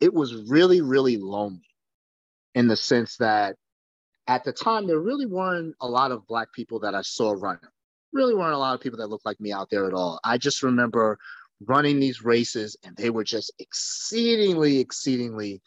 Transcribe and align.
it 0.00 0.12
was 0.12 0.34
really, 0.48 0.80
really 0.80 1.16
lonely 1.16 1.66
in 2.54 2.68
the 2.68 2.76
sense 2.76 3.16
that 3.16 3.56
at 4.26 4.44
the 4.44 4.52
time 4.52 4.86
there 4.86 4.98
really 4.98 5.26
weren't 5.26 5.74
a 5.80 5.88
lot 5.88 6.10
of 6.10 6.26
black 6.26 6.52
people 6.52 6.80
that 6.80 6.94
I 6.94 7.02
saw 7.02 7.32
running. 7.32 7.60
Really 8.12 8.34
weren't 8.34 8.54
a 8.54 8.58
lot 8.58 8.74
of 8.74 8.80
people 8.80 8.98
that 8.98 9.08
looked 9.08 9.26
like 9.26 9.40
me 9.40 9.52
out 9.52 9.68
there 9.70 9.86
at 9.86 9.94
all. 9.94 10.18
I 10.24 10.38
just 10.38 10.62
remember 10.62 11.18
running 11.60 12.00
these 12.00 12.22
races 12.22 12.76
and 12.84 12.96
they 12.96 13.10
were 13.10 13.24
just 13.24 13.52
exceedingly, 13.58 14.78
exceedingly 14.78 15.62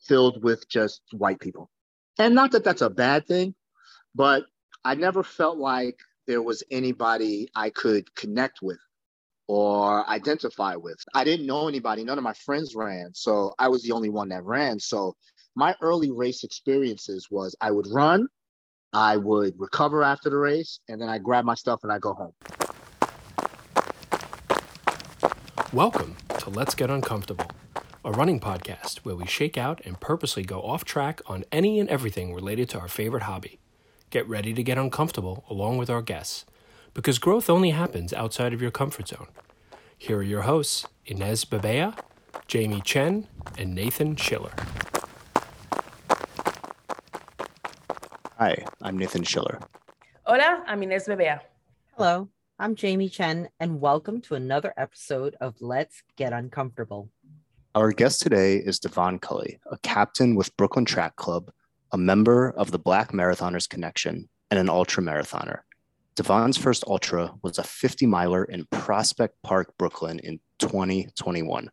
filled 0.00 0.42
with 0.42 0.68
just 0.68 1.02
white 1.12 1.40
people. 1.40 1.70
And 2.18 2.34
not 2.34 2.52
that 2.52 2.64
that's 2.64 2.82
a 2.82 2.90
bad 2.90 3.26
thing, 3.26 3.54
but 4.14 4.44
I 4.84 4.94
never 4.94 5.22
felt 5.22 5.58
like 5.58 5.98
there 6.26 6.42
was 6.42 6.62
anybody 6.70 7.48
I 7.54 7.70
could 7.70 8.14
connect 8.14 8.60
with 8.62 8.78
or 9.48 10.08
identify 10.10 10.76
with. 10.76 10.98
I 11.14 11.24
didn't 11.24 11.46
know 11.46 11.68
anybody. 11.68 12.04
None 12.04 12.18
of 12.18 12.24
my 12.24 12.34
friends 12.34 12.74
ran. 12.74 13.14
So 13.14 13.54
I 13.58 13.68
was 13.68 13.82
the 13.82 13.92
only 13.92 14.10
one 14.10 14.28
that 14.28 14.44
ran. 14.44 14.78
So 14.78 15.16
my 15.56 15.74
early 15.80 16.10
race 16.10 16.44
experiences 16.44 17.28
was 17.30 17.56
I 17.62 17.70
would 17.70 17.86
run, 17.90 18.28
I 18.92 19.16
would 19.16 19.54
recover 19.58 20.04
after 20.04 20.28
the 20.28 20.36
race, 20.36 20.80
and 20.88 21.00
then 21.00 21.08
I 21.08 21.16
grab 21.16 21.46
my 21.46 21.54
stuff 21.54 21.80
and 21.82 21.90
I 21.90 21.98
go 21.98 22.12
home. 22.12 22.32
Welcome 25.72 26.16
to 26.38 26.50
Let's 26.50 26.74
Get 26.74 26.90
Uncomfortable, 26.90 27.50
a 28.04 28.10
running 28.12 28.40
podcast 28.40 28.98
where 28.98 29.16
we 29.16 29.26
shake 29.26 29.56
out 29.56 29.80
and 29.86 29.98
purposely 29.98 30.42
go 30.42 30.60
off 30.60 30.84
track 30.84 31.22
on 31.26 31.44
any 31.50 31.80
and 31.80 31.88
everything 31.88 32.34
related 32.34 32.68
to 32.70 32.78
our 32.78 32.88
favorite 32.88 33.22
hobby. 33.22 33.58
Get 34.10 34.28
ready 34.28 34.52
to 34.52 34.62
get 34.62 34.76
uncomfortable 34.76 35.44
along 35.48 35.78
with 35.78 35.88
our 35.88 36.02
guests 36.02 36.44
because 36.94 37.18
growth 37.18 37.48
only 37.50 37.70
happens 37.70 38.12
outside 38.12 38.52
of 38.52 38.62
your 38.62 38.70
comfort 38.70 39.08
zone. 39.08 39.28
Here 39.96 40.18
are 40.18 40.22
your 40.22 40.42
hosts, 40.42 40.86
Inez 41.06 41.44
Babea, 41.44 41.98
Jamie 42.46 42.80
Chen, 42.80 43.26
and 43.56 43.74
Nathan 43.74 44.16
Schiller. 44.16 44.52
Hi, 48.38 48.64
I'm 48.80 48.96
Nathan 48.96 49.24
Schiller. 49.24 49.58
Hola, 50.24 50.62
I'm 50.66 50.82
Inez 50.82 51.06
Babea. 51.06 51.40
Hello, 51.96 52.28
I'm 52.58 52.74
Jamie 52.74 53.08
Chen, 53.08 53.48
and 53.58 53.80
welcome 53.80 54.20
to 54.22 54.34
another 54.34 54.72
episode 54.76 55.36
of 55.40 55.54
Let's 55.60 56.02
Get 56.16 56.32
Uncomfortable. 56.32 57.10
Our 57.74 57.92
guest 57.92 58.22
today 58.22 58.56
is 58.56 58.78
Devon 58.78 59.18
Cully, 59.18 59.58
a 59.70 59.78
captain 59.78 60.34
with 60.34 60.56
Brooklyn 60.56 60.84
Track 60.84 61.16
Club, 61.16 61.50
a 61.92 61.98
member 61.98 62.50
of 62.50 62.70
the 62.70 62.78
Black 62.78 63.12
Marathoners 63.12 63.68
Connection, 63.68 64.28
and 64.50 64.58
an 64.58 64.68
ultra 64.68 65.02
marathoner. 65.02 65.60
Devon's 66.18 66.58
first 66.58 66.82
ultra 66.88 67.32
was 67.44 67.58
a 67.58 67.62
50 67.62 68.04
miler 68.04 68.42
in 68.42 68.66
Prospect 68.72 69.40
Park, 69.44 69.72
Brooklyn 69.78 70.18
in 70.18 70.40
2021. 70.58 71.70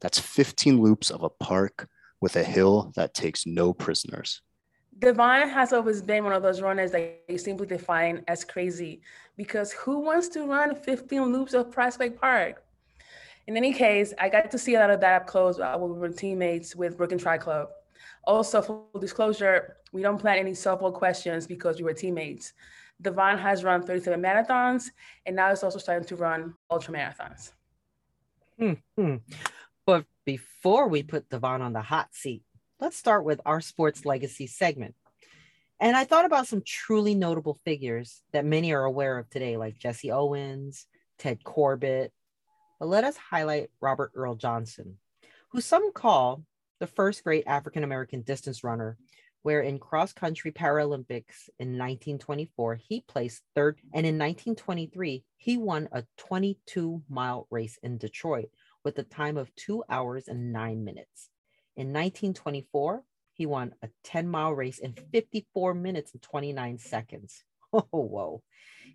That's 0.00 0.18
15 0.18 0.80
loops 0.80 1.10
of 1.10 1.22
a 1.22 1.28
park 1.28 1.86
with 2.18 2.36
a 2.36 2.42
hill 2.42 2.90
that 2.96 3.12
takes 3.12 3.44
no 3.44 3.74
prisoners. 3.74 4.40
Devon 4.98 5.46
has 5.46 5.74
always 5.74 6.00
been 6.00 6.24
one 6.24 6.32
of 6.32 6.42
those 6.42 6.62
runners 6.62 6.90
that 6.92 7.20
you 7.28 7.36
simply 7.36 7.66
define 7.66 8.24
as 8.28 8.44
crazy 8.44 9.02
because 9.36 9.72
who 9.72 9.98
wants 9.98 10.28
to 10.28 10.46
run 10.46 10.74
15 10.74 11.30
loops 11.30 11.52
of 11.52 11.70
Prospect 11.70 12.18
Park? 12.18 12.64
In 13.46 13.58
any 13.58 13.74
case, 13.74 14.14
I 14.18 14.30
got 14.30 14.50
to 14.52 14.58
see 14.58 14.74
a 14.74 14.80
lot 14.80 14.88
of 14.88 15.00
that 15.00 15.20
up 15.20 15.26
close 15.26 15.58
while 15.58 15.86
we 15.86 15.98
were 15.98 16.08
teammates 16.08 16.74
with 16.74 16.96
Brooklyn 16.96 17.18
Tri 17.18 17.36
Club. 17.36 17.68
Also, 18.24 18.62
full 18.62 18.88
disclosure, 18.98 19.76
we 19.92 20.00
don't 20.00 20.16
plan 20.16 20.38
any 20.38 20.52
softball 20.52 20.94
questions 20.94 21.46
because 21.46 21.76
we 21.76 21.84
were 21.84 21.92
teammates. 21.92 22.54
Devon 23.00 23.38
has 23.38 23.64
run 23.64 23.82
37 23.82 24.20
marathons 24.20 24.90
and 25.26 25.34
now 25.36 25.50
is 25.50 25.62
also 25.62 25.78
starting 25.78 26.06
to 26.08 26.16
run 26.16 26.54
ultra 26.70 26.94
marathons. 26.94 27.52
Hmm. 28.58 29.16
But 29.86 30.04
before 30.24 30.88
we 30.88 31.02
put 31.02 31.28
Devon 31.28 31.62
on 31.62 31.72
the 31.72 31.82
hot 31.82 32.14
seat, 32.14 32.42
let's 32.78 32.96
start 32.96 33.24
with 33.24 33.40
our 33.44 33.60
sports 33.60 34.04
legacy 34.04 34.46
segment. 34.46 34.94
And 35.80 35.96
I 35.96 36.04
thought 36.04 36.24
about 36.24 36.46
some 36.46 36.62
truly 36.64 37.16
notable 37.16 37.58
figures 37.64 38.22
that 38.32 38.44
many 38.44 38.72
are 38.72 38.84
aware 38.84 39.18
of 39.18 39.28
today, 39.28 39.56
like 39.56 39.78
Jesse 39.78 40.12
Owens, 40.12 40.86
Ted 41.18 41.42
Corbitt. 41.42 42.10
But 42.78 42.86
let 42.86 43.02
us 43.02 43.16
highlight 43.16 43.70
Robert 43.80 44.12
Earl 44.14 44.36
Johnson, 44.36 44.98
who 45.50 45.60
some 45.60 45.92
call 45.92 46.44
the 46.78 46.86
first 46.86 47.24
great 47.24 47.44
African 47.48 47.82
American 47.82 48.22
distance 48.22 48.62
runner 48.62 48.96
where 49.42 49.60
in 49.60 49.78
cross 49.78 50.12
country 50.12 50.52
Paralympics 50.52 51.48
in 51.58 51.78
1924, 51.78 52.76
he 52.76 53.00
placed 53.06 53.42
third. 53.54 53.78
And 53.92 54.06
in 54.06 54.18
1923, 54.18 55.24
he 55.36 55.56
won 55.56 55.88
a 55.92 56.04
22 56.18 57.02
mile 57.08 57.46
race 57.50 57.78
in 57.82 57.98
Detroit 57.98 58.50
with 58.84 58.98
a 58.98 59.04
time 59.04 59.36
of 59.36 59.54
two 59.54 59.84
hours 59.88 60.28
and 60.28 60.52
nine 60.52 60.84
minutes. 60.84 61.28
In 61.76 61.88
1924, 61.88 63.02
he 63.34 63.46
won 63.46 63.74
a 63.82 63.88
10 64.04 64.28
mile 64.28 64.52
race 64.52 64.78
in 64.78 64.94
54 65.12 65.74
minutes 65.74 66.12
and 66.12 66.22
29 66.22 66.78
seconds. 66.78 67.44
Oh, 67.74 67.86
whoa. 67.90 68.42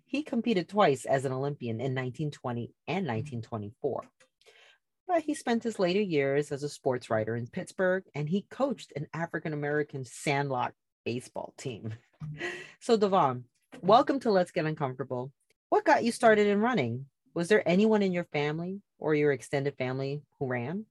He 0.04 0.22
competed 0.22 0.68
twice 0.68 1.04
as 1.04 1.24
an 1.24 1.32
Olympian 1.32 1.80
in 1.80 1.96
1920 1.96 2.72
and 2.86 3.04
1924 3.08 4.04
but 5.08 5.22
he 5.22 5.34
spent 5.34 5.64
his 5.64 5.78
later 5.78 6.02
years 6.02 6.52
as 6.52 6.62
a 6.62 6.68
sports 6.68 7.08
writer 7.08 7.34
in 7.34 7.46
Pittsburgh 7.46 8.04
and 8.14 8.28
he 8.28 8.44
coached 8.50 8.92
an 8.94 9.06
African 9.14 9.54
American 9.54 10.04
sandlot 10.04 10.74
baseball 11.04 11.54
team. 11.56 11.94
So, 12.80 12.96
Devon, 12.96 13.44
welcome 13.80 14.18
to 14.20 14.30
Let's 14.30 14.50
Get 14.50 14.64
Uncomfortable. 14.64 15.32
What 15.68 15.84
got 15.84 16.02
you 16.02 16.10
started 16.10 16.48
in 16.48 16.60
running? 16.60 17.06
Was 17.32 17.48
there 17.48 17.66
anyone 17.66 18.02
in 18.02 18.12
your 18.12 18.24
family 18.32 18.80
or 18.98 19.14
your 19.14 19.30
extended 19.30 19.76
family 19.76 20.22
who 20.38 20.46
ran? 20.46 20.84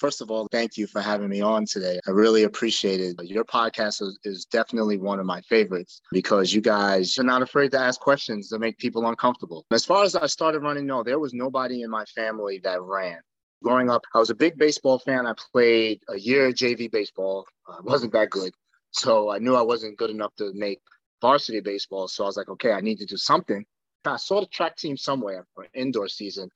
First 0.00 0.22
of 0.22 0.30
all, 0.30 0.48
thank 0.50 0.78
you 0.78 0.86
for 0.86 1.02
having 1.02 1.28
me 1.28 1.42
on 1.42 1.66
today. 1.66 2.00
I 2.08 2.12
really 2.12 2.44
appreciate 2.44 3.00
it. 3.00 3.22
Your 3.22 3.44
podcast 3.44 4.00
is, 4.00 4.18
is, 4.24 4.46
definitely 4.46 4.96
one 4.96 5.20
of 5.20 5.26
my 5.26 5.42
favorites 5.42 6.00
because 6.10 6.54
you 6.54 6.62
guys 6.62 7.18
are 7.18 7.22
not 7.22 7.42
afraid 7.42 7.70
to 7.72 7.78
ask 7.78 8.00
questions 8.00 8.48
that 8.48 8.60
make 8.60 8.78
people 8.78 9.06
uncomfortable. 9.06 9.66
As 9.70 9.84
far 9.84 10.02
as 10.02 10.16
I 10.16 10.24
started 10.24 10.60
running, 10.60 10.86
no, 10.86 11.02
there 11.02 11.18
was 11.18 11.34
nobody 11.34 11.82
in 11.82 11.90
my 11.90 12.06
family 12.06 12.58
that 12.64 12.80
ran. 12.80 13.18
Growing 13.62 13.90
up, 13.90 14.02
I 14.14 14.18
was 14.18 14.30
a 14.30 14.34
big 14.34 14.56
baseball 14.56 14.98
fan. 15.00 15.26
I 15.26 15.34
played 15.52 16.00
a 16.08 16.18
year 16.18 16.46
of 16.46 16.54
JV 16.54 16.90
baseball. 16.90 17.46
I 17.68 17.80
wasn't 17.82 18.14
that 18.14 18.30
good. 18.30 18.54
So 18.92 19.30
I 19.30 19.38
knew 19.38 19.54
I 19.54 19.62
wasn't 19.62 19.98
good 19.98 20.08
enough 20.08 20.34
to 20.36 20.50
make 20.54 20.80
varsity 21.20 21.60
baseball. 21.60 22.08
So 22.08 22.24
I 22.24 22.26
was 22.26 22.38
like, 22.38 22.48
okay, 22.48 22.72
I 22.72 22.80
need 22.80 23.00
to 23.00 23.06
do 23.06 23.18
something. 23.18 23.66
I 24.06 24.16
saw 24.16 24.40
the 24.40 24.46
track 24.46 24.76
team 24.76 24.96
somewhere 24.96 25.46
for 25.54 25.66
indoor 25.74 26.08
season. 26.08 26.48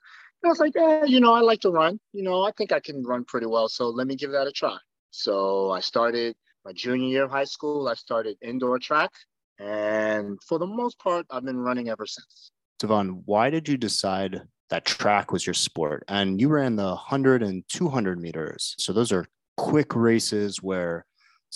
I 0.45 0.49
was 0.49 0.59
like, 0.59 0.75
eh, 0.75 1.05
you 1.07 1.19
know, 1.19 1.33
I 1.33 1.41
like 1.41 1.61
to 1.61 1.71
run. 1.71 1.99
You 2.13 2.23
know, 2.23 2.43
I 2.43 2.51
think 2.51 2.71
I 2.71 2.79
can 2.79 3.03
run 3.03 3.25
pretty 3.25 3.47
well. 3.47 3.67
So 3.67 3.89
let 3.89 4.05
me 4.05 4.15
give 4.15 4.31
that 4.31 4.45
a 4.45 4.51
try. 4.51 4.77
So 5.09 5.71
I 5.71 5.79
started 5.79 6.35
my 6.63 6.71
junior 6.71 7.07
year 7.07 7.23
of 7.23 7.31
high 7.31 7.45
school. 7.45 7.87
I 7.87 7.95
started 7.95 8.37
indoor 8.41 8.77
track. 8.77 9.11
And 9.57 10.37
for 10.43 10.59
the 10.59 10.67
most 10.67 10.99
part, 10.99 11.25
I've 11.31 11.45
been 11.45 11.57
running 11.57 11.89
ever 11.89 12.05
since. 12.05 12.51
Devon, 12.79 13.23
why 13.25 13.49
did 13.49 13.67
you 13.67 13.77
decide 13.77 14.41
that 14.69 14.85
track 14.85 15.31
was 15.31 15.47
your 15.47 15.53
sport? 15.53 16.03
And 16.07 16.39
you 16.39 16.49
ran 16.49 16.75
the 16.75 16.89
100 16.89 17.41
and 17.41 17.63
200 17.69 18.19
meters. 18.19 18.75
So 18.77 18.93
those 18.93 19.11
are 19.11 19.25
quick 19.57 19.95
races 19.95 20.61
where 20.61 21.05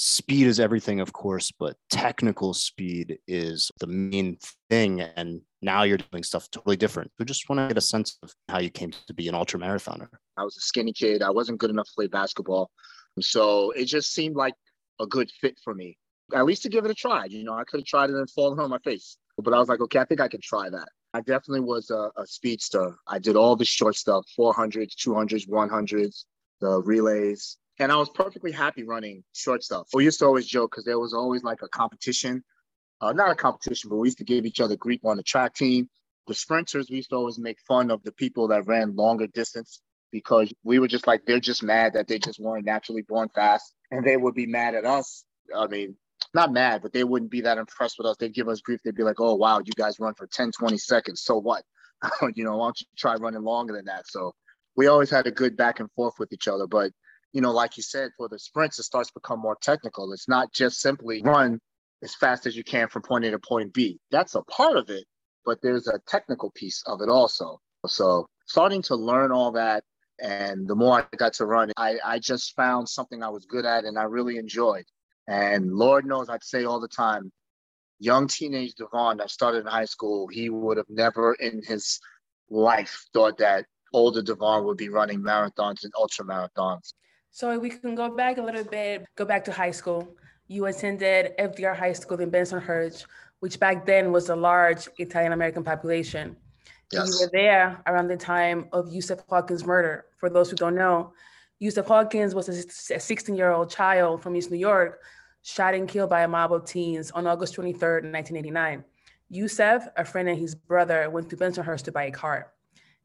speed 0.01 0.47
is 0.47 0.61
everything, 0.61 1.01
of 1.01 1.11
course, 1.11 1.51
but 1.51 1.75
technical 1.89 2.53
speed 2.53 3.19
is 3.27 3.69
the 3.81 3.87
main 3.87 4.37
thing. 4.69 5.01
And 5.01 5.41
now 5.61 5.83
you're 5.83 5.97
doing 5.97 6.23
stuff 6.23 6.49
totally 6.51 6.77
different. 6.77 7.11
We 7.19 7.25
just 7.25 7.49
want 7.49 7.59
to 7.59 7.67
get 7.67 7.77
a 7.77 7.81
sense 7.81 8.17
of 8.23 8.33
how 8.47 8.59
you 8.59 8.69
came 8.69 8.91
to 9.07 9.13
be 9.13 9.27
an 9.27 9.35
ultra 9.35 9.59
marathoner. 9.59 10.07
I 10.37 10.43
was 10.45 10.55
a 10.55 10.61
skinny 10.61 10.93
kid. 10.93 11.21
I 11.21 11.31
wasn't 11.31 11.59
good 11.59 11.69
enough 11.69 11.87
to 11.87 11.93
play 11.95 12.07
basketball. 12.07 12.71
So 13.19 13.71
it 13.71 13.85
just 13.85 14.13
seemed 14.13 14.37
like 14.37 14.53
a 15.01 15.05
good 15.05 15.29
fit 15.41 15.59
for 15.61 15.73
me, 15.73 15.97
at 16.33 16.45
least 16.45 16.63
to 16.63 16.69
give 16.69 16.85
it 16.85 16.91
a 16.91 16.95
try. 16.95 17.25
You 17.25 17.43
know, 17.43 17.53
I 17.53 17.65
could 17.65 17.81
have 17.81 17.87
tried 17.87 18.09
it 18.09 18.15
and 18.15 18.29
fallen 18.29 18.57
on 18.57 18.69
my 18.69 18.79
face, 18.79 19.17
but 19.37 19.53
I 19.53 19.59
was 19.59 19.67
like, 19.67 19.81
okay, 19.81 19.99
I 19.99 20.05
think 20.05 20.21
I 20.21 20.29
can 20.29 20.39
try 20.41 20.69
that. 20.69 20.87
I 21.13 21.19
definitely 21.19 21.61
was 21.61 21.89
a, 21.89 22.09
a 22.15 22.25
speedster. 22.25 22.95
I 23.05 23.19
did 23.19 23.35
all 23.35 23.57
the 23.57 23.65
short 23.65 23.95
stuff 23.97 24.25
400s, 24.39 24.93
200s, 24.95 25.49
100s, 25.49 26.23
the 26.61 26.81
relays. 26.83 27.57
And 27.79 27.91
I 27.91 27.95
was 27.95 28.09
perfectly 28.09 28.51
happy 28.51 28.83
running 28.83 29.23
short 29.33 29.63
stuff. 29.63 29.87
We 29.93 30.03
used 30.03 30.19
to 30.19 30.25
always 30.25 30.45
joke 30.45 30.71
because 30.71 30.85
there 30.85 30.99
was 30.99 31.13
always 31.13 31.43
like 31.43 31.61
a 31.63 31.69
competition 31.69 32.43
uh, 33.01 33.13
not 33.13 33.31
a 33.31 33.35
competition, 33.35 33.89
but 33.89 33.97
we 33.97 34.07
used 34.07 34.17
to 34.17 34.23
give 34.23 34.45
each 34.45 34.59
other 34.59 34.75
grief 34.75 35.01
on 35.05 35.17
the 35.17 35.23
track 35.23 35.53
team. 35.53 35.89
The 36.27 36.33
sprinters, 36.33 36.89
we 36.89 36.97
used 36.97 37.09
to 37.09 37.15
always 37.15 37.39
make 37.39 37.57
fun 37.67 37.91
of 37.91 38.03
the 38.03 38.11
people 38.11 38.49
that 38.49 38.67
ran 38.67 38.95
longer 38.95 39.27
distance 39.27 39.81
because 40.11 40.53
we 40.63 40.79
were 40.79 40.87
just 40.87 41.07
like, 41.07 41.25
they're 41.25 41.39
just 41.39 41.63
mad 41.63 41.93
that 41.93 42.07
they 42.07 42.19
just 42.19 42.39
weren't 42.39 42.65
naturally 42.65 43.03
born 43.03 43.29
fast. 43.29 43.73
And 43.91 44.05
they 44.05 44.17
would 44.17 44.35
be 44.35 44.45
mad 44.45 44.75
at 44.75 44.85
us. 44.85 45.23
I 45.55 45.67
mean, 45.67 45.95
not 46.33 46.51
mad, 46.51 46.81
but 46.81 46.93
they 46.93 47.03
wouldn't 47.03 47.31
be 47.31 47.41
that 47.41 47.57
impressed 47.57 47.97
with 47.97 48.05
us. 48.05 48.17
They'd 48.19 48.33
give 48.33 48.49
us 48.49 48.61
grief. 48.61 48.81
They'd 48.83 48.95
be 48.95 49.03
like, 49.03 49.19
oh, 49.19 49.35
wow, 49.35 49.59
you 49.59 49.71
guys 49.75 49.99
run 49.99 50.13
for 50.13 50.27
10, 50.27 50.51
20 50.51 50.77
seconds. 50.77 51.21
So 51.21 51.37
what? 51.37 51.63
you 52.35 52.43
know, 52.43 52.57
why 52.57 52.67
don't 52.67 52.81
you 52.81 52.87
try 52.97 53.15
running 53.15 53.43
longer 53.43 53.73
than 53.73 53.85
that? 53.85 54.07
So 54.07 54.33
we 54.75 54.87
always 54.87 55.09
had 55.09 55.25
a 55.25 55.31
good 55.31 55.57
back 55.57 55.79
and 55.79 55.91
forth 55.93 56.15
with 56.19 56.31
each 56.33 56.47
other. 56.47 56.67
But, 56.67 56.91
you 57.33 57.41
know, 57.41 57.51
like 57.51 57.77
you 57.77 57.83
said, 57.83 58.11
for 58.17 58.27
the 58.27 58.39
sprints, 58.39 58.79
it 58.79 58.83
starts 58.83 59.09
to 59.09 59.19
become 59.19 59.39
more 59.39 59.57
technical. 59.61 60.11
It's 60.13 60.27
not 60.27 60.51
just 60.53 60.81
simply 60.81 61.21
run 61.23 61.59
as 62.03 62.15
fast 62.15 62.45
as 62.47 62.55
you 62.55 62.63
can 62.63 62.87
from 62.87 63.01
point 63.01 63.25
A 63.25 63.31
to 63.31 63.39
point 63.39 63.73
B. 63.73 63.99
That's 64.11 64.35
a 64.35 64.41
part 64.43 64.77
of 64.77 64.89
it, 64.89 65.05
but 65.45 65.61
there's 65.61 65.87
a 65.87 65.99
technical 66.07 66.51
piece 66.51 66.81
of 66.87 67.01
it 67.01 67.09
also. 67.09 67.59
So 67.85 68.27
starting 68.45 68.81
to 68.83 68.95
learn 68.95 69.31
all 69.31 69.51
that 69.51 69.83
And 70.21 70.67
the 70.67 70.75
more 70.75 71.01
I 71.11 71.15
got 71.15 71.33
to 71.33 71.45
run, 71.45 71.71
I, 71.77 71.97
I 72.03 72.19
just 72.19 72.55
found 72.55 72.89
something 72.89 73.23
I 73.23 73.29
was 73.29 73.45
good 73.45 73.65
at 73.65 73.85
and 73.85 73.97
I 73.97 74.03
really 74.03 74.37
enjoyed. 74.37 74.85
And 75.27 75.73
Lord 75.73 76.05
knows 76.05 76.29
I'd 76.29 76.43
say 76.43 76.65
all 76.65 76.79
the 76.79 76.87
time, 76.87 77.31
young 77.99 78.27
teenage 78.27 78.75
Devon 78.75 79.17
that 79.17 79.29
started 79.29 79.59
in 79.59 79.65
high 79.67 79.85
school, 79.85 80.27
he 80.27 80.49
would 80.49 80.77
have 80.77 80.89
never 80.89 81.33
in 81.35 81.61
his 81.63 81.99
life 82.49 83.05
thought 83.13 83.37
that 83.37 83.65
older 83.93 84.21
Devon 84.21 84.65
would 84.65 84.77
be 84.77 84.89
running 84.89 85.21
marathons 85.21 85.83
and 85.83 85.93
ultra 85.97 86.25
marathons. 86.25 86.93
So 87.31 87.57
we 87.59 87.69
can 87.69 87.95
go 87.95 88.15
back 88.15 88.37
a 88.37 88.41
little 88.41 88.63
bit, 88.63 89.05
go 89.15 89.25
back 89.25 89.43
to 89.45 89.51
high 89.51 89.71
school. 89.71 90.15
You 90.47 90.65
attended 90.65 91.33
FDR 91.37 91.75
High 91.75 91.93
School 91.93 92.19
in 92.19 92.31
Bensonhurst, 92.31 93.05
which 93.39 93.59
back 93.59 93.85
then 93.85 94.11
was 94.11 94.29
a 94.29 94.35
large 94.35 94.89
Italian 94.97 95.31
American 95.31 95.63
population. 95.63 96.35
Yes. 96.91 97.07
You 97.07 97.25
were 97.25 97.29
there 97.31 97.81
around 97.85 98.07
the 98.07 98.17
time 98.17 98.67
of 98.71 98.91
Yusuf 98.91 99.19
Hawkins' 99.29 99.63
murder. 99.63 100.05
For 100.17 100.29
those 100.29 100.49
who 100.49 100.55
don't 100.55 100.75
know, 100.75 101.13
Yusuf 101.59 101.85
Hawkins 101.85 102.33
was 102.33 102.49
a 102.49 102.99
16 102.99 103.35
year 103.35 103.51
old 103.51 103.69
child 103.69 104.23
from 104.23 104.35
East 104.35 104.49
New 104.49 104.57
York, 104.57 105.01
shot 105.43 105.75
and 105.75 105.87
killed 105.87 106.09
by 106.09 106.21
a 106.21 106.27
mob 106.27 106.51
of 106.51 106.65
teens 106.65 107.11
on 107.11 107.27
August 107.27 107.55
23rd, 107.55 108.11
1989. 108.11 108.83
Yusuf, 109.29 109.87
a 109.95 110.03
friend 110.03 110.29
and 110.29 110.39
his 110.39 110.55
brother, 110.55 111.07
went 111.11 111.29
to 111.29 111.37
Bensonhurst 111.37 111.83
to 111.83 111.91
buy 111.91 112.05
a 112.05 112.11
car. 112.11 112.51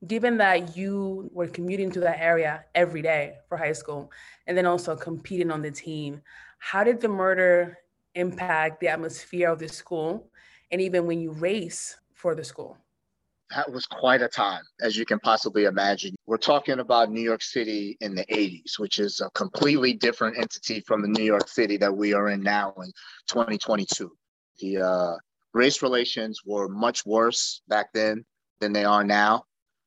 Given 0.06 0.36
that 0.38 0.76
you 0.76 1.30
were 1.32 1.46
commuting 1.46 1.90
to 1.92 2.00
that 2.00 2.20
area 2.20 2.64
every 2.74 3.00
day 3.00 3.36
for 3.48 3.56
high 3.56 3.72
school 3.72 4.10
and 4.46 4.56
then 4.56 4.66
also 4.66 4.96
competing 4.96 5.50
on 5.50 5.62
the 5.62 5.70
team, 5.70 6.20
how 6.58 6.84
did 6.84 7.00
the 7.00 7.08
murder 7.08 7.78
impact 8.14 8.80
the 8.80 8.88
atmosphere 8.88 9.50
of 9.50 9.58
the 9.58 9.68
school 9.68 10.30
and 10.70 10.80
even 10.80 11.06
when 11.06 11.20
you 11.20 11.32
race 11.32 11.96
for 12.12 12.34
the 12.34 12.44
school? 12.44 12.76
that 13.54 13.70
was 13.70 13.86
quite 13.86 14.22
a 14.22 14.28
time, 14.28 14.62
as 14.80 14.96
you 14.96 15.04
can 15.04 15.18
possibly 15.20 15.64
imagine. 15.64 16.14
We're 16.26 16.36
talking 16.36 16.80
about 16.80 17.10
New 17.10 17.20
York 17.20 17.42
City 17.42 17.96
in 18.00 18.14
the 18.14 18.24
80s, 18.26 18.78
which 18.78 18.98
is 18.98 19.20
a 19.20 19.30
completely 19.30 19.92
different 19.92 20.38
entity 20.38 20.80
from 20.80 21.02
the 21.02 21.08
New 21.08 21.22
York 21.22 21.48
City 21.48 21.76
that 21.78 21.94
we 21.94 22.14
are 22.14 22.30
in 22.30 22.42
now 22.42 22.74
in 22.78 22.90
2022. 23.28 24.10
The 24.60 24.78
uh, 24.78 25.16
race 25.52 25.82
relations 25.82 26.40
were 26.44 26.68
much 26.68 27.06
worse 27.06 27.62
back 27.68 27.92
then 27.92 28.24
than 28.60 28.72
they 28.72 28.84
are 28.84 29.04
now. 29.04 29.44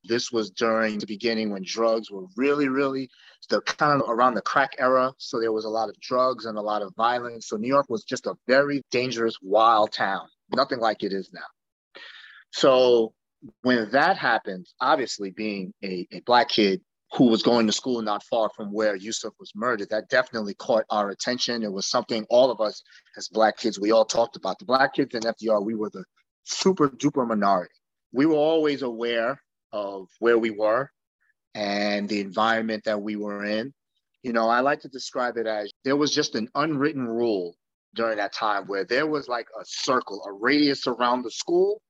This 0.08 0.32
was 0.32 0.50
during 0.52 1.00
the 1.00 1.06
beginning 1.06 1.52
when 1.52 1.64
drugs 1.66 2.10
were 2.10 2.26
really, 2.36 2.68
really 2.68 3.10
the 3.50 3.62
kind 3.62 4.02
of 4.02 4.10
around 4.10 4.34
the 4.34 4.42
crack 4.42 4.76
era. 4.80 5.14
So 5.18 5.40
there 5.40 5.52
was 5.52 5.66
a 5.66 5.70
lot 5.70 5.90
of 5.90 6.00
drugs 6.00 6.46
and 6.46 6.58
a 6.58 6.62
lot 6.62 6.82
of 6.82 6.94
violence. 6.96 7.48
So 7.48 7.58
New 7.58 7.68
York 7.68 7.88
was 7.90 8.04
just 8.04 8.26
a 8.26 8.36
very 8.48 8.82
dangerous, 8.92 9.38
wild 9.42 9.92
town, 9.92 10.28
nothing 10.56 10.80
like 10.80 11.04
it 11.04 11.14
is 11.14 11.30
now. 11.34 12.02
So 12.52 13.14
when 13.62 13.90
that 13.92 14.18
happened, 14.18 14.68
obviously 14.82 15.32
being 15.32 15.74
a, 15.84 16.08
a 16.12 16.22
black 16.22 16.50
kid 16.50 16.82
who 17.14 17.26
was 17.26 17.42
going 17.42 17.68
to 17.68 17.74
school 17.74 18.02
not 18.02 18.24
far 18.24 18.50
from 18.56 18.72
where 18.74 18.96
Yusuf 18.96 19.34
was 19.40 19.52
murdered, 19.56 19.90
that 19.90 20.10
definitely 20.10 20.54
caught 20.56 20.84
our 20.90 21.10
attention. 21.10 21.64
It 21.64 21.72
was 21.72 21.88
something 21.88 22.26
all 22.30 22.52
of 22.52 22.60
us 22.60 22.82
as 23.16 23.30
black 23.30 23.58
kids, 23.58 23.80
we 23.80 23.92
all 23.92 24.06
talked 24.06 24.36
about. 24.36 24.60
The 24.60 24.66
black 24.66 24.96
kids 24.96 25.16
in 25.16 25.22
FDR, 25.22 25.64
we 25.64 25.76
were 25.76 25.90
the 25.90 26.04
super 26.44 26.90
duper 26.90 27.28
minority. 27.28 27.74
We 28.12 28.26
were 28.26 28.36
always 28.36 28.82
aware 28.82 29.42
of 29.78 30.08
where 30.20 30.38
we 30.40 30.50
were 30.50 30.90
and 31.54 32.10
the 32.10 32.20
environment 32.20 32.84
that 32.86 33.02
we 33.02 33.16
were 33.16 33.46
in. 33.46 33.74
You 34.24 34.34
know, 34.34 34.50
I 34.50 34.62
like 34.62 34.82
to 34.82 34.90
describe 34.90 35.38
it 35.38 35.48
as 35.48 35.72
there 35.84 35.96
was 35.96 36.14
just 36.14 36.36
an 36.36 36.50
unwritten 36.56 37.08
rule 37.08 37.56
during 37.94 38.18
that 38.18 38.34
time 38.34 38.66
where 38.66 38.86
there 38.86 39.08
was 39.08 39.28
like 39.28 39.48
a 39.60 39.64
circle, 39.66 40.24
a 40.28 40.32
radius 40.32 40.88
around 40.88 41.24
the 41.24 41.32
school 41.32 41.82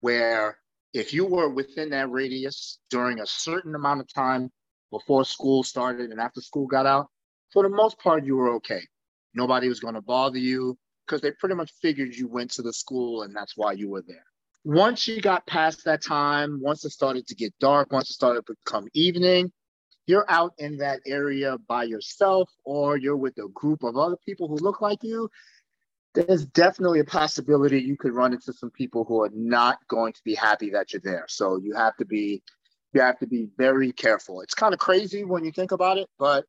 where 0.00 0.58
if 0.92 1.12
you 1.12 1.26
were 1.26 1.48
within 1.48 1.90
that 1.90 2.10
radius 2.10 2.78
during 2.90 3.20
a 3.20 3.26
certain 3.26 3.74
amount 3.74 4.00
of 4.00 4.12
time 4.12 4.50
before 4.90 5.24
school 5.24 5.62
started 5.62 6.10
and 6.10 6.20
after 6.20 6.40
school 6.40 6.66
got 6.66 6.86
out, 6.86 7.08
for 7.52 7.62
the 7.62 7.68
most 7.68 7.98
part, 7.98 8.24
you 8.24 8.36
were 8.36 8.54
okay. 8.54 8.82
Nobody 9.34 9.68
was 9.68 9.80
going 9.80 9.94
to 9.94 10.02
bother 10.02 10.38
you 10.38 10.76
because 11.06 11.20
they 11.20 11.30
pretty 11.32 11.54
much 11.54 11.70
figured 11.80 12.14
you 12.14 12.26
went 12.26 12.50
to 12.52 12.62
the 12.62 12.72
school 12.72 13.22
and 13.22 13.34
that's 13.36 13.56
why 13.56 13.72
you 13.72 13.90
were 13.90 14.04
there. 14.06 14.26
Once 14.64 15.08
you 15.08 15.20
got 15.20 15.46
past 15.46 15.84
that 15.84 16.02
time, 16.02 16.60
once 16.60 16.84
it 16.84 16.90
started 16.90 17.26
to 17.26 17.34
get 17.34 17.52
dark, 17.58 17.92
once 17.92 18.10
it 18.10 18.14
started 18.14 18.44
to 18.46 18.54
become 18.64 18.86
evening, 18.94 19.50
you're 20.06 20.26
out 20.28 20.52
in 20.58 20.76
that 20.76 21.00
area 21.06 21.56
by 21.68 21.84
yourself 21.84 22.48
or 22.64 22.96
you're 22.96 23.16
with 23.16 23.36
a 23.38 23.48
group 23.48 23.82
of 23.82 23.96
other 23.96 24.16
people 24.24 24.48
who 24.48 24.56
look 24.56 24.80
like 24.80 25.02
you 25.02 25.28
there's 26.14 26.44
definitely 26.44 27.00
a 27.00 27.04
possibility 27.04 27.80
you 27.80 27.96
could 27.96 28.12
run 28.12 28.32
into 28.32 28.52
some 28.52 28.70
people 28.70 29.04
who 29.04 29.22
are 29.22 29.30
not 29.32 29.78
going 29.88 30.12
to 30.12 30.20
be 30.24 30.34
happy 30.34 30.70
that 30.70 30.92
you're 30.92 31.02
there. 31.02 31.24
So 31.28 31.56
you 31.56 31.74
have 31.74 31.96
to 31.96 32.04
be 32.04 32.42
you 32.92 33.00
have 33.00 33.18
to 33.20 33.26
be 33.26 33.48
very 33.56 33.90
careful. 33.92 34.42
It's 34.42 34.54
kind 34.54 34.74
of 34.74 34.80
crazy 34.80 35.24
when 35.24 35.44
you 35.44 35.52
think 35.52 35.72
about 35.72 35.96
it, 35.96 36.08
but 36.18 36.44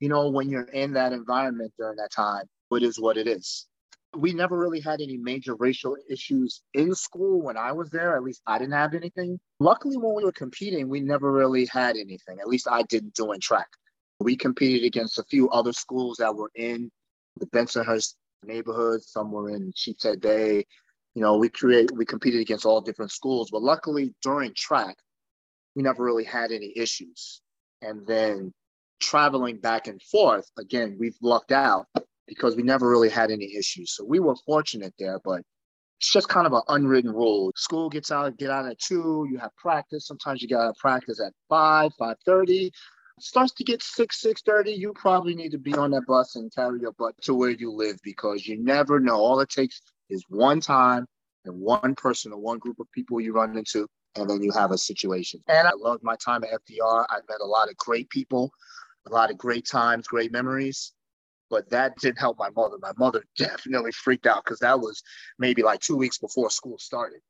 you 0.00 0.08
know, 0.08 0.28
when 0.28 0.50
you're 0.50 0.62
in 0.62 0.94
that 0.94 1.12
environment 1.12 1.72
during 1.78 1.96
that 1.96 2.10
time, 2.10 2.46
it 2.72 2.82
is 2.82 2.98
what 2.98 3.16
it 3.16 3.28
is. 3.28 3.66
We 4.16 4.32
never 4.32 4.58
really 4.58 4.80
had 4.80 5.00
any 5.00 5.16
major 5.16 5.54
racial 5.54 5.96
issues 6.08 6.62
in 6.74 6.94
school 6.94 7.42
when 7.42 7.56
I 7.56 7.72
was 7.72 7.90
there. 7.90 8.16
At 8.16 8.22
least 8.22 8.42
I 8.46 8.58
didn't 8.58 8.74
have 8.74 8.94
anything. 8.94 9.40
Luckily, 9.60 9.96
when 9.96 10.14
we 10.14 10.24
were 10.24 10.32
competing, 10.32 10.88
we 10.88 11.00
never 11.00 11.32
really 11.32 11.66
had 11.66 11.96
anything. 11.96 12.38
At 12.40 12.48
least 12.48 12.68
I 12.70 12.82
didn't 12.82 13.14
doing 13.14 13.40
track. 13.40 13.68
We 14.20 14.36
competed 14.36 14.84
against 14.84 15.18
a 15.18 15.24
few 15.24 15.50
other 15.50 15.72
schools 15.72 16.18
that 16.18 16.34
were 16.34 16.50
in 16.54 16.90
the 17.38 17.46
Bensonhurst 17.46 18.14
neighborhoods, 18.44 19.10
some 19.10 19.32
were 19.32 19.50
in 19.50 19.72
Sheepshead 19.74 20.20
Bay. 20.20 20.64
You 21.14 21.22
know, 21.22 21.36
we 21.36 21.48
create 21.48 21.90
we 21.92 22.04
competed 22.04 22.40
against 22.40 22.64
all 22.64 22.80
different 22.80 23.12
schools, 23.12 23.50
but 23.50 23.62
luckily 23.62 24.14
during 24.22 24.52
track, 24.54 24.96
we 25.74 25.82
never 25.82 26.02
really 26.04 26.24
had 26.24 26.52
any 26.52 26.72
issues. 26.76 27.40
And 27.82 28.06
then 28.06 28.52
traveling 29.00 29.58
back 29.58 29.86
and 29.86 30.00
forth, 30.02 30.50
again, 30.58 30.96
we've 30.98 31.16
lucked 31.20 31.52
out 31.52 31.86
because 32.26 32.56
we 32.56 32.62
never 32.62 32.88
really 32.88 33.08
had 33.08 33.30
any 33.30 33.54
issues. 33.56 33.94
So 33.94 34.04
we 34.04 34.20
were 34.20 34.36
fortunate 34.46 34.94
there, 34.98 35.20
but 35.24 35.42
it's 35.98 36.12
just 36.12 36.28
kind 36.28 36.46
of 36.46 36.52
an 36.52 36.62
unwritten 36.68 37.12
rule. 37.12 37.52
School 37.56 37.88
gets 37.88 38.10
out, 38.10 38.36
get 38.36 38.50
out 38.50 38.66
at 38.66 38.78
two, 38.78 39.26
you 39.30 39.38
have 39.38 39.54
practice. 39.56 40.06
Sometimes 40.06 40.42
you 40.42 40.48
get 40.48 40.58
out 40.58 40.70
of 40.70 40.76
practice 40.76 41.20
at 41.20 41.32
five, 41.48 41.92
five 41.98 42.16
thirty 42.24 42.70
starts 43.20 43.52
to 43.52 43.64
get 43.64 43.82
six 43.82 44.20
six 44.20 44.42
thirty, 44.42 44.72
you 44.72 44.92
probably 44.94 45.34
need 45.34 45.50
to 45.52 45.58
be 45.58 45.74
on 45.74 45.90
that 45.92 46.06
bus 46.06 46.36
and 46.36 46.52
carry 46.54 46.80
your 46.80 46.92
butt 46.92 47.14
to 47.22 47.34
where 47.34 47.50
you 47.50 47.72
live 47.72 47.98
because 48.02 48.46
you 48.46 48.58
never 48.58 49.00
know. 49.00 49.16
All 49.16 49.40
it 49.40 49.48
takes 49.48 49.80
is 50.10 50.24
one 50.28 50.60
time 50.60 51.06
and 51.44 51.60
one 51.60 51.94
person 51.94 52.32
or 52.32 52.38
one 52.38 52.58
group 52.58 52.80
of 52.80 52.90
people 52.92 53.20
you 53.20 53.32
run 53.32 53.56
into, 53.56 53.86
and 54.16 54.28
then 54.28 54.42
you 54.42 54.50
have 54.52 54.72
a 54.72 54.78
situation. 54.78 55.40
And 55.48 55.68
I 55.68 55.72
loved 55.76 56.02
my 56.02 56.16
time 56.16 56.42
at 56.44 56.50
FDR. 56.50 57.06
I 57.08 57.18
met 57.28 57.40
a 57.40 57.46
lot 57.46 57.68
of 57.68 57.76
great 57.76 58.08
people, 58.10 58.50
a 59.06 59.12
lot 59.12 59.30
of 59.30 59.38
great 59.38 59.66
times, 59.66 60.06
great 60.06 60.32
memories. 60.32 60.92
But 61.50 61.70
that 61.70 61.96
didn't 61.98 62.18
help 62.18 62.38
my 62.38 62.50
mother. 62.50 62.76
My 62.80 62.92
mother 62.96 63.24
definitely 63.36 63.92
freaked 63.92 64.26
out 64.26 64.44
because 64.44 64.60
that 64.60 64.80
was 64.80 65.02
maybe 65.38 65.62
like 65.62 65.80
two 65.80 65.96
weeks 65.96 66.18
before 66.18 66.50
school 66.50 66.78
started. 66.78 67.20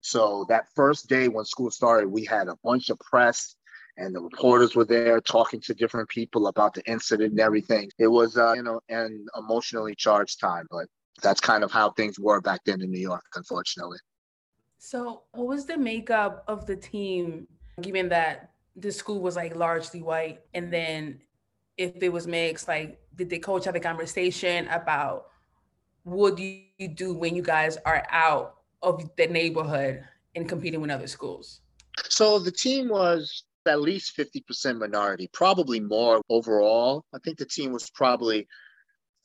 So 0.00 0.46
that 0.48 0.66
first 0.74 1.08
day 1.08 1.28
when 1.28 1.44
school 1.44 1.70
started, 1.70 2.08
we 2.08 2.24
had 2.24 2.48
a 2.48 2.56
bunch 2.64 2.90
of 2.90 2.98
press 2.98 3.54
and 3.96 4.14
the 4.14 4.20
reporters 4.20 4.74
were 4.74 4.84
there 4.84 5.20
talking 5.20 5.60
to 5.60 5.74
different 5.74 6.08
people 6.08 6.46
about 6.46 6.74
the 6.74 6.82
incident 6.86 7.32
and 7.32 7.40
everything. 7.40 7.90
It 7.98 8.06
was, 8.06 8.36
uh, 8.36 8.54
you 8.54 8.62
know, 8.62 8.80
an 8.88 9.26
emotionally 9.36 9.94
charged 9.94 10.40
time, 10.40 10.66
but 10.70 10.86
that's 11.22 11.40
kind 11.40 11.62
of 11.62 11.70
how 11.70 11.90
things 11.90 12.18
were 12.18 12.40
back 12.40 12.60
then 12.64 12.80
in 12.80 12.90
New 12.90 13.00
York, 13.00 13.24
unfortunately. 13.34 13.98
So, 14.78 15.24
what 15.32 15.46
was 15.46 15.66
the 15.66 15.76
makeup 15.76 16.44
of 16.48 16.64
the 16.64 16.76
team, 16.76 17.46
given 17.82 18.08
that 18.08 18.52
the 18.76 18.90
school 18.90 19.20
was 19.20 19.36
like 19.36 19.54
largely 19.54 20.00
white? 20.00 20.40
And 20.54 20.72
then 20.72 21.20
if 21.76 22.02
it 22.02 22.10
was 22.10 22.26
mixed, 22.26 22.68
like, 22.68 22.98
did 23.20 23.28
the 23.28 23.38
coach 23.38 23.66
have 23.66 23.74
a 23.74 23.80
conversation 23.80 24.66
about 24.68 25.26
what 26.04 26.38
do 26.38 26.42
you 26.78 26.88
do 26.88 27.12
when 27.12 27.36
you 27.36 27.42
guys 27.42 27.76
are 27.84 28.02
out 28.10 28.54
of 28.80 29.10
the 29.18 29.26
neighborhood 29.26 30.02
and 30.34 30.48
competing 30.48 30.80
with 30.80 30.90
other 30.90 31.06
schools? 31.06 31.60
So, 32.08 32.38
the 32.38 32.50
team 32.50 32.88
was 32.88 33.44
at 33.66 33.82
least 33.82 34.16
50% 34.16 34.78
minority, 34.78 35.28
probably 35.34 35.80
more 35.80 36.22
overall. 36.30 37.04
I 37.14 37.18
think 37.22 37.36
the 37.36 37.44
team 37.44 37.72
was 37.72 37.90
probably 37.90 38.48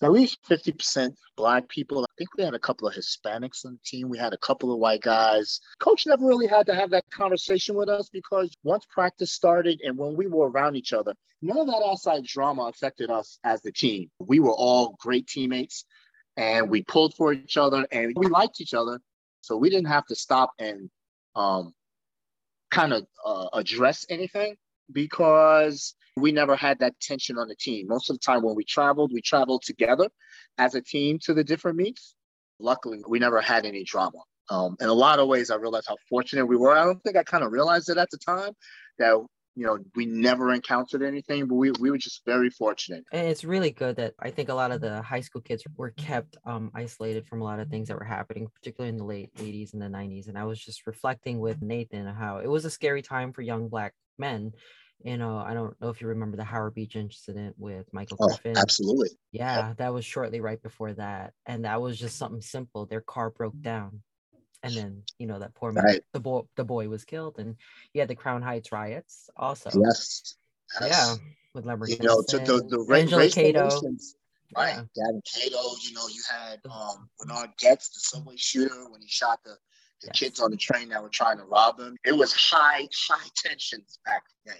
at 0.02 0.12
least 0.12 0.40
50% 0.50 1.16
black 1.38 1.68
people. 1.70 2.04
I 2.04 2.14
think 2.18 2.30
we 2.38 2.44
had 2.44 2.54
a 2.54 2.60
couple 2.60 2.88
of 2.88 2.94
Hispanics 2.94 3.66
on 3.66 3.74
the 3.74 3.80
team. 3.86 4.10
We 4.10 4.18
had 4.18 4.34
a 4.34 4.38
couple 4.38 4.74
of 4.74 4.80
white 4.80 5.02
guys. 5.02 5.62
Coach 5.80 6.06
never 6.06 6.26
really 6.26 6.48
had 6.48 6.66
to 6.66 6.76
have 6.76 6.90
that 6.92 7.10
conversation 7.12 7.76
with 7.76 7.88
us 7.88 8.10
because 8.10 8.54
once 8.64 8.86
practice 8.90 9.32
started 9.32 9.82
and 9.84 9.98
when 9.98 10.16
we 10.16 10.28
were 10.28 10.50
around 10.50 10.76
each 10.76 10.92
other, 10.92 11.14
none 11.42 11.58
of 11.58 11.68
that 11.68 11.84
outside 11.86 12.26
drama 12.26 12.64
affected 12.64 13.10
us 13.10 13.40
as 13.44 13.62
the 13.62 13.72
team. 13.72 14.10
We 14.20 14.40
were 14.40 14.54
all 14.54 14.98
great 15.00 15.28
teammates 15.28 15.86
and 16.36 16.70
we 16.70 16.84
pulled 16.84 17.14
for 17.16 17.32
each 17.32 17.56
other 17.58 17.88
and 17.92 18.14
we 18.16 18.28
liked 18.28 18.60
each 18.60 18.74
other. 18.74 19.00
So 19.42 19.56
we 19.56 19.70
didn't 19.70 19.88
have 19.88 20.06
to 20.08 20.16
stop 20.16 20.52
and 20.60 20.90
um, 21.36 21.74
kind 22.70 22.94
of 22.94 23.06
uh, 23.26 23.48
address 23.54 24.06
anything 24.10 24.58
because 24.92 25.96
we 26.18 26.32
never 26.32 26.56
had 26.56 26.80
that 26.80 27.00
tension 27.02 27.38
on 27.38 27.48
the 27.48 27.56
team. 27.56 27.88
Most 27.88 28.10
of 28.10 28.16
the 28.16 28.20
time 28.20 28.42
when 28.42 28.56
we 28.56 28.64
traveled, 28.64 29.12
we 29.14 29.22
traveled 29.22 29.64
together 29.64 30.08
as 30.58 30.76
a 30.76 30.82
team 30.82 31.20
to 31.24 31.34
the 31.34 31.44
different 31.44 31.78
meets. 31.78 32.16
Luckily, 32.60 33.02
we 33.08 33.20
never 33.20 33.42
had 33.42 33.66
any 33.66 33.84
drama. 33.84 34.20
Um, 34.50 34.78
in 34.80 34.88
a 34.88 34.94
lot 34.94 35.20
of 35.20 35.28
ways, 35.28 35.50
I 35.50 35.56
realized 35.56 35.88
how 35.90 35.98
fortunate 36.10 36.46
we 36.46 36.56
were. 36.56 36.78
I 36.78 36.86
don't 36.86 37.02
think 37.04 37.18
I 37.18 37.24
kind 37.24 37.44
of 37.44 37.52
realized 37.52 37.90
it 37.90 37.98
at 37.98 38.10
the 38.12 38.18
time 38.18 38.52
that 39.00 39.18
you 39.56 39.66
know, 39.66 39.78
we 39.96 40.06
never 40.06 40.54
encountered 40.54 41.02
anything, 41.02 41.48
but 41.48 41.56
we, 41.56 41.72
we 41.80 41.90
were 41.92 41.98
just 41.98 42.26
very 42.26 42.50
fortunate. 42.50 43.06
And 43.12 43.28
it's 43.28 43.44
really 43.46 43.72
good 43.72 43.96
that 43.98 44.16
I 44.20 44.32
think 44.32 44.50
a 44.50 44.54
lot 44.54 44.72
of 44.72 44.82
the 44.82 45.02
high 45.02 45.22
school 45.22 45.42
kids 45.42 45.64
were 45.76 45.92
kept 45.92 46.38
um, 46.46 46.72
isolated 46.74 47.28
from 47.28 47.42
a 47.42 47.44
lot 47.44 47.60
of 47.60 47.70
things 47.70 47.88
that 47.88 47.98
were 47.98 48.04
happening, 48.04 48.48
particularly 48.54 48.90
in 48.90 48.98
the 48.98 49.06
late 49.06 49.32
80s 49.38 49.74
and 49.74 49.82
the 49.82 49.90
90s. 49.90 50.28
And 50.28 50.38
I 50.38 50.44
was 50.46 50.60
just 50.60 50.86
reflecting 50.88 51.40
with 51.40 51.62
Nathan 51.62 52.06
how 52.08 52.40
it 52.40 52.48
was 52.48 52.66
a 52.66 52.70
scary 52.70 53.02
time 53.02 53.32
for 53.32 53.42
young 53.42 53.70
Black 53.70 53.94
men. 54.18 54.52
You 55.04 55.18
know, 55.18 55.38
I 55.38 55.54
don't 55.54 55.80
know 55.80 55.90
if 55.90 56.02
you 56.02 56.08
remember 56.08 56.38
the 56.38 56.44
Howard 56.44 56.74
Beach 56.74 56.96
incident 56.96 57.56
with 57.58 57.94
Michael 57.94 58.18
Oh, 58.20 58.28
Griffith. 58.28 58.58
absolutely. 58.58 59.10
Yeah, 59.32 59.74
that 59.78 59.94
was 59.94 60.06
shortly 60.06 60.42
right 60.42 60.62
before 60.62 60.94
that. 60.94 61.34
And 61.46 61.66
that 61.66 61.82
was 61.82 62.00
just 62.00 62.18
something 62.18 62.42
simple. 62.42 62.86
Their 62.86 63.02
car 63.02 63.30
broke 63.30 63.60
down. 63.62 64.04
And 64.66 64.76
then, 64.76 65.04
you 65.20 65.28
know, 65.28 65.40
that 65.40 65.54
poor 65.54 65.72
man, 65.72 65.84
Right. 65.84 66.02
the 66.14 66.20
boy, 66.20 66.42
the 66.56 66.64
boy 66.64 66.88
was 66.90 67.06
killed. 67.06 67.38
And 67.40 67.56
you 67.94 68.02
had 68.02 68.08
the 68.10 68.16
Crown 68.16 68.42
Heights 68.42 68.72
riots 68.72 69.30
also. 69.38 69.70
Yes. 69.74 70.36
Yeah. 70.82 71.16
With 71.54 71.66
Lever 71.66 71.88
You 71.88 71.98
know, 72.00 72.22
to 72.30 72.40
the, 72.40 72.64
the 72.68 72.86
ra- 72.88 72.98
Angela 72.98 73.22
racial 73.22 73.44
Cato. 73.44 73.60
relations, 73.66 74.16
Right. 74.56 74.76
Yeah. 74.76 74.84
Gavin 75.06 75.22
Cato, 75.26 75.62
you 75.82 75.94
know, 75.94 76.08
you 76.08 76.22
had 76.30 76.60
um, 76.70 77.10
Bernard 77.20 77.52
Goetz, 77.62 77.90
the 77.90 78.00
subway 78.00 78.36
shooter, 78.38 78.90
when 78.90 79.02
he 79.02 79.08
shot 79.08 79.40
the, 79.44 79.52
the 80.02 80.08
Yes. 80.08 80.20
kids 80.20 80.40
on 80.40 80.52
the 80.52 80.58
train 80.58 80.90
that 80.90 81.02
were 81.02 81.10
trying 81.10 81.38
to 81.38 81.44
rob 81.46 81.80
him. 81.80 81.96
It 82.04 82.12
was 82.12 82.34
high, 82.34 82.88
high 83.10 83.28
tensions 83.36 84.00
back 84.06 84.24
then. 84.46 84.56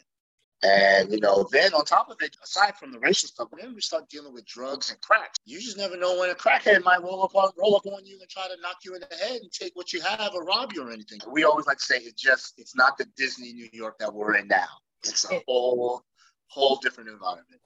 And, 0.66 1.12
you 1.12 1.20
know, 1.20 1.48
then 1.52 1.74
on 1.74 1.86
top 1.86 2.10
of 2.10 2.18
it, 2.22 2.36
aside 2.44 2.76
from 2.76 2.92
the 2.92 3.00
racial 3.00 3.30
stuff, 3.30 3.50
then 3.60 3.76
we 3.76 3.82
start 3.82 4.10
dealing 4.10 4.34
with 4.34 4.46
drugs 4.46 4.90
and 4.90 5.00
crack. 5.02 5.34
You 5.46 5.60
just 5.60 5.78
never 5.78 5.96
know 5.96 6.20
when 6.20 6.32
a 6.32 6.34
crackhead 6.34 6.84
might 6.84 7.04
roll 7.04 7.24
up 7.24 7.36
on, 7.36 7.52
roll 7.58 7.76
up 7.76 7.86
on 7.86 8.06
you 8.06 8.18
and 8.20 8.30
try 8.30 8.48
to 8.48 8.60
knock 8.62 8.78
you 8.84 8.96
in 8.96 9.02
the 9.02 9.16
head 9.16 9.42
and 9.42 9.52
take 9.52 9.76
what 9.76 9.94
you 9.94 10.02
have 10.02 10.34
or 10.34 10.44
rob 10.44 10.74
you 10.74 10.88
or 10.88 10.92
anything. 10.92 11.20
We 11.32 11.44
always 11.44 11.68
like 11.68 11.78
to 11.78 11.84
say 11.84 11.98
it's 11.98 12.20
just, 12.20 12.56
it's 12.58 12.76
not 12.76 12.98
the 12.98 13.06
Disney 13.16 13.54
New 13.54 13.70
York 13.72 14.00
that 14.00 14.12
we're 14.12 14.38
in 14.38 14.48
now. 14.48 14.66
It's 15.04 15.30
a 15.30 15.42
whole, 15.48 16.02
whole 16.48 16.78
different 16.78 17.10
environment. 17.12 17.62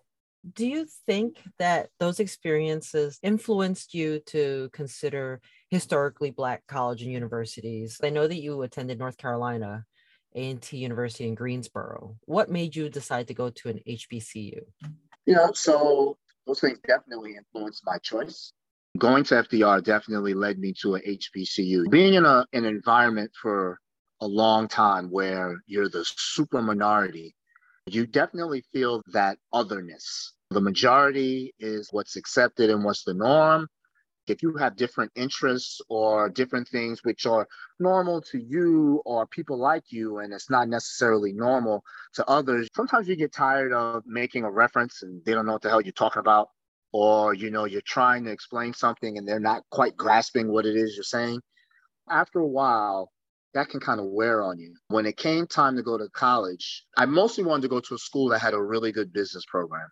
Do 0.53 0.67
you 0.67 0.87
think 1.05 1.37
that 1.57 1.89
those 1.99 2.19
experiences 2.19 3.19
influenced 3.21 3.93
you 3.93 4.21
to 4.27 4.69
consider 4.73 5.41
historically 5.69 6.31
Black 6.31 6.63
college 6.67 7.01
and 7.01 7.11
universities? 7.11 7.99
I 8.03 8.09
know 8.09 8.27
that 8.27 8.41
you 8.41 8.61
attended 8.61 8.99
North 8.99 9.17
Carolina 9.17 9.85
A&T 10.35 10.77
University 10.77 11.27
in 11.27 11.35
Greensboro. 11.35 12.15
What 12.25 12.49
made 12.49 12.75
you 12.75 12.89
decide 12.89 13.27
to 13.27 13.33
go 13.33 13.49
to 13.49 13.69
an 13.69 13.79
HBCU? 13.87 14.61
You 15.25 15.35
know, 15.35 15.51
so 15.53 16.17
those 16.45 16.59
things 16.59 16.79
definitely 16.87 17.35
influenced 17.35 17.83
my 17.85 17.97
choice. 17.99 18.51
Going 18.97 19.23
to 19.25 19.35
FDR 19.35 19.83
definitely 19.83 20.33
led 20.33 20.59
me 20.59 20.73
to 20.81 20.95
an 20.95 21.01
HBCU. 21.07 21.89
Being 21.91 22.15
in 22.15 22.25
a, 22.25 22.45
an 22.53 22.65
environment 22.65 23.31
for 23.39 23.79
a 24.21 24.27
long 24.27 24.67
time 24.67 25.09
where 25.09 25.61
you're 25.67 25.89
the 25.89 26.03
super 26.05 26.61
minority, 26.61 27.35
you 27.85 28.05
definitely 28.05 28.63
feel 28.73 29.01
that 29.13 29.37
otherness. 29.53 30.33
The 30.49 30.61
majority 30.61 31.53
is 31.59 31.89
what's 31.91 32.15
accepted 32.15 32.69
and 32.69 32.83
what's 32.83 33.03
the 33.03 33.13
norm. 33.13 33.67
If 34.29 34.43
you 34.43 34.55
have 34.57 34.75
different 34.75 35.11
interests 35.15 35.81
or 35.89 36.29
different 36.29 36.67
things 36.67 37.03
which 37.03 37.25
are 37.25 37.47
normal 37.79 38.21
to 38.21 38.39
you 38.39 39.01
or 39.05 39.25
people 39.27 39.57
like 39.57 39.91
you, 39.91 40.19
and 40.19 40.33
it's 40.33 40.49
not 40.49 40.69
necessarily 40.69 41.33
normal 41.33 41.83
to 42.13 42.25
others, 42.27 42.67
sometimes 42.75 43.07
you 43.07 43.15
get 43.15 43.33
tired 43.33 43.73
of 43.73 44.03
making 44.05 44.43
a 44.43 44.51
reference 44.51 45.01
and 45.03 45.23
they 45.25 45.33
don't 45.33 45.45
know 45.45 45.53
what 45.53 45.61
the 45.61 45.69
hell 45.69 45.81
you're 45.81 45.91
talking 45.93 46.19
about. 46.19 46.49
Or, 46.91 47.33
you 47.33 47.51
know, 47.51 47.65
you're 47.65 47.81
trying 47.81 48.23
to 48.25 48.31
explain 48.31 48.73
something 48.73 49.17
and 49.17 49.27
they're 49.27 49.39
not 49.39 49.63
quite 49.69 49.95
grasping 49.95 50.51
what 50.51 50.65
it 50.65 50.75
is 50.75 50.95
you're 50.95 51.03
saying. 51.03 51.41
After 52.09 52.39
a 52.39 52.47
while, 52.47 53.11
that 53.53 53.69
can 53.69 53.79
kind 53.79 53.99
of 53.99 54.07
wear 54.07 54.43
on 54.43 54.59
you. 54.59 54.75
When 54.87 55.05
it 55.05 55.17
came 55.17 55.47
time 55.47 55.75
to 55.75 55.83
go 55.83 55.97
to 55.97 56.07
college, 56.09 56.85
I 56.97 57.05
mostly 57.05 57.43
wanted 57.43 57.63
to 57.63 57.67
go 57.67 57.79
to 57.79 57.95
a 57.95 57.99
school 57.99 58.29
that 58.29 58.39
had 58.39 58.53
a 58.53 58.61
really 58.61 58.91
good 58.91 59.13
business 59.13 59.45
program 59.47 59.87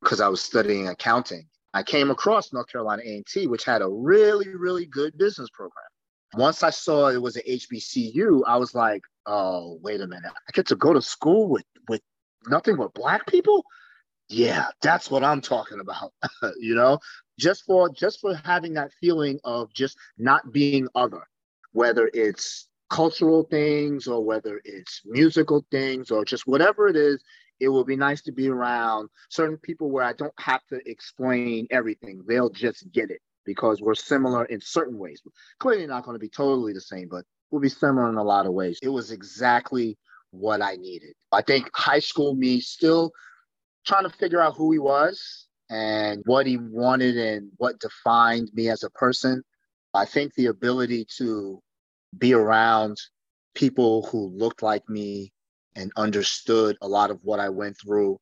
because 0.00 0.20
I 0.20 0.28
was 0.28 0.40
studying 0.40 0.88
accounting. 0.88 1.46
I 1.74 1.82
came 1.82 2.10
across 2.10 2.52
North 2.52 2.68
Carolina 2.68 3.02
A&T, 3.04 3.46
which 3.46 3.64
had 3.64 3.82
a 3.82 3.88
really, 3.88 4.48
really 4.54 4.86
good 4.86 5.16
business 5.16 5.48
program. 5.50 5.84
Once 6.34 6.62
I 6.62 6.70
saw 6.70 7.08
it 7.08 7.20
was 7.20 7.36
an 7.36 7.42
HBCU, 7.48 8.42
I 8.46 8.56
was 8.56 8.74
like, 8.74 9.02
oh, 9.26 9.78
wait 9.82 10.00
a 10.00 10.06
minute. 10.06 10.32
I 10.34 10.52
get 10.52 10.66
to 10.68 10.76
go 10.76 10.92
to 10.92 11.02
school 11.02 11.48
with, 11.48 11.64
with 11.88 12.00
nothing 12.46 12.76
but 12.76 12.94
black 12.94 13.26
people? 13.26 13.64
Yeah, 14.28 14.66
that's 14.82 15.10
what 15.10 15.24
I'm 15.24 15.40
talking 15.40 15.80
about. 15.80 16.12
you 16.58 16.74
know, 16.74 16.98
just 17.38 17.64
for 17.64 17.90
just 17.90 18.20
for 18.20 18.34
having 18.44 18.74
that 18.74 18.92
feeling 19.00 19.38
of 19.44 19.72
just 19.74 19.98
not 20.16 20.52
being 20.52 20.88
other, 20.94 21.26
whether 21.72 22.10
it's 22.14 22.68
cultural 22.88 23.42
things 23.44 24.06
or 24.06 24.24
whether 24.24 24.60
it's 24.64 25.02
musical 25.04 25.64
things 25.70 26.10
or 26.10 26.24
just 26.24 26.46
whatever 26.46 26.88
it 26.88 26.96
is, 26.96 27.22
it 27.62 27.68
will 27.68 27.84
be 27.84 27.94
nice 27.94 28.20
to 28.22 28.32
be 28.32 28.48
around 28.48 29.08
certain 29.28 29.56
people 29.56 29.88
where 29.88 30.02
I 30.02 30.12
don't 30.14 30.34
have 30.40 30.66
to 30.70 30.80
explain 30.84 31.68
everything. 31.70 32.24
They'll 32.26 32.50
just 32.50 32.90
get 32.90 33.12
it 33.12 33.20
because 33.46 33.80
we're 33.80 33.94
similar 33.94 34.46
in 34.46 34.60
certain 34.60 34.98
ways. 34.98 35.22
Clearly 35.60 35.86
not 35.86 36.04
going 36.04 36.16
to 36.16 36.20
be 36.20 36.28
totally 36.28 36.72
the 36.72 36.80
same, 36.80 37.06
but 37.08 37.24
we'll 37.50 37.62
be 37.62 37.68
similar 37.68 38.08
in 38.08 38.16
a 38.16 38.22
lot 38.22 38.46
of 38.46 38.52
ways. 38.52 38.80
It 38.82 38.88
was 38.88 39.12
exactly 39.12 39.96
what 40.32 40.60
I 40.60 40.74
needed. 40.74 41.14
I 41.30 41.42
think 41.42 41.70
high 41.72 42.00
school 42.00 42.34
me 42.34 42.60
still 42.60 43.12
trying 43.86 44.04
to 44.04 44.16
figure 44.16 44.40
out 44.40 44.56
who 44.56 44.72
he 44.72 44.80
was 44.80 45.46
and 45.70 46.20
what 46.26 46.46
he 46.46 46.56
wanted 46.56 47.16
and 47.16 47.48
what 47.58 47.78
defined 47.78 48.50
me 48.54 48.70
as 48.70 48.82
a 48.82 48.90
person. 48.90 49.44
I 49.94 50.04
think 50.04 50.34
the 50.34 50.46
ability 50.46 51.06
to 51.18 51.62
be 52.18 52.34
around 52.34 52.96
people 53.54 54.06
who 54.06 54.32
looked 54.36 54.64
like 54.64 54.88
me 54.88 55.32
and 55.76 55.92
understood 55.96 56.76
a 56.82 56.88
lot 56.88 57.10
of 57.10 57.18
what 57.22 57.40
I 57.40 57.48
went 57.48 57.76
through 57.80 58.18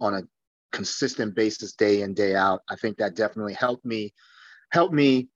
on 0.00 0.14
a 0.14 0.22
consistent 0.72 1.34
basis 1.34 1.72
day 1.72 2.02
in 2.02 2.14
day 2.14 2.34
out. 2.34 2.62
I 2.68 2.76
think 2.76 2.96
that 2.98 3.14
definitely 3.14 3.54
helped 3.54 3.84
me 3.84 4.12
helped 4.70 4.94
me 4.94 5.28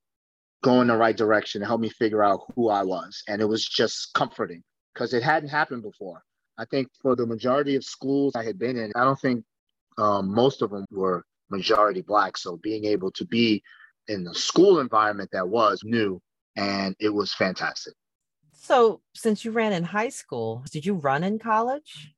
go 0.65 0.81
in 0.81 0.89
the 0.89 0.97
right 0.97 1.17
direction 1.17 1.63
helped 1.63 1.83
me 1.83 1.89
figure 1.89 2.25
out 2.25 2.41
who 2.57 2.69
i 2.69 2.83
was. 2.83 3.23
And 3.29 3.41
it 3.41 3.45
was 3.45 3.65
just 3.65 4.13
comforting 4.15 4.63
because 4.93 5.15
it 5.15 5.23
hadn't 5.23 5.51
happened 5.51 5.83
before. 5.83 6.23
I 6.59 6.65
think 6.65 6.89
for 7.01 7.15
the 7.15 7.27
majority 7.27 7.77
of 7.77 7.85
schools 7.85 8.35
i 8.35 8.43
had 8.43 8.59
been 8.59 8.77
in 8.77 8.93
i 8.97 9.05
don't 9.05 9.21
think 9.21 9.45
um, 9.99 10.33
most 10.33 10.63
of 10.63 10.71
them 10.71 10.87
were 10.91 11.25
majority 11.51 12.03
black. 12.03 12.37
So 12.37 12.57
being 12.57 12.85
able 12.85 13.11
to 13.13 13.25
be 13.25 13.63
in 14.07 14.25
the 14.25 14.35
school 14.35 14.81
environment 14.81 15.31
that 15.33 15.49
was 15.49 15.83
new 15.85 16.21
and 16.57 16.95
it 17.01 17.09
was 17.09 17.33
fantastic 17.35 17.95
So, 18.69 19.01
since 19.15 19.47
you 19.47 19.51
ran 19.51 19.73
in 19.73 19.83
high 19.83 20.11
school, 20.11 20.63
did 20.71 20.85
you 20.85 20.93
run 20.93 21.25
in 21.25 21.39
college? 21.39 22.13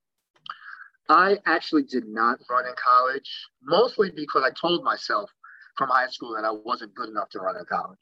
I 1.09 1.38
actually 1.47 1.85
did 1.85 2.09
not 2.09 2.40
run 2.50 2.66
in 2.66 2.75
college, 2.75 3.30
mostly 3.62 4.11
because 4.11 4.42
I 4.45 4.50
told 4.61 4.83
myself 4.83 5.30
from 5.78 5.90
high 5.90 6.09
school 6.09 6.35
that 6.35 6.45
I 6.45 6.50
wasn't 6.50 6.92
good 6.97 7.09
enough 7.09 7.28
to 7.30 7.38
run 7.38 7.57
in 7.57 7.64
college. 7.66 8.00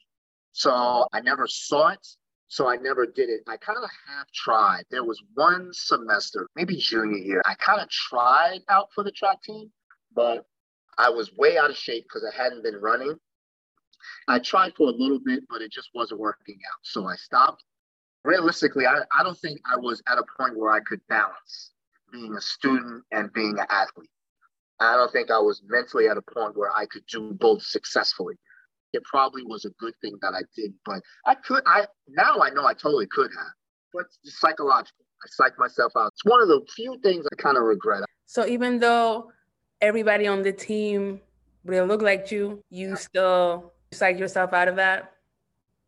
So 0.52 1.06
I 1.12 1.20
never 1.20 1.46
saw 1.46 1.88
it. 1.88 2.06
So 2.46 2.66
I 2.66 2.76
never 2.76 3.04
did 3.04 3.28
it. 3.28 3.42
I 3.46 3.58
kind 3.58 3.76
of 3.76 3.90
half 4.08 4.32
tried. 4.32 4.84
There 4.90 5.04
was 5.04 5.22
one 5.34 5.68
semester, 5.72 6.48
maybe 6.56 6.78
junior 6.78 7.18
year, 7.18 7.42
I 7.44 7.54
kind 7.56 7.82
of 7.82 7.90
tried 7.90 8.60
out 8.70 8.88
for 8.94 9.04
the 9.04 9.12
track 9.12 9.42
team, 9.42 9.70
but 10.14 10.46
I 10.96 11.10
was 11.10 11.36
way 11.36 11.58
out 11.58 11.68
of 11.68 11.76
shape 11.76 12.04
because 12.04 12.24
I 12.24 12.34
hadn't 12.34 12.62
been 12.62 12.80
running. 12.80 13.14
I 14.26 14.38
tried 14.38 14.72
for 14.74 14.88
a 14.88 14.92
little 14.92 15.20
bit, 15.22 15.44
but 15.50 15.60
it 15.60 15.70
just 15.70 15.90
wasn't 15.94 16.20
working 16.20 16.58
out. 16.66 16.78
So 16.82 17.06
I 17.06 17.16
stopped. 17.16 17.62
Realistically, 18.28 18.86
I, 18.86 18.98
I 19.18 19.22
don't 19.22 19.38
think 19.38 19.58
I 19.64 19.78
was 19.78 20.02
at 20.06 20.18
a 20.18 20.24
point 20.38 20.54
where 20.54 20.70
I 20.70 20.80
could 20.80 21.00
balance 21.08 21.70
being 22.12 22.34
a 22.36 22.40
student 22.42 23.02
and 23.10 23.32
being 23.32 23.58
an 23.58 23.64
athlete. 23.70 24.10
I 24.80 24.96
don't 24.96 25.10
think 25.10 25.30
I 25.30 25.38
was 25.38 25.62
mentally 25.66 26.08
at 26.08 26.18
a 26.18 26.22
point 26.34 26.54
where 26.54 26.70
I 26.76 26.84
could 26.84 27.06
do 27.10 27.32
both 27.40 27.62
successfully. 27.62 28.34
It 28.92 29.02
probably 29.04 29.44
was 29.44 29.64
a 29.64 29.70
good 29.80 29.94
thing 30.02 30.18
that 30.20 30.34
I 30.34 30.42
did, 30.54 30.74
but 30.84 31.00
I 31.24 31.36
could. 31.36 31.62
I 31.64 31.86
now 32.06 32.40
I 32.42 32.50
know 32.50 32.66
I 32.66 32.74
totally 32.74 33.06
could 33.06 33.30
have, 33.34 33.52
but 33.94 34.04
psychological. 34.24 35.06
I 35.24 35.42
psyched 35.42 35.58
myself 35.58 35.92
out. 35.96 36.12
It's 36.12 36.24
one 36.26 36.42
of 36.42 36.48
the 36.48 36.60
few 36.76 36.98
things 37.02 37.26
I 37.32 37.36
kind 37.36 37.56
of 37.56 37.62
regret. 37.62 38.04
So 38.26 38.46
even 38.46 38.78
though 38.78 39.32
everybody 39.80 40.26
on 40.26 40.42
the 40.42 40.52
team 40.52 41.22
didn't 41.64 41.88
look 41.88 42.02
like 42.02 42.30
you, 42.30 42.62
you 42.68 42.94
still 42.96 43.72
psych 43.90 44.18
yourself 44.18 44.52
out 44.52 44.68
of 44.68 44.76
that? 44.76 45.14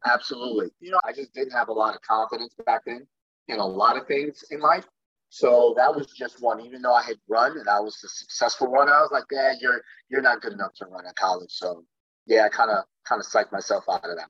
Absolutely. 0.07 0.71
You 0.81 0.93
know, 0.93 1.01
I 1.05 1.13
just 1.13 1.35
didn't 1.35 1.53
have 1.53 1.69
a 1.69 1.73
lot 1.73 1.95
of 1.95 2.01
confidence 2.03 2.55
back 2.65 2.83
then 2.87 3.07
in 3.49 3.59
a 3.59 3.67
lot 3.67 3.97
of 3.97 4.07
things 4.07 4.45
in 4.51 4.61
life. 4.61 4.87
So 5.29 5.75
that 5.77 5.95
was 5.95 6.09
just 6.09 6.43
one. 6.43 6.61
Even 6.61 6.83
though 6.83 6.95
I 6.95 7.03
had 7.03 7.17
run 7.29 7.59
and 7.59 7.69
I 7.69 7.79
was 7.81 7.99
the 8.01 8.09
successful 8.09 8.71
one, 8.71 8.89
I 8.89 9.01
was 9.01 9.11
like, 9.13 9.25
"Yeah, 9.31 9.53
you're 9.61 9.81
you're 10.09 10.23
not 10.23 10.43
good 10.43 10.53
enough 10.53 10.75
to 10.77 10.87
run 10.87 11.07
in 11.07 11.13
college." 11.15 11.53
So 11.53 11.85
yeah, 12.27 12.45
I 12.45 12.49
kind 12.49 12.71
of 12.71 12.85
kind 13.05 13.21
of 13.21 13.27
psyched 13.27 13.53
myself 13.53 13.85
out 13.89 14.05
of 14.05 14.17
that. 14.17 14.29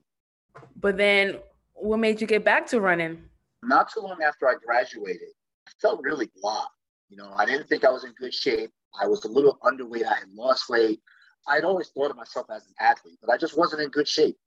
But 0.75 0.97
then 0.97 1.39
what 1.73 1.97
made 1.97 2.21
you 2.21 2.27
get 2.27 2.45
back 2.45 2.67
to 2.67 2.81
running? 2.81 3.23
Not 3.63 3.91
too 3.91 4.01
long 4.01 4.21
after 4.23 4.47
I 4.47 4.55
graduated, 4.63 5.29
I 5.67 5.71
felt 5.81 6.01
really 6.03 6.29
blah. 6.39 6.65
You 7.09 7.17
know, 7.17 7.31
I 7.35 7.45
didn't 7.45 7.67
think 7.67 7.83
I 7.83 7.89
was 7.89 8.03
in 8.03 8.13
good 8.13 8.33
shape. 8.33 8.71
I 8.99 9.07
was 9.07 9.25
a 9.25 9.27
little 9.27 9.57
underweight. 9.63 10.05
I 10.05 10.19
had 10.19 10.29
lost 10.33 10.69
weight. 10.69 11.01
I'd 11.47 11.63
always 11.63 11.89
thought 11.89 12.11
of 12.11 12.17
myself 12.17 12.47
as 12.55 12.65
an 12.67 12.73
athlete, 12.79 13.17
but 13.21 13.31
I 13.31 13.37
just 13.37 13.57
wasn't 13.57 13.81
in 13.81 13.89
good 13.89 14.07
shape. 14.07 14.37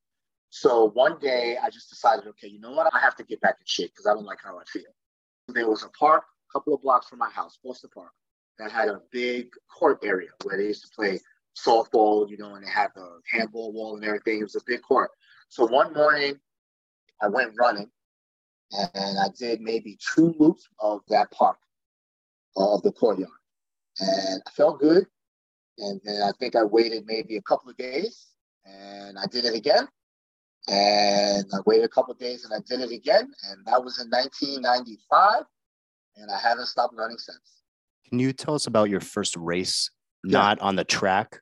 So 0.51 0.91
one 0.91 1.19
day 1.21 1.57
I 1.63 1.71
just 1.71 1.91
decided, 1.91 2.27
okay, 2.29 2.49
you 2.49 2.61
know 2.61 2.73
what? 2.73 2.93
I 2.95 3.01
have 3.01 3.17
to 3.17 3.25
get 3.25 3.41
back 3.41 3.57
in 3.61 3.67
shape 3.67 3.93
because 3.93 4.07
I 4.07 4.15
don't 4.15 4.25
like 4.25 4.39
how 4.43 4.59
I 4.59 4.65
feel. 4.65 4.83
There 5.49 5.69
was 5.69 5.83
a 5.83 5.89
park 5.89 6.25
a 6.49 6.53
couple 6.53 6.75
of 6.75 6.83
blocks 6.83 7.09
from 7.09 7.19
my 7.19 7.31
house, 7.31 7.59
Boston 7.63 7.91
Park, 7.93 8.13
that 8.59 8.71
had 8.71 8.89
a 8.89 9.01
big 9.11 9.49
court 9.69 9.99
area 10.05 10.31
where 10.45 10.57
they 10.57 10.67
used 10.67 10.83
to 10.83 10.95
play 10.95 11.19
softball, 11.57 12.29
you 12.29 12.37
know, 12.37 12.55
and 12.55 12.65
they 12.65 12.71
had 12.71 12.91
the 12.95 13.21
handball 13.31 13.73
wall 13.73 13.97
and 13.97 14.05
everything. 14.05 14.41
It 14.41 14.45
was 14.45 14.57
a 14.57 14.61
big 14.67 14.83
court. 14.83 15.11
So 15.49 15.67
one 15.67 15.93
morning, 15.93 16.39
I 17.23 17.29
went 17.29 17.55
running, 17.59 17.91
and 18.73 19.19
I 19.19 19.29
did 19.39 19.61
maybe 19.61 19.99
two 20.15 20.35
loops 20.39 20.69
of 20.81 21.01
that 21.09 21.31
park, 21.31 21.59
of 22.57 22.83
the 22.83 22.93
courtyard, 22.93 23.31
and 24.01 24.43
I 24.47 24.51
felt 24.51 24.81
good. 24.81 25.07
And 25.79 26.01
then 26.05 26.23
I 26.23 26.31
think 26.39 26.55
I 26.55 26.63
waited 26.63 27.05
maybe 27.07 27.37
a 27.37 27.43
couple 27.43 27.71
of 27.71 27.77
days, 27.77 28.29
and 28.65 29.19
I 29.19 29.27
did 29.27 29.45
it 29.45 29.55
again. 29.55 29.89
And 30.69 31.45
I 31.53 31.59
waited 31.67 31.85
a 31.85 31.89
couple 31.89 32.15
days, 32.15 32.45
and 32.45 32.55
I 32.55 32.59
did 32.67 32.81
it 32.81 32.95
again, 32.95 33.31
and 33.51 33.67
that 33.67 33.85
was 33.85 34.01
in 34.01 34.09
1995, 34.09 35.43
and 36.17 36.31
I 36.31 36.39
haven't 36.39 36.67
stopped 36.67 36.95
running 36.97 37.19
since. 37.19 37.63
Can 38.09 38.19
you 38.19 38.33
tell 38.33 38.55
us 38.55 38.67
about 38.67 38.89
your 38.89 39.01
first 39.01 39.37
race, 39.37 39.91
not 40.25 40.59
on 40.61 40.77
the 40.77 40.85
track, 40.85 41.41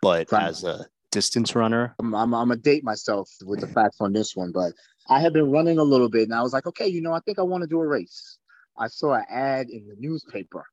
but 0.00 0.32
as 0.32 0.64
a 0.64 0.86
distance 1.10 1.54
runner? 1.54 1.94
I'm, 2.00 2.14
I'm, 2.14 2.34
I'm 2.34 2.60
date 2.60 2.82
myself 2.82 3.30
with 3.44 3.60
the 3.60 3.66
facts 3.68 3.98
on 4.00 4.12
this 4.12 4.34
one, 4.34 4.52
but 4.52 4.72
I 5.08 5.20
had 5.20 5.32
been 5.32 5.50
running 5.50 5.78
a 5.78 5.82
little 5.82 6.08
bit 6.08 6.24
and 6.24 6.34
I 6.34 6.42
was 6.42 6.52
like, 6.52 6.66
okay, 6.66 6.86
you 6.86 7.00
know, 7.00 7.12
I 7.12 7.20
think 7.20 7.38
I 7.38 7.42
want 7.42 7.62
to 7.62 7.68
do 7.68 7.80
a 7.80 7.86
race. 7.86 8.38
I 8.78 8.88
saw 8.88 9.14
an 9.14 9.24
ad 9.28 9.68
in 9.68 9.86
the 9.86 9.96
newspaper. 9.98 10.64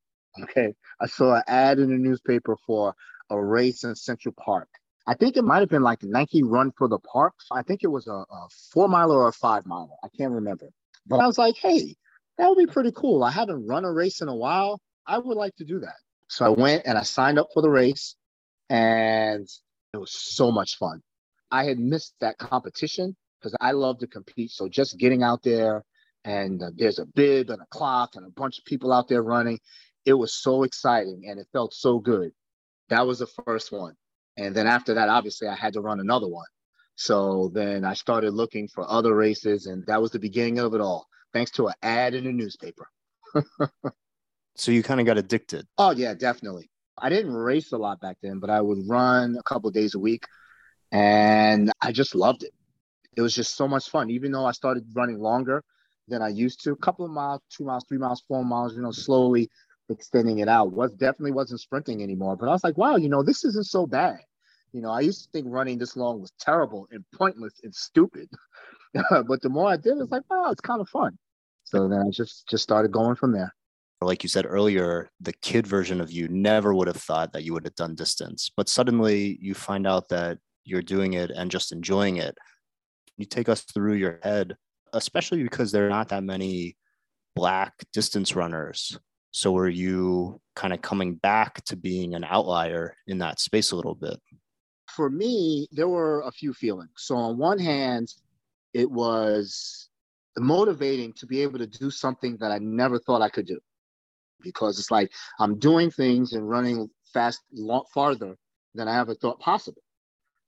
Okay. 0.44 0.74
I 1.01 1.08
saw 1.08 1.36
an 1.36 1.44
ad 1.48 1.79
in 1.79 1.89
the 1.89 1.98
newspaper 1.98 2.56
for 2.65 2.94
a 3.29 3.44
race 3.44 3.84
in 3.84 3.96
Central 3.96 4.34
Park. 4.38 4.70
I 5.10 5.16
think 5.16 5.38
it 5.38 5.44
might 5.44 5.62
have 5.62 5.70
been 5.70 5.82
like 5.82 6.04
Nike 6.04 6.44
Run 6.44 6.72
for 6.78 6.88
the 6.88 7.00
Park. 7.00 7.34
I 7.51 7.63
think 7.63 7.84
it 7.84 7.88
was 7.88 8.06
a, 8.06 8.12
a 8.12 8.48
four 8.72 8.88
mile 8.88 9.12
or 9.12 9.28
a 9.28 9.34
five 9.34 9.66
mile. 9.66 9.98
I 10.04 10.08
can't 10.16 10.32
remember. 10.32 10.68
But 11.08 11.20
I 11.20 11.25
was 11.25 11.39
like, 11.39 11.56
hey, 11.58 11.96
that 12.38 12.48
would 12.48 12.60
be 12.60 12.72
pretty 12.72 12.92
cool. 12.92 13.24
I 13.24 13.32
haven't 13.32 13.66
run 13.66 13.86
a 13.86 13.92
race 13.92 14.22
in 14.22 14.28
a 14.28 14.36
while. 14.36 14.80
I 15.08 15.18
would 15.18 15.36
like 15.36 15.56
to 15.56 15.66
do 15.66 15.80
that. 15.80 15.96
So 16.28 16.46
I 16.46 16.50
went 16.50 16.84
and 16.86 16.96
I 16.96 17.01
signed 17.01 17.39
up 17.39 17.48
for 17.56 17.63
the 17.63 17.72
race 17.72 18.16
and 18.70 19.50
it 19.96 19.98
was 19.98 20.12
so 20.12 20.51
much 20.51 20.78
fun. 20.78 21.01
I 21.50 21.63
had 21.63 21.80
missed 21.80 22.13
that 22.22 22.38
competition 22.38 23.16
because 23.39 23.56
I 23.60 23.72
love 23.72 23.98
to 24.00 24.08
compete. 24.08 24.51
So 24.51 24.70
just 24.70 25.00
getting 25.00 25.24
out 25.24 25.42
there 25.42 25.84
and 26.24 26.62
uh, 26.62 26.70
there's 26.75 27.00
a 27.00 27.08
bib 27.08 27.50
and 27.50 27.63
a 27.63 27.68
clock 27.72 28.16
and 28.16 28.28
a 28.28 28.30
bunch 28.30 28.60
of 28.60 28.66
people 28.66 28.94
out 28.94 29.08
there 29.08 29.24
running. 29.24 29.60
It 30.06 30.13
was 30.13 30.36
so 30.36 30.62
exciting 30.62 31.24
and 31.28 31.39
it 31.39 31.48
felt 31.51 31.74
so 31.74 31.98
good. 31.98 32.30
That 32.89 33.08
was 33.08 33.18
the 33.18 33.28
first 33.48 33.72
one. 33.72 33.96
And 34.39 34.55
then 34.55 34.67
after 34.67 34.93
that, 34.93 35.10
obviously, 35.10 35.48
I 35.48 35.55
had 35.55 35.74
to 35.74 35.81
run 35.81 36.00
another 36.00 36.27
one. 36.27 36.48
So 36.96 37.51
then 37.53 37.86
I 37.86 37.93
started 37.93 38.34
looking 38.34 38.67
for 38.67 38.89
other 38.89 39.13
races, 39.13 39.67
and 39.67 39.86
that 39.88 40.01
was 40.01 40.12
the 40.12 40.19
beginning 40.19 40.60
of 40.60 40.74
it 40.74 40.81
all, 40.81 41.08
thanks 41.34 41.51
to 41.51 41.67
an 41.67 41.74
ad 41.81 42.13
in 42.13 42.25
a 42.25 42.31
newspaper. 42.31 42.88
So 44.55 44.74
you 44.74 44.84
kind 44.84 45.00
of 45.00 45.05
got 45.05 45.17
addicted. 45.17 45.65
Oh 45.77 45.91
yeah, 45.91 46.13
definitely. 46.13 46.69
I 46.98 47.08
didn't 47.08 47.34
race 47.34 47.72
a 47.72 47.77
lot 47.77 48.01
back 48.01 48.17
then, 48.22 48.39
but 48.39 48.50
I 48.50 48.60
would 48.60 48.89
run 48.89 49.38
a 49.39 49.43
couple 49.43 49.69
of 49.69 49.74
days 49.74 49.96
a 49.96 50.00
week, 50.00 50.25
and 50.91 51.72
I 51.79 51.93
just 51.93 52.13
loved 52.13 52.43
it. 52.43 52.51
It 53.15 53.22
was 53.22 53.34
just 53.34 53.55
so 53.55 53.69
much 53.69 53.89
fun. 53.89 54.10
Even 54.10 54.34
though 54.34 54.46
I 54.46 54.51
started 54.51 54.86
running 54.93 55.17
longer 55.17 55.63
than 56.10 56.22
I 56.22 56.27
used 56.27 56.62
to, 56.65 56.74
a 56.74 56.75
couple 56.75 57.05
of 57.05 57.12
miles, 57.12 57.39
two 57.50 57.63
miles, 57.63 57.86
three 57.88 58.00
miles, 58.00 58.22
four 58.27 58.43
miles, 58.43 58.75
you 58.75 58.81
know, 58.81 58.91
slowly 58.91 59.50
extending 59.88 60.39
it 60.39 60.50
out. 60.50 60.74
Was 60.74 60.91
definitely 60.91 61.31
wasn't 61.31 61.62
sprinting 61.62 62.03
anymore. 62.03 62.36
But 62.36 62.50
I 62.50 62.51
was 62.51 62.63
like, 62.63 62.77
wow, 62.77 62.98
you 62.98 63.08
know, 63.08 63.24
this 63.24 63.46
isn't 63.46 63.65
so 63.65 63.88
bad. 63.88 64.19
You 64.74 64.82
know, 64.82 64.92
I 64.92 65.02
used 65.02 65.24
to 65.24 65.30
think 65.32 65.48
running 65.50 65.78
this 65.78 65.96
long 65.96 66.22
was 66.22 66.32
terrible 66.40 66.88
and 66.92 67.04
pointless 67.16 67.54
and 67.64 67.74
stupid. 67.74 68.30
but 69.28 69.42
the 69.42 69.50
more 69.50 69.68
I 69.68 69.78
did, 69.78 69.98
it's 69.98 70.12
like, 70.12 70.24
wow, 70.30 70.52
it's 70.52 70.62
kind 70.62 70.82
of 70.82 70.90
fun. 70.90 71.18
So 71.64 71.88
then 71.88 72.00
I 72.00 72.10
just 72.10 72.48
just 72.48 72.64
started 72.64 72.92
going 72.92 73.16
from 73.16 73.32
there. 73.32 73.54
Like 74.02 74.24
you 74.24 74.30
said 74.30 74.46
earlier, 74.48 75.10
the 75.20 75.34
kid 75.34 75.68
version 75.68 76.00
of 76.00 76.12
you 76.12 76.28
never 76.30 76.74
would 76.74 76.88
have 76.88 76.98
thought 76.98 77.34
that 77.34 77.44
you 77.44 77.54
would 77.54 77.66
have 77.66 77.76
done 77.76 77.96
distance, 77.96 78.50
but 78.56 78.70
suddenly 78.70 79.38
you 79.42 79.54
find 79.54 79.86
out 79.86 80.08
that 80.10 80.38
you're 80.64 80.82
doing 80.82 81.14
it 81.14 81.32
and 81.32 81.52
just 81.52 81.72
enjoying 81.72 82.18
it. 82.18 82.38
You 83.17 83.26
take 83.26 83.50
us 83.50 83.62
through 83.62 83.96
your 83.96 84.20
head, 84.24 84.56
especially 84.93 85.43
because 85.43 85.72
there 85.72 85.86
are 85.86 85.89
not 85.89 86.10
that 86.10 86.24
many 86.24 86.78
black 87.36 87.74
distance 87.93 88.36
runners. 88.36 88.98
So 89.32 89.52
were 89.52 89.70
you 89.70 90.41
kind 90.56 90.74
of 90.74 90.82
coming 90.82 91.15
back 91.15 91.63
to 91.65 91.76
being 91.76 92.15
an 92.15 92.24
outlier 92.24 92.96
in 93.06 93.20
that 93.20 93.39
space 93.39 93.72
a 93.72 93.76
little 93.76 93.96
bit? 93.96 94.20
For 95.00 95.10
me, 95.10 95.66
there 95.72 95.88
were 95.88 96.24
a 96.24 96.32
few 96.32 96.52
feelings. 96.52 96.92
So 96.98 97.16
on 97.16 97.38
one 97.38 97.58
hand, 97.58 98.14
it 98.74 98.92
was 98.92 99.88
motivating 100.38 101.14
to 101.14 101.26
be 101.26 101.42
able 101.42 101.58
to 101.60 101.68
do 101.68 101.90
something 101.90 102.36
that 102.42 102.52
I 102.52 102.58
never 102.60 103.00
thought 103.00 103.22
I 103.22 103.30
could 103.30 103.48
do, 103.48 103.62
because 104.42 104.78
it's 104.78 104.92
like 104.92 105.10
I'm 105.40 105.58
doing 105.58 105.90
things 105.90 106.34
and 106.34 106.50
running 106.50 106.90
fast, 107.14 107.40
long, 107.54 107.86
farther 107.94 108.36
than 108.76 108.90
I 108.90 109.00
ever 109.00 109.16
thought 109.16 109.40
possible. 109.40 109.82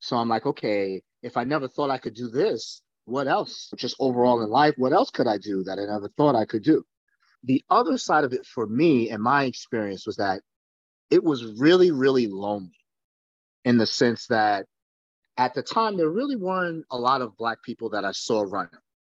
So 0.02 0.18
I'm 0.18 0.28
like, 0.28 0.46
okay, 0.46 1.02
if 1.24 1.38
I 1.38 1.46
never 1.46 1.70
thought 1.70 1.90
I 1.90 1.98
could 1.98 2.14
do 2.14 2.28
this, 2.28 2.82
what 3.06 3.30
else? 3.30 3.72
Just 3.78 3.96
overall 4.00 4.44
in 4.44 4.50
life, 4.50 4.74
what 4.76 4.92
else 4.92 5.12
could 5.12 5.28
I 5.28 5.38
do 5.38 5.64
that 5.64 5.80
I 5.80 5.86
never 5.86 6.10
thought 6.18 6.36
I 6.36 6.44
could 6.44 6.64
do? 6.64 6.84
The 7.46 7.64
other 7.70 7.98
side 7.98 8.26
of 8.26 8.34
it 8.34 8.46
for 8.46 8.68
me 8.68 9.12
and 9.12 9.24
my 9.24 9.46
experience 9.46 10.06
was 10.06 10.18
that 10.18 10.42
it 11.10 11.24
was 11.24 11.46
really, 11.58 11.92
really 11.92 12.28
lonely 12.28 12.81
in 13.66 13.78
the 13.78 13.86
sense 13.86 14.28
that 14.28 14.66
at 15.38 15.54
the 15.54 15.64
time 15.64 15.98
there 15.98 16.10
really 16.10 16.36
weren't 16.36 16.86
a 16.92 16.98
lot 16.98 17.22
of 17.22 17.38
black 17.38 17.64
people 17.64 17.90
that 17.90 18.06
I 18.06 18.12
saw 18.12 18.44
running. 18.48 18.72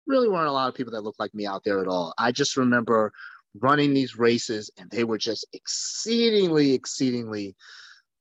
Really 0.08 0.30
weren't 0.30 0.48
a 0.48 0.52
lot 0.52 0.70
of 0.70 0.76
people 0.76 0.94
that 0.94 1.02
looked 1.02 1.20
like 1.20 1.34
me 1.34 1.46
out 1.46 1.64
there 1.64 1.82
at 1.82 1.88
all. 1.88 2.14
I 2.18 2.32
just 2.32 2.58
remember 2.58 3.12
running 3.60 3.94
these 3.94 4.18
races 4.18 4.70
and 4.78 4.90
they 4.92 5.04
were 5.04 5.18
just 5.18 5.48
exceedingly, 5.54 6.74
exceedingly 6.74 7.56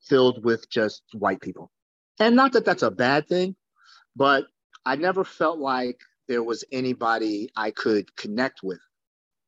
filled 0.02 0.44
with 0.44 0.68
just 0.70 1.02
white 1.12 1.40
people. 1.40 1.70
And 2.20 2.36
not 2.36 2.52
that 2.52 2.64
that's 2.64 2.82
a 2.82 2.90
bad 2.90 3.26
thing, 3.28 3.56
but 4.16 4.46
I 4.86 4.96
never 4.96 5.24
felt 5.24 5.58
like 5.58 5.98
there 6.28 6.42
was 6.42 6.64
anybody 6.72 7.50
I 7.56 7.70
could 7.70 8.14
connect 8.16 8.62
with 8.62 8.80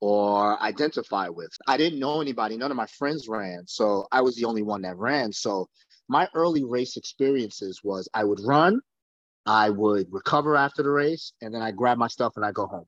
or 0.01 0.61
identify 0.63 1.29
with. 1.29 1.51
I 1.67 1.77
didn't 1.77 1.99
know 1.99 2.21
anybody. 2.21 2.57
None 2.57 2.71
of 2.71 2.77
my 2.77 2.87
friends 2.87 3.29
ran. 3.29 3.65
So 3.67 4.07
I 4.13 4.21
was 4.21 4.37
the 4.37 4.45
only 4.45 4.63
one 4.63 4.83
that 4.83 4.97
ran. 4.97 5.33
So 5.33 5.69
my 6.09 6.29
early 6.35 6.65
race 6.65 6.97
experiences 6.97 7.81
was 7.83 8.09
I 8.15 8.25
would 8.25 8.41
run, 8.45 8.81
I 9.47 9.71
would 9.71 10.07
recover 10.11 10.57
after 10.57 10.83
the 10.83 10.91
race, 10.91 11.33
and 11.41 11.55
then 11.55 11.63
I 11.63 11.71
grab 11.71 11.99
my 11.99 12.09
stuff 12.09 12.35
and 12.37 12.45
I 12.45 12.53
go 12.53 12.67
home. 12.67 12.87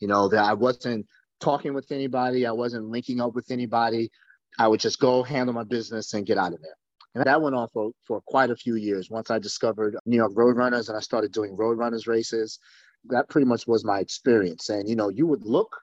You 0.00 0.08
know, 0.08 0.28
that 0.28 0.44
I 0.44 0.54
wasn't 0.54 1.06
talking 1.40 1.74
with 1.74 1.90
anybody, 1.92 2.46
I 2.46 2.52
wasn't 2.52 2.86
linking 2.86 3.20
up 3.20 3.34
with 3.34 3.50
anybody. 3.50 4.10
I 4.58 4.68
would 4.68 4.80
just 4.80 4.98
go 4.98 5.22
handle 5.22 5.54
my 5.54 5.64
business 5.64 6.12
and 6.14 6.26
get 6.26 6.38
out 6.38 6.52
of 6.52 6.60
there. 6.60 6.76
And 7.14 7.24
that 7.24 7.40
went 7.42 7.54
on 7.54 7.68
for, 7.72 7.90
for 8.06 8.20
quite 8.22 8.50
a 8.50 8.56
few 8.56 8.76
years. 8.76 9.10
Once 9.10 9.30
I 9.30 9.38
discovered 9.38 9.96
New 10.06 10.16
York 10.16 10.32
Roadrunners 10.32 10.88
and 10.88 10.96
I 10.96 11.00
started 11.00 11.32
doing 11.32 11.56
Roadrunners 11.56 12.06
races, 12.06 12.58
that 13.06 13.28
pretty 13.28 13.46
much 13.46 13.66
was 13.66 13.84
my 13.84 14.00
experience. 14.00 14.68
And, 14.68 14.88
you 14.88 14.96
know, 14.96 15.08
you 15.08 15.26
would 15.26 15.44
look 15.44 15.76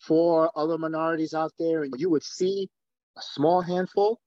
for 0.00 0.50
other 0.56 0.78
minorities 0.78 1.34
out 1.34 1.52
there 1.58 1.82
and 1.82 1.92
you 1.98 2.08
would 2.10 2.22
see 2.22 2.68
a 3.16 3.22
small 3.22 3.60
handful. 3.60 4.20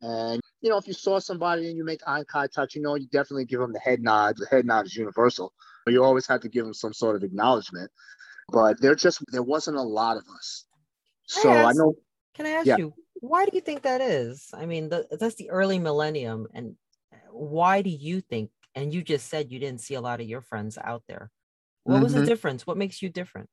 And, 0.00 0.40
you 0.60 0.70
know, 0.70 0.76
if 0.78 0.86
you 0.86 0.94
saw 0.94 1.18
somebody 1.18 1.68
and 1.68 1.76
you 1.76 1.84
make 1.84 2.00
eye 2.06 2.24
contact, 2.24 2.74
you 2.74 2.82
know, 2.82 2.94
you 2.94 3.06
definitely 3.08 3.44
give 3.44 3.60
them 3.60 3.72
the 3.72 3.78
head 3.78 4.00
nod. 4.00 4.36
The 4.38 4.46
head 4.46 4.66
nod 4.66 4.86
is 4.86 4.96
universal. 4.96 5.52
But 5.84 5.92
you 5.92 6.02
always 6.02 6.26
have 6.26 6.40
to 6.40 6.48
give 6.48 6.64
them 6.64 6.74
some 6.74 6.92
sort 6.92 7.16
of 7.16 7.22
acknowledgement. 7.22 7.90
But 8.48 8.80
there 8.80 8.94
just, 8.94 9.22
there 9.32 9.42
wasn't 9.42 9.76
a 9.76 9.82
lot 9.82 10.16
of 10.16 10.24
us. 10.34 10.64
So 11.26 11.50
I 11.50 11.52
Yes. 11.68 11.76
know 11.76 11.94
Can 12.34 12.46
I 12.46 12.50
ask 12.50 12.66
Yeah. 12.66 12.76
you, 12.78 12.94
why 13.20 13.44
do 13.44 13.50
you 13.54 13.60
think 13.60 13.82
that 13.82 14.00
is? 14.00 14.50
I 14.52 14.66
mean, 14.66 14.88
the, 14.88 15.06
that's 15.18 15.36
the 15.36 15.50
early 15.50 15.78
millennium. 15.78 16.48
And 16.54 16.76
why 17.30 17.82
do 17.82 17.90
you 17.90 18.20
think, 18.20 18.50
and 18.74 18.92
you 18.92 19.02
just 19.02 19.28
said 19.28 19.50
you 19.50 19.58
didn't 19.58 19.80
see 19.80 19.94
a 19.94 20.00
lot 20.00 20.20
of 20.20 20.26
your 20.26 20.40
friends 20.42 20.78
out 20.82 21.02
there. 21.08 21.30
What 21.84 22.02
was 22.02 22.14
the 22.14 22.22
Mhm. 22.22 22.26
difference? 22.26 22.66
What 22.66 22.76
makes 22.76 23.00
you 23.02 23.08
different? 23.08 23.48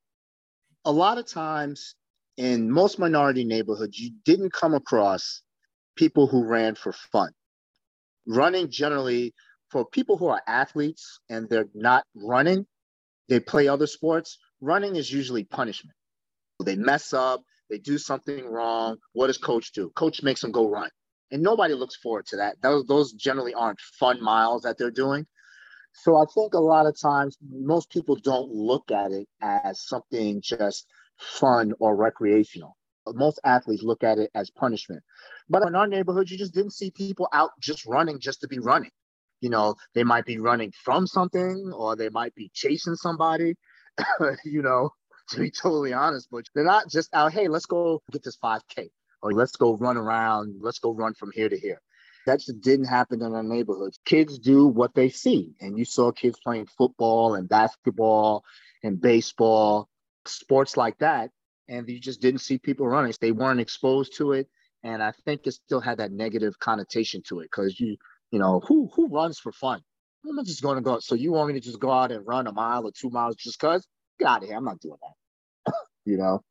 a 0.86 0.92
lot 0.92 1.18
of 1.18 1.26
times 1.26 1.96
in 2.36 2.70
most 2.70 3.00
minority 3.00 3.44
neighborhoods, 3.44 4.00
you 4.00 4.12
didn't 4.26 4.52
come 4.52 4.74
across 4.74 5.43
people 5.96 6.28
who 6.28 6.46
ran 6.46 6.76
for 6.76 6.94
fun. 6.94 7.32
Running 8.28 8.70
generally, 8.70 9.34
for 9.70 9.86
people 9.86 10.18
who 10.18 10.28
are 10.28 10.42
athletes 10.48 11.20
and 11.30 11.50
they're 11.50 11.70
not 11.74 12.06
running, 12.16 12.66
they 13.30 13.40
play 13.40 13.68
other 13.68 13.88
sports, 13.88 14.38
running 14.62 14.96
is 14.96 15.12
usually 15.12 15.44
punishment. 15.44 15.96
They 16.64 16.76
mess 16.76 17.14
up, 17.14 17.42
they 17.70 17.80
do 17.80 17.98
something 17.98 18.46
wrong. 18.46 18.98
What 19.14 19.28
does 19.28 19.38
coach 19.38 19.72
do? 19.72 19.90
Coach 19.96 20.22
makes 20.24 20.42
them 20.42 20.52
go 20.52 20.70
run. 20.70 20.90
And 21.32 21.42
nobody 21.42 21.74
looks 21.74 21.96
forward 21.96 22.28
to 22.28 22.38
that. 22.38 22.62
Those, 22.62 22.86
those 22.86 23.14
generally 23.14 23.54
aren't 23.54 23.82
fun 23.82 24.22
miles 24.22 24.62
that 24.62 24.78
they're 24.78 24.92
doing. 24.92 25.26
So 25.94 26.18
I 26.18 26.26
think 26.34 26.54
a 26.54 26.60
lot 26.60 26.86
of 26.86 27.00
times 27.00 27.38
most 27.42 27.90
people 27.90 28.16
don't 28.16 28.52
look 28.52 28.92
at 28.92 29.12
it 29.12 29.28
as 29.42 29.88
something 29.88 30.42
just 30.42 30.88
fun 31.18 31.74
or 31.80 31.96
recreational. 31.96 32.78
Most 33.08 33.40
athletes 33.44 33.84
look 33.84 34.04
at 34.04 34.18
it 34.18 34.32
as 34.36 34.50
punishment. 34.50 35.04
But 35.50 35.68
in 35.68 35.76
our 35.76 35.88
neighborhood, 35.88 36.30
you 36.30 36.38
just 36.38 36.54
didn't 36.54 36.74
see 36.74 36.92
people 36.92 37.28
out 37.34 37.52
just 37.60 37.86
running 37.86 38.20
just 38.20 38.42
to 38.42 38.48
be 38.48 38.60
running. 38.60 38.92
You 39.42 39.50
know, 39.50 39.76
they 39.94 40.04
might 40.04 40.26
be 40.26 40.38
running 40.38 40.72
from 40.84 41.06
something 41.06 41.72
or 41.76 41.96
they 41.96 42.10
might 42.10 42.34
be 42.36 42.50
chasing 42.54 42.96
somebody, 42.96 43.56
you 44.46 44.62
know. 44.62 44.92
to 45.30 45.40
be 45.40 45.52
totally 45.52 45.94
honest. 45.94 46.28
But 46.32 46.46
they're 46.54 46.64
not 46.64 46.90
just 46.90 47.14
out, 47.14 47.34
hey, 47.34 47.48
let's 47.48 47.66
go 47.66 48.02
get 48.12 48.24
this 48.24 48.38
5K 48.38 48.90
or 49.22 49.34
let's 49.34 49.56
go 49.56 49.76
run 49.78 49.98
around, 49.98 50.56
let's 50.62 50.80
go 50.80 50.94
run 50.94 51.14
from 51.14 51.32
here 51.34 51.50
to 51.50 51.58
here. 51.58 51.82
That 52.26 52.40
just 52.40 52.62
didn't 52.62 52.86
happen 52.86 53.22
in 53.22 53.34
our 53.34 53.44
neighborhoods. 53.44 54.00
Kids 54.06 54.40
do 54.40 54.68
what 54.68 54.94
they 54.96 55.10
see. 55.10 55.54
And 55.60 55.78
you 55.78 55.84
saw 55.84 56.12
kids 56.12 56.40
playing 56.42 56.68
football 56.78 57.36
and 57.36 57.50
basketball 57.50 58.46
and 58.82 59.00
baseball, 59.00 59.90
sports 60.26 60.78
like 60.78 60.98
that. 61.00 61.32
And 61.68 61.88
you 61.88 62.00
just 62.00 62.22
didn't 62.22 62.42
see 62.42 62.58
people 62.58 62.88
running. 62.88 63.14
They 63.20 63.32
weren't 63.32 63.60
exposed 63.60 64.18
to 64.18 64.34
it. 64.34 64.48
And 64.84 65.02
I 65.02 65.14
think 65.26 65.48
it 65.48 65.54
still 65.54 65.80
had 65.80 66.00
that 66.00 66.12
negative 66.12 66.60
connotation 66.60 67.22
to 67.28 67.40
it 67.40 67.50
because 67.52 67.80
you, 67.80 67.96
you 68.32 68.40
know, 68.40 68.60
who 68.68 68.90
who 68.94 69.08
runs 69.08 69.40
for 69.40 69.54
fun? 69.54 69.82
I'm 70.28 70.44
just 70.46 70.62
going 70.62 70.76
to 70.76 70.82
go. 70.82 71.00
So 71.00 71.16
you 71.16 71.32
want 71.32 71.50
me 71.50 71.54
to 71.54 71.60
just 71.60 71.80
go 71.80 71.92
out 71.92 72.12
and 72.12 72.26
run 72.26 72.48
a 72.48 72.52
mile 72.52 72.86
or 72.86 72.92
two 72.92 73.10
miles 73.10 73.36
just 73.36 73.60
because? 73.60 73.86
Get 74.20 74.28
out 74.28 74.44
of 74.44 74.50
here. 74.50 74.58
I'm 74.58 74.66
not 74.66 74.80
doing 74.80 74.98
that. 75.02 75.74
you 76.06 76.18
know? 76.18 76.42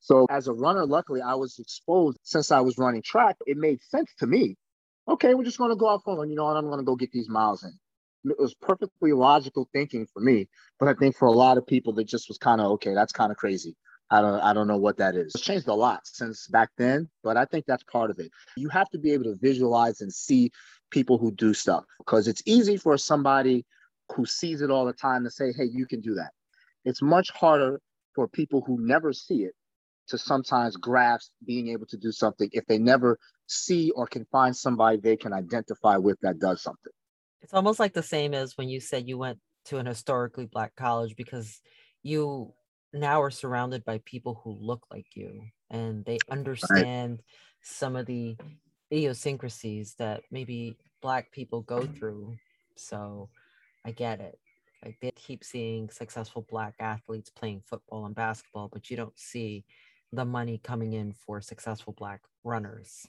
So 0.00 0.26
as 0.30 0.48
a 0.48 0.52
runner, 0.52 0.86
luckily 0.86 1.20
I 1.20 1.34
was 1.34 1.58
exposed 1.58 2.18
since 2.22 2.50
I 2.50 2.60
was 2.60 2.78
running 2.78 3.02
track. 3.02 3.36
It 3.46 3.56
made 3.56 3.80
sense 3.82 4.10
to 4.18 4.26
me. 4.26 4.56
Okay, 5.08 5.34
we're 5.34 5.44
just 5.44 5.58
going 5.58 5.70
to 5.70 5.76
go 5.76 5.88
out 5.88 6.02
for, 6.04 6.24
you 6.24 6.34
know, 6.34 6.48
and 6.48 6.58
I'm 6.58 6.66
going 6.66 6.78
to 6.78 6.84
go 6.84 6.96
get 6.96 7.12
these 7.12 7.28
miles 7.28 7.64
in. 7.64 7.72
It 8.30 8.38
was 8.38 8.54
perfectly 8.54 9.12
logical 9.12 9.68
thinking 9.72 10.06
for 10.12 10.20
me, 10.20 10.48
but 10.78 10.88
I 10.88 10.94
think 10.94 11.16
for 11.16 11.26
a 11.26 11.32
lot 11.32 11.58
of 11.58 11.66
people, 11.66 11.94
that 11.94 12.04
just 12.04 12.28
was 12.28 12.38
kind 12.38 12.60
of 12.60 12.66
okay. 12.72 12.94
That's 12.94 13.12
kind 13.12 13.32
of 13.32 13.38
crazy. 13.38 13.76
I 14.10 14.20
don't 14.20 14.40
I 14.40 14.52
don't 14.52 14.66
know 14.66 14.76
what 14.76 14.96
that 14.96 15.14
is. 15.14 15.32
It's 15.34 15.44
changed 15.44 15.68
a 15.68 15.74
lot 15.74 16.00
since 16.04 16.48
back 16.48 16.70
then, 16.76 17.08
but 17.22 17.36
I 17.36 17.44
think 17.44 17.64
that's 17.66 17.84
part 17.84 18.10
of 18.10 18.18
it. 18.18 18.30
You 18.56 18.68
have 18.70 18.90
to 18.90 18.98
be 18.98 19.12
able 19.12 19.24
to 19.24 19.36
visualize 19.40 20.00
and 20.00 20.12
see 20.12 20.50
people 20.90 21.18
who 21.18 21.30
do 21.32 21.54
stuff 21.54 21.84
because 21.98 22.26
it's 22.26 22.42
easy 22.46 22.76
for 22.76 22.98
somebody 22.98 23.64
who 24.14 24.26
sees 24.26 24.60
it 24.60 24.70
all 24.70 24.84
the 24.84 24.92
time 24.92 25.22
to 25.24 25.30
say, 25.30 25.52
"Hey, 25.52 25.66
you 25.72 25.86
can 25.86 26.00
do 26.00 26.14
that." 26.14 26.32
It's 26.84 27.00
much 27.00 27.30
harder 27.30 27.80
for 28.14 28.26
people 28.26 28.62
who 28.66 28.78
never 28.80 29.12
see 29.12 29.44
it 29.44 29.54
to 30.08 30.18
sometimes 30.18 30.76
grasp 30.76 31.30
being 31.46 31.68
able 31.68 31.86
to 31.86 31.96
do 31.96 32.10
something 32.10 32.50
if 32.52 32.66
they 32.66 32.78
never 32.78 33.16
see 33.46 33.92
or 33.92 34.06
can 34.06 34.24
find 34.32 34.56
somebody 34.56 34.96
they 34.96 35.16
can 35.16 35.32
identify 35.32 35.96
with 35.96 36.18
that 36.22 36.40
does 36.40 36.62
something. 36.62 36.92
It's 37.42 37.54
almost 37.54 37.78
like 37.78 37.94
the 37.94 38.02
same 38.02 38.34
as 38.34 38.58
when 38.58 38.68
you 38.68 38.80
said 38.80 39.08
you 39.08 39.18
went 39.18 39.38
to 39.66 39.78
an 39.78 39.86
historically 39.86 40.46
black 40.46 40.74
college 40.74 41.14
because 41.16 41.60
you 42.02 42.52
now 42.92 43.22
are 43.22 43.30
surrounded 43.30 43.84
by 43.84 44.00
people 44.04 44.40
who 44.42 44.56
look 44.60 44.84
like 44.90 45.06
you 45.14 45.42
and 45.70 46.04
they 46.04 46.18
understand 46.30 47.12
right. 47.12 47.24
some 47.62 47.96
of 47.96 48.06
the 48.06 48.36
idiosyncrasies 48.92 49.94
that 49.98 50.22
maybe 50.30 50.76
black 51.00 51.30
people 51.32 51.62
go 51.62 51.86
through. 51.86 52.34
So 52.76 53.28
i 53.84 53.92
get 53.92 54.20
it. 54.20 54.38
Like 54.84 54.96
they 55.00 55.10
keep 55.12 55.44
seeing 55.44 55.90
successful 55.90 56.46
black 56.50 56.74
athletes 56.80 57.30
playing 57.30 57.62
football 57.66 58.06
and 58.06 58.14
basketball 58.14 58.68
but 58.72 58.90
you 58.90 58.96
don't 58.96 59.18
see 59.18 59.64
the 60.12 60.24
money 60.24 60.58
coming 60.62 60.94
in 60.94 61.12
for 61.12 61.40
successful 61.40 61.94
black 61.96 62.20
runners. 62.44 63.06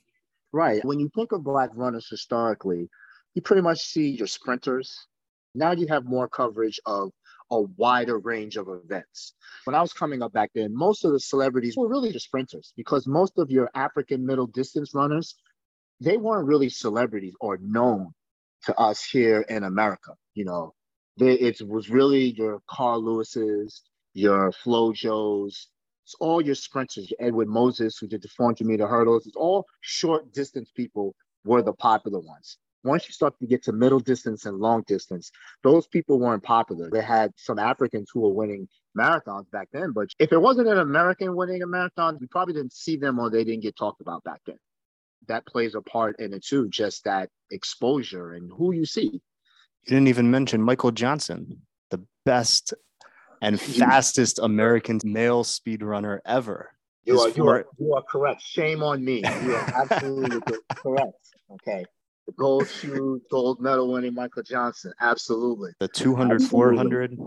Right. 0.54 0.84
When 0.86 1.00
you 1.00 1.10
think 1.16 1.32
of 1.32 1.44
black 1.44 1.70
runners 1.74 2.08
historically 2.10 2.90
you 3.34 3.42
pretty 3.42 3.62
much 3.62 3.80
see 3.80 4.10
your 4.10 4.28
sprinters. 4.28 5.08
Now 5.56 5.72
you 5.72 5.88
have 5.88 6.06
more 6.06 6.28
coverage 6.28 6.80
of 6.86 7.12
a 7.52 7.62
wider 7.62 8.18
range 8.18 8.58
of 8.58 8.68
events. 8.70 9.34
When 9.66 9.76
I 9.76 9.82
was 9.82 9.94
coming 9.94 10.24
up 10.24 10.34
back 10.34 10.52
then, 10.56 10.76
most 10.76 11.06
of 11.06 11.12
the 11.12 11.20
celebrities 11.20 11.76
were 11.78 11.88
really 11.88 12.12
the 12.12 12.20
sprinters 12.20 12.74
because 12.76 13.06
most 13.06 13.38
of 13.38 13.52
your 13.52 13.70
African 13.76 14.26
middle 14.26 14.48
distance 14.48 14.96
runners, 14.96 15.36
they 16.00 16.18
weren't 16.18 16.48
really 16.48 16.70
celebrities 16.70 17.36
or 17.40 17.58
known 17.62 18.14
to 18.64 18.76
us 18.78 19.04
here 19.04 19.42
in 19.42 19.64
America. 19.64 20.14
You 20.34 20.46
know, 20.46 20.74
they, 21.18 21.34
it 21.34 21.62
was 21.62 21.90
really 21.90 22.32
your 22.32 22.62
Carl 22.70 23.04
Lewis's, 23.04 23.84
your 24.14 24.52
Flo 24.52 24.94
Joes, 24.94 25.68
it's 26.06 26.16
all 26.20 26.42
your 26.42 26.56
sprinters, 26.56 27.12
your 27.12 27.28
Edwin 27.28 27.50
Moses, 27.50 27.98
who 27.98 28.08
did 28.08 28.22
the 28.22 28.28
400 28.30 28.66
meter 28.66 28.88
hurdles. 28.88 29.28
It's 29.28 29.36
all 29.36 29.66
short 29.82 30.34
distance 30.34 30.72
people 30.76 31.16
were 31.46 31.62
the 31.62 31.74
popular 31.74 32.20
ones 32.20 32.58
once 32.84 33.08
you 33.08 33.14
start 33.14 33.38
to 33.40 33.46
get 33.46 33.64
to 33.64 33.72
middle 33.72 34.00
distance 34.00 34.46
and 34.46 34.58
long 34.58 34.84
distance, 34.88 35.32
those 35.64 35.88
people 35.88 36.20
weren't 36.20 36.44
popular. 36.44 36.90
They 36.90 37.02
had 37.02 37.32
some 37.36 37.60
Africans 37.60 38.10
who 38.12 38.22
were 38.22 38.34
winning 38.34 38.68
marathons 38.98 39.50
back 39.52 39.70
then, 39.72 39.92
but 39.92 40.10
if 40.20 40.32
it 40.32 40.42
wasn't 40.42 40.68
an 40.68 40.80
American 40.80 41.36
winning 41.36 41.62
a 41.62 41.68
marathon, 41.68 42.18
you 42.20 42.28
probably 42.28 42.54
didn't 42.54 42.74
see 42.74 42.98
them 42.98 43.20
or 43.20 43.30
they 43.30 43.44
didn't 43.44 43.64
get 43.64 43.76
talked 43.76 44.02
about 44.02 44.24
back 44.24 44.42
then. 44.46 44.58
That 45.28 45.46
plays 45.46 45.76
a 45.76 45.82
part 45.82 46.20
in 46.20 46.34
it 46.34 46.44
too, 46.44 46.68
just 46.70 47.04
that 47.04 47.30
exposure 47.52 48.34
and 48.34 48.52
who 48.52 48.74
you 48.74 48.86
see. 48.86 49.22
You 49.84 49.88
didn't 49.88 50.08
even 50.08 50.32
mention 50.32 50.62
Michael 50.62 50.92
Johnson, 50.92 51.62
the 51.90 52.04
best 52.26 52.74
and 53.42 53.60
fastest 53.60 54.40
American 54.40 55.00
male 55.04 55.44
speed 55.44 55.84
runner 55.84 56.22
ever. 56.26 56.72
You 57.04 57.20
are, 57.20 57.30
you, 57.30 57.48
are, 57.48 57.66
you 57.80 57.96
are 57.96 58.04
correct. 58.04 58.44
Shame 58.44 58.84
on 58.84 59.04
me. 59.04 59.24
You 59.44 59.56
are 59.56 59.74
absolutely 59.76 60.58
correct. 60.76 61.14
Okay 61.54 61.86
gold 62.38 62.68
shoe, 62.68 63.22
gold 63.30 63.60
medal 63.60 63.92
winning 63.92 64.14
Michael 64.14 64.44
Johnson. 64.44 64.94
Absolutely. 65.00 65.72
The 65.80 65.88
200, 65.88 66.36
Absolutely. 66.36 66.78
400. 66.78 67.18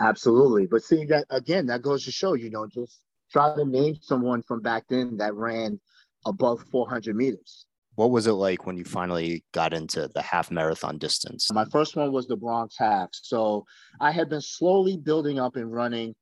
Absolutely. 0.00 0.66
But 0.66 0.82
see 0.82 1.04
that 1.06 1.26
again, 1.30 1.66
that 1.66 1.82
goes 1.82 2.04
to 2.04 2.12
show, 2.12 2.34
you 2.34 2.50
know, 2.50 2.66
just 2.66 3.02
try 3.32 3.54
to 3.56 3.64
name 3.64 3.96
someone 4.00 4.42
from 4.42 4.60
back 4.60 4.84
then 4.88 5.16
that 5.18 5.34
ran 5.34 5.80
above 6.26 6.62
400 6.70 7.16
meters. 7.16 7.66
What 7.94 8.10
was 8.10 8.26
it 8.26 8.32
like 8.32 8.66
when 8.66 8.76
you 8.76 8.84
finally 8.84 9.42
got 9.52 9.72
into 9.72 10.08
the 10.14 10.20
half 10.20 10.50
marathon 10.50 10.98
distance? 10.98 11.50
My 11.50 11.64
first 11.64 11.96
one 11.96 12.12
was 12.12 12.26
the 12.26 12.36
Bronx 12.36 12.76
half. 12.78 13.08
So 13.12 13.64
I 14.00 14.10
had 14.10 14.28
been 14.28 14.42
slowly 14.42 14.98
building 14.98 15.38
up 15.38 15.56
and 15.56 15.72
running. 15.72 16.14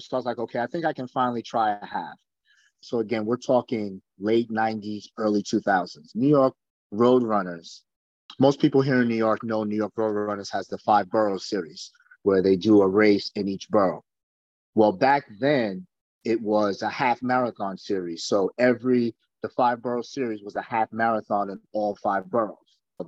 So 0.00 0.16
I 0.16 0.18
was 0.18 0.26
like, 0.26 0.38
okay, 0.38 0.60
I 0.60 0.66
think 0.66 0.84
I 0.84 0.92
can 0.92 1.08
finally 1.08 1.42
try 1.42 1.78
a 1.80 1.86
half. 1.86 2.16
So 2.80 2.98
again, 2.98 3.24
we're 3.24 3.38
talking 3.38 4.02
late 4.18 4.50
90s, 4.50 5.04
early 5.16 5.42
2000s. 5.42 6.14
New 6.14 6.28
York 6.28 6.54
road 6.92 7.24
runners. 7.24 7.82
Most 8.38 8.60
people 8.60 8.82
here 8.82 9.02
in 9.02 9.08
New 9.08 9.16
York 9.16 9.42
know 9.42 9.64
New 9.64 9.76
York 9.76 9.92
Road 9.96 10.12
Runners 10.12 10.50
has 10.50 10.68
the 10.68 10.78
five 10.78 11.10
borough 11.10 11.38
series 11.38 11.90
where 12.22 12.42
they 12.42 12.54
do 12.54 12.82
a 12.82 12.88
race 12.88 13.32
in 13.34 13.48
each 13.48 13.68
borough. 13.68 14.04
Well, 14.74 14.92
back 14.92 15.24
then 15.40 15.86
it 16.24 16.40
was 16.40 16.82
a 16.82 16.88
half 16.88 17.22
marathon 17.22 17.76
series. 17.76 18.24
So 18.24 18.50
every 18.58 19.14
the 19.42 19.48
five 19.48 19.82
borough 19.82 20.02
series 20.02 20.42
was 20.42 20.54
a 20.54 20.62
half 20.62 20.92
marathon 20.92 21.50
in 21.50 21.58
all 21.72 21.96
five 21.96 22.30
boroughs. 22.30 22.58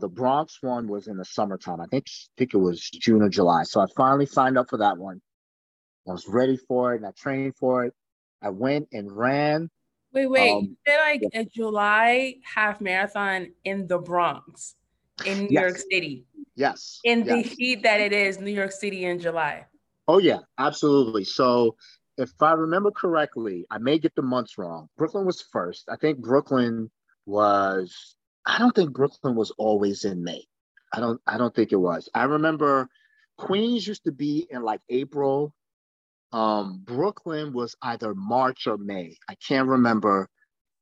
The 0.00 0.08
Bronx 0.08 0.58
one 0.60 0.88
was 0.88 1.06
in 1.06 1.16
the 1.16 1.24
summertime. 1.24 1.80
I 1.80 1.86
think, 1.86 2.06
I 2.08 2.34
think 2.36 2.54
it 2.54 2.58
was 2.58 2.90
June 2.90 3.22
or 3.22 3.28
July. 3.28 3.62
So 3.62 3.80
I 3.80 3.86
finally 3.96 4.26
signed 4.26 4.58
up 4.58 4.68
for 4.68 4.78
that 4.78 4.98
one. 4.98 5.20
I 6.08 6.10
was 6.10 6.26
ready 6.26 6.56
for 6.56 6.94
it 6.94 6.96
and 6.96 7.06
I 7.06 7.12
trained 7.16 7.54
for 7.54 7.84
it. 7.84 7.94
I 8.42 8.48
went 8.48 8.88
and 8.92 9.16
ran 9.16 9.70
Wait, 10.14 10.26
wait. 10.28 10.52
Um, 10.52 10.62
you 10.62 10.76
did 10.86 10.98
like 10.98 11.22
yeah. 11.22 11.40
a 11.40 11.44
July 11.44 12.36
half 12.42 12.80
marathon 12.80 13.48
in 13.64 13.88
the 13.88 13.98
Bronx, 13.98 14.76
in 15.26 15.38
New 15.40 15.48
yes. 15.50 15.60
York 15.60 15.76
City. 15.90 16.24
Yes. 16.54 17.00
In 17.02 17.24
yes. 17.24 17.48
the 17.48 17.54
heat 17.56 17.82
that 17.82 18.00
it 18.00 18.12
is, 18.12 18.38
New 18.38 18.52
York 18.52 18.70
City 18.70 19.04
in 19.04 19.18
July. 19.18 19.66
Oh 20.06 20.18
yeah, 20.18 20.38
absolutely. 20.56 21.24
So 21.24 21.74
if 22.16 22.30
I 22.40 22.52
remember 22.52 22.92
correctly, 22.92 23.66
I 23.70 23.78
may 23.78 23.98
get 23.98 24.14
the 24.14 24.22
months 24.22 24.56
wrong. 24.56 24.88
Brooklyn 24.96 25.26
was 25.26 25.42
first. 25.42 25.88
I 25.88 25.96
think 25.96 26.18
Brooklyn 26.18 26.90
was. 27.26 28.14
I 28.46 28.58
don't 28.58 28.74
think 28.74 28.92
Brooklyn 28.92 29.34
was 29.34 29.50
always 29.58 30.04
in 30.04 30.22
May. 30.22 30.44
I 30.92 31.00
don't. 31.00 31.20
I 31.26 31.38
don't 31.38 31.54
think 31.54 31.72
it 31.72 31.76
was. 31.76 32.08
I 32.14 32.24
remember 32.24 32.88
Queens 33.36 33.86
used 33.86 34.04
to 34.04 34.12
be 34.12 34.46
in 34.48 34.62
like 34.62 34.80
April 34.88 35.52
um, 36.34 36.80
Brooklyn 36.84 37.52
was 37.52 37.76
either 37.80 38.12
March 38.12 38.66
or 38.66 38.76
May. 38.76 39.16
I 39.28 39.36
can't 39.36 39.68
remember. 39.68 40.28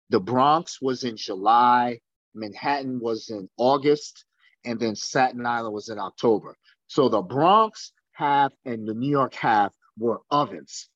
The 0.09 0.19
Bronx 0.19 0.81
was 0.81 1.05
in 1.05 1.19
July. 1.19 2.01
Manhattan 2.35 2.99
was 2.99 3.29
in 3.29 3.51
August. 3.59 4.25
And 4.65 4.81
then 4.81 4.97
Staten 4.97 5.45
Island 5.45 5.75
was 5.75 5.91
in 5.91 5.99
October. 5.99 6.57
So 6.87 7.11
the 7.11 7.21
Bronx 7.21 7.93
half 8.13 8.53
and 8.65 8.89
the 8.89 8.95
New 8.95 9.11
York 9.11 9.35
half 9.35 9.75
were 9.99 10.23
ovens 10.31 10.89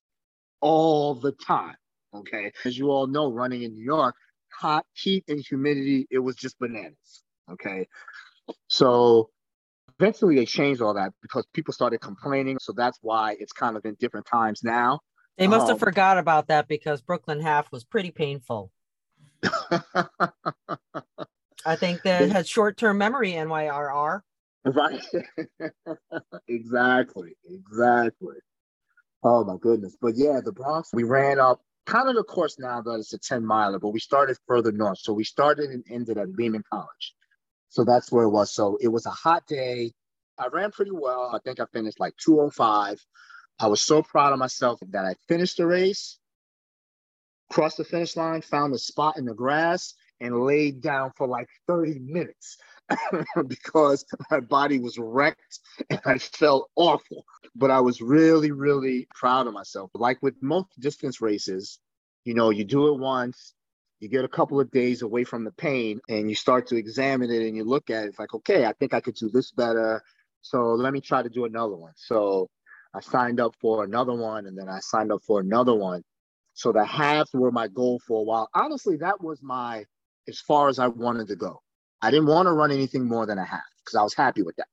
all 0.62 1.14
the 1.14 1.32
time. 1.32 1.76
Okay. 2.14 2.50
As 2.64 2.78
you 2.78 2.90
all 2.90 3.06
know, 3.06 3.30
running 3.30 3.62
in 3.62 3.74
New 3.74 3.84
York, 3.84 4.14
hot 4.58 4.86
heat 4.94 5.24
and 5.28 5.44
humidity, 5.46 6.06
it 6.10 6.20
was 6.20 6.34
just 6.34 6.58
bananas. 6.58 7.22
Okay. 7.52 7.86
So 8.68 9.28
eventually 9.98 10.36
they 10.36 10.46
changed 10.46 10.80
all 10.82 10.94
that 10.94 11.12
because 11.22 11.44
people 11.52 11.72
started 11.72 12.00
complaining. 12.00 12.58
So 12.60 12.72
that's 12.72 12.98
why 13.02 13.36
it's 13.38 13.52
kind 13.52 13.76
of 13.76 13.84
in 13.84 13.96
different 13.98 14.26
times 14.26 14.62
now. 14.62 15.00
They 15.38 15.46
must 15.46 15.64
um, 15.64 15.70
have 15.70 15.78
forgot 15.78 16.18
about 16.18 16.48
that 16.48 16.66
because 16.68 17.02
Brooklyn 17.02 17.40
half 17.40 17.70
was 17.70 17.84
pretty 17.84 18.10
painful. 18.10 18.70
I 21.64 21.76
think 21.76 22.02
that 22.02 22.30
has 22.30 22.48
short 22.48 22.76
term 22.76 22.98
memory, 22.98 23.32
NYRR. 23.32 24.20
Right. 24.64 25.02
exactly. 26.48 27.36
Exactly. 27.48 28.36
Oh 29.22 29.44
my 29.44 29.56
goodness. 29.60 29.96
But 30.00 30.16
yeah, 30.16 30.40
the 30.44 30.52
Bronx, 30.52 30.90
we 30.92 31.02
ran 31.02 31.38
up 31.38 31.60
kind 31.86 32.08
of 32.08 32.16
the 32.16 32.24
course 32.24 32.58
now 32.58 32.80
that 32.82 32.94
it's 32.94 33.12
a 33.12 33.18
10 33.18 33.44
miler, 33.44 33.78
but 33.78 33.90
we 33.90 34.00
started 34.00 34.36
further 34.46 34.72
north. 34.72 34.98
So 34.98 35.12
we 35.12 35.24
started 35.24 35.70
and 35.70 35.84
ended 35.90 36.18
at 36.18 36.30
Lehman 36.30 36.64
College. 36.70 37.14
So 37.76 37.84
that's 37.84 38.10
where 38.10 38.24
it 38.24 38.30
was. 38.30 38.50
So 38.50 38.78
it 38.80 38.88
was 38.88 39.04
a 39.04 39.10
hot 39.10 39.46
day. 39.46 39.92
I 40.38 40.46
ran 40.46 40.70
pretty 40.70 40.92
well. 40.92 41.30
I 41.34 41.38
think 41.44 41.60
I 41.60 41.66
finished 41.74 42.00
like 42.00 42.16
205. 42.16 43.04
I 43.60 43.66
was 43.66 43.82
so 43.82 44.02
proud 44.02 44.32
of 44.32 44.38
myself 44.38 44.80
that 44.92 45.04
I 45.04 45.14
finished 45.28 45.58
the 45.58 45.66
race, 45.66 46.18
crossed 47.52 47.76
the 47.76 47.84
finish 47.84 48.16
line, 48.16 48.40
found 48.40 48.74
a 48.74 48.78
spot 48.78 49.18
in 49.18 49.26
the 49.26 49.34
grass, 49.34 49.92
and 50.20 50.40
laid 50.40 50.80
down 50.80 51.12
for 51.18 51.28
like 51.28 51.48
30 51.66 51.98
minutes 51.98 52.56
because 53.46 54.06
my 54.30 54.40
body 54.40 54.78
was 54.78 54.96
wrecked 54.96 55.60
and 55.90 56.00
I 56.06 56.16
felt 56.16 56.70
awful. 56.76 57.26
But 57.54 57.70
I 57.70 57.80
was 57.80 58.00
really, 58.00 58.52
really 58.52 59.06
proud 59.14 59.48
of 59.48 59.52
myself. 59.52 59.90
Like 59.92 60.22
with 60.22 60.36
most 60.40 60.68
distance 60.80 61.20
races, 61.20 61.78
you 62.24 62.32
know, 62.32 62.48
you 62.48 62.64
do 62.64 62.88
it 62.88 62.98
once, 62.98 63.52
you 64.00 64.08
get 64.08 64.24
a 64.24 64.28
couple 64.28 64.60
of 64.60 64.70
days 64.70 65.02
away 65.02 65.24
from 65.24 65.44
the 65.44 65.52
pain 65.52 66.00
and 66.08 66.28
you 66.28 66.34
start 66.34 66.66
to 66.68 66.76
examine 66.76 67.30
it 67.30 67.46
and 67.46 67.56
you 67.56 67.64
look 67.64 67.90
at 67.90 68.04
it. 68.04 68.08
It's 68.08 68.18
like, 68.18 68.34
okay, 68.34 68.66
I 68.66 68.72
think 68.74 68.92
I 68.92 69.00
could 69.00 69.14
do 69.14 69.30
this 69.30 69.50
better. 69.50 70.02
So 70.42 70.74
let 70.74 70.92
me 70.92 71.00
try 71.00 71.22
to 71.22 71.28
do 71.28 71.44
another 71.44 71.76
one. 71.76 71.92
So 71.96 72.48
I 72.94 73.00
signed 73.00 73.40
up 73.40 73.54
for 73.60 73.84
another 73.84 74.14
one 74.14 74.46
and 74.46 74.56
then 74.56 74.68
I 74.68 74.80
signed 74.80 75.12
up 75.12 75.22
for 75.26 75.40
another 75.40 75.74
one. 75.74 76.02
So 76.54 76.72
the 76.72 76.84
halves 76.84 77.30
were 77.32 77.50
my 77.50 77.68
goal 77.68 78.00
for 78.06 78.20
a 78.20 78.24
while. 78.24 78.48
Honestly, 78.54 78.96
that 78.98 79.22
was 79.22 79.40
my 79.42 79.84
as 80.28 80.40
far 80.40 80.68
as 80.68 80.78
I 80.78 80.88
wanted 80.88 81.28
to 81.28 81.36
go. 81.36 81.62
I 82.02 82.10
didn't 82.10 82.26
want 82.26 82.46
to 82.46 82.52
run 82.52 82.70
anything 82.70 83.06
more 83.06 83.26
than 83.26 83.38
a 83.38 83.44
half 83.44 83.60
because 83.84 83.96
I 83.96 84.02
was 84.02 84.14
happy 84.14 84.42
with 84.42 84.56
that. 84.56 84.68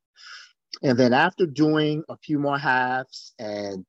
And 0.82 0.98
then 0.98 1.14
after 1.14 1.46
doing 1.46 2.04
a 2.10 2.18
few 2.18 2.40
more 2.40 2.58
halves, 2.58 3.34
and 3.40 3.86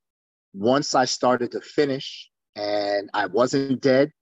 once 0.52 0.94
I 0.94 1.06
started 1.06 1.52
to 1.52 1.60
finish 1.60 2.28
and 2.54 3.10
I 3.12 3.26
wasn't 3.26 3.80
dead, 3.80 4.12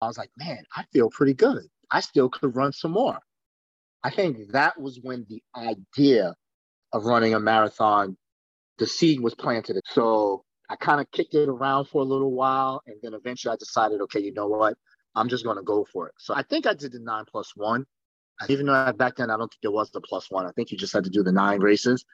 I 0.00 0.06
was 0.06 0.18
like, 0.18 0.30
man, 0.36 0.64
I 0.76 0.84
feel 0.92 1.10
pretty 1.10 1.34
good. 1.34 1.64
I 1.90 2.00
still 2.00 2.28
could 2.28 2.54
run 2.54 2.72
some 2.72 2.92
more. 2.92 3.18
I 4.04 4.10
think 4.10 4.52
that 4.52 4.80
was 4.80 5.00
when 5.02 5.26
the 5.28 5.42
idea 5.56 6.34
of 6.92 7.04
running 7.04 7.34
a 7.34 7.40
marathon, 7.40 8.16
the 8.78 8.86
seed 8.86 9.20
was 9.20 9.34
planted. 9.34 9.80
So 9.86 10.44
I 10.70 10.76
kind 10.76 11.00
of 11.00 11.10
kicked 11.10 11.34
it 11.34 11.48
around 11.48 11.86
for 11.86 12.02
a 12.02 12.04
little 12.04 12.32
while. 12.32 12.82
And 12.86 12.96
then 13.02 13.14
eventually 13.14 13.52
I 13.52 13.56
decided, 13.56 14.00
okay, 14.02 14.20
you 14.20 14.32
know 14.32 14.46
what? 14.46 14.74
I'm 15.14 15.28
just 15.28 15.44
going 15.44 15.56
to 15.56 15.62
go 15.62 15.84
for 15.92 16.08
it. 16.08 16.14
So 16.18 16.34
I 16.34 16.42
think 16.42 16.66
I 16.66 16.74
did 16.74 16.92
the 16.92 17.00
nine 17.00 17.24
plus 17.30 17.52
one. 17.56 17.86
Even 18.48 18.66
though 18.66 18.92
back 18.92 19.16
then 19.16 19.30
I 19.30 19.36
don't 19.36 19.50
think 19.50 19.62
there 19.62 19.72
was 19.72 19.90
the 19.90 20.00
plus 20.00 20.30
one. 20.30 20.46
I 20.46 20.52
think 20.52 20.70
you 20.70 20.78
just 20.78 20.92
had 20.92 21.04
to 21.04 21.10
do 21.10 21.24
the 21.24 21.32
nine 21.32 21.60
races. 21.60 22.04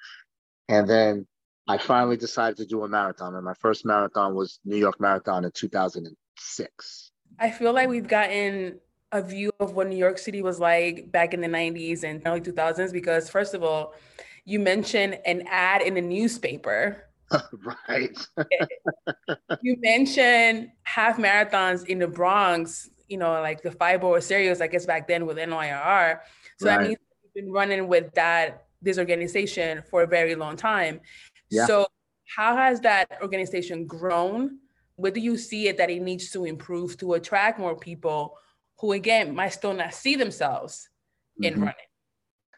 And 0.71 0.89
then 0.89 1.27
I 1.69 1.77
finally 1.77 2.17
decided 2.17 2.57
to 2.59 2.67
do 2.67 2.83
a 2.83 2.89
marathon. 2.89 3.35
And 3.35 3.45
my 3.45 3.53
first 3.61 3.85
marathon 3.85 4.35
was 4.35 4.59
New 4.65 4.79
York 4.79 4.99
Marathon 5.01 5.45
in 5.45 5.51
2006. 5.53 7.11
I 7.39 7.51
feel 7.51 7.73
like 7.73 7.89
we've 7.89 8.09
gotten 8.09 8.81
a 9.13 9.23
view 9.23 9.53
of 9.61 9.75
what 9.75 9.89
New 9.89 9.97
York 9.97 10.19
City 10.19 10.43
was 10.43 10.59
like 10.59 11.11
back 11.13 11.35
in 11.35 11.41
the 11.41 11.49
90s 11.49 12.03
and 12.03 12.23
early 12.27 12.41
2000s 12.41 12.93
because, 12.93 13.31
first 13.31 13.55
of 13.55 13.63
all, 13.63 13.95
you 14.45 14.59
mentioned 14.59 15.19
an 15.25 15.45
ad 15.49 15.83
in 15.83 15.97
a 15.97 16.01
newspaper. 16.01 17.05
right. 17.89 18.27
you 19.63 19.77
mentioned 19.81 20.71
half 20.83 21.17
marathons 21.17 21.87
in 21.87 21.99
the 21.99 22.09
Bronx, 22.09 22.91
you 23.09 23.17
know, 23.17 23.33
like 23.41 23.63
the 23.63 23.71
five 23.71 24.01
borough 24.01 24.21
series, 24.21 24.61
I 24.61 24.67
guess 24.67 24.87
back 24.87 25.07
then 25.09 25.27
with 25.27 25.37
NYR. 25.37 26.21
So 26.59 26.67
right. 26.67 26.79
that 26.79 26.89
means 26.89 26.99
you've 27.23 27.35
been 27.35 27.53
running 27.53 27.89
with 27.89 28.13
that 28.15 28.67
this 28.83 28.99
organization 28.99 29.83
for 29.91 30.03
a 30.03 30.07
very 30.07 30.35
long 30.35 30.57
time. 30.57 31.01
Yeah. 31.51 31.67
So 31.67 31.87
how 32.37 32.57
has 32.57 32.81
that 32.81 33.07
organization 33.23 33.87
grown? 33.87 34.59
What 34.97 35.15
do 35.15 35.21
you 35.21 35.37
see 35.37 35.69
it 35.69 35.77
that 35.79 35.91
it 35.91 36.03
needs 36.03 36.31
to 36.31 36.45
improve 36.45 36.97
to 36.99 37.15
attract 37.15 37.59
more 37.59 37.77
people 37.77 38.37
who 38.79 38.93
again 38.93 39.35
might 39.35 39.49
still 39.49 39.75
not 39.75 39.95
see 39.95 40.15
themselves 40.15 40.89
in 41.41 41.55
mm-hmm. 41.55 41.63
running? 41.63 41.75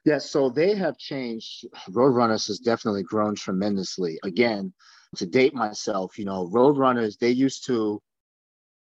Yeah, 0.05 0.19
so 0.19 0.51
they 0.51 0.77
have 0.77 0.99
changed. 0.99 1.67
Roadrunners 1.91 2.47
has 2.47 2.61
definitely 2.61 3.03
grown 3.03 3.35
tremendously. 3.35 4.19
Again, 4.23 4.73
to 5.17 5.27
date 5.27 5.55
myself, 5.55 6.19
you 6.19 6.25
know, 6.25 6.49
Roadrunners, 6.53 7.19
they 7.19 7.31
used 7.31 7.67
to 7.67 8.01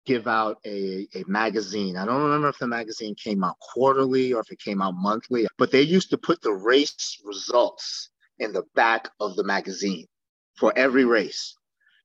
give 0.06 0.28
out 0.28 0.58
a, 0.66 1.08
a 1.16 1.24
magazine. 1.28 1.98
I 1.98 2.06
don't 2.06 2.24
remember 2.24 2.50
if 2.50 2.58
the 2.58 2.68
magazine 2.68 3.16
came 3.16 3.44
out 3.44 3.60
quarterly 3.60 4.34
or 4.34 4.42
if 4.42 4.52
it 4.52 4.60
came 4.60 4.82
out 4.82 4.96
monthly, 4.96 5.46
but 5.58 5.72
they 5.72 5.82
used 5.82 6.10
to 6.12 6.18
put 6.18 6.42
the 6.42 6.54
race 6.54 7.20
results 7.26 8.10
in 8.40 8.54
the 8.54 8.64
back 8.76 9.10
of 9.20 9.36
the 9.36 9.44
magazine 9.44 10.08
for 10.56 10.72
every 10.76 11.06
race. 11.06 11.56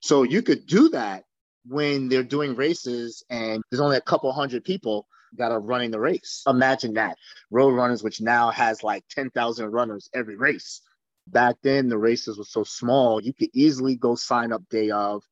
So 0.01 0.23
you 0.23 0.43
could 0.43 0.67
do 0.67 0.89
that 0.91 1.25
when 1.67 2.09
they're 2.09 2.23
doing 2.23 2.55
races 2.55 3.25
and 3.31 3.63
there's 3.71 3.81
only 3.81 3.97
a 3.97 4.03
couple 4.03 4.33
hundred 4.33 4.65
people 4.65 5.07
that 5.37 5.51
are 5.51 5.61
running 5.61 5.91
the 5.91 6.01
race. 6.01 6.43
Imagine 6.47 6.95
that. 6.95 7.17
Road 7.51 7.71
runners, 7.71 8.03
which 8.03 8.21
now 8.21 8.51
has 8.51 8.83
like 8.83 9.05
10,000 9.11 9.71
runners 9.71 10.09
every 10.15 10.37
race. 10.37 10.83
Back 11.27 11.57
then, 11.63 11.89
the 11.89 11.99
races 11.99 12.39
were 12.39 12.45
so 12.45 12.65
small, 12.65 13.21
you 13.23 13.33
could 13.33 13.49
easily 13.55 13.97
go 13.97 14.15
sign 14.15 14.53
up 14.53 14.63
day 14.69 14.91
of 14.91 15.23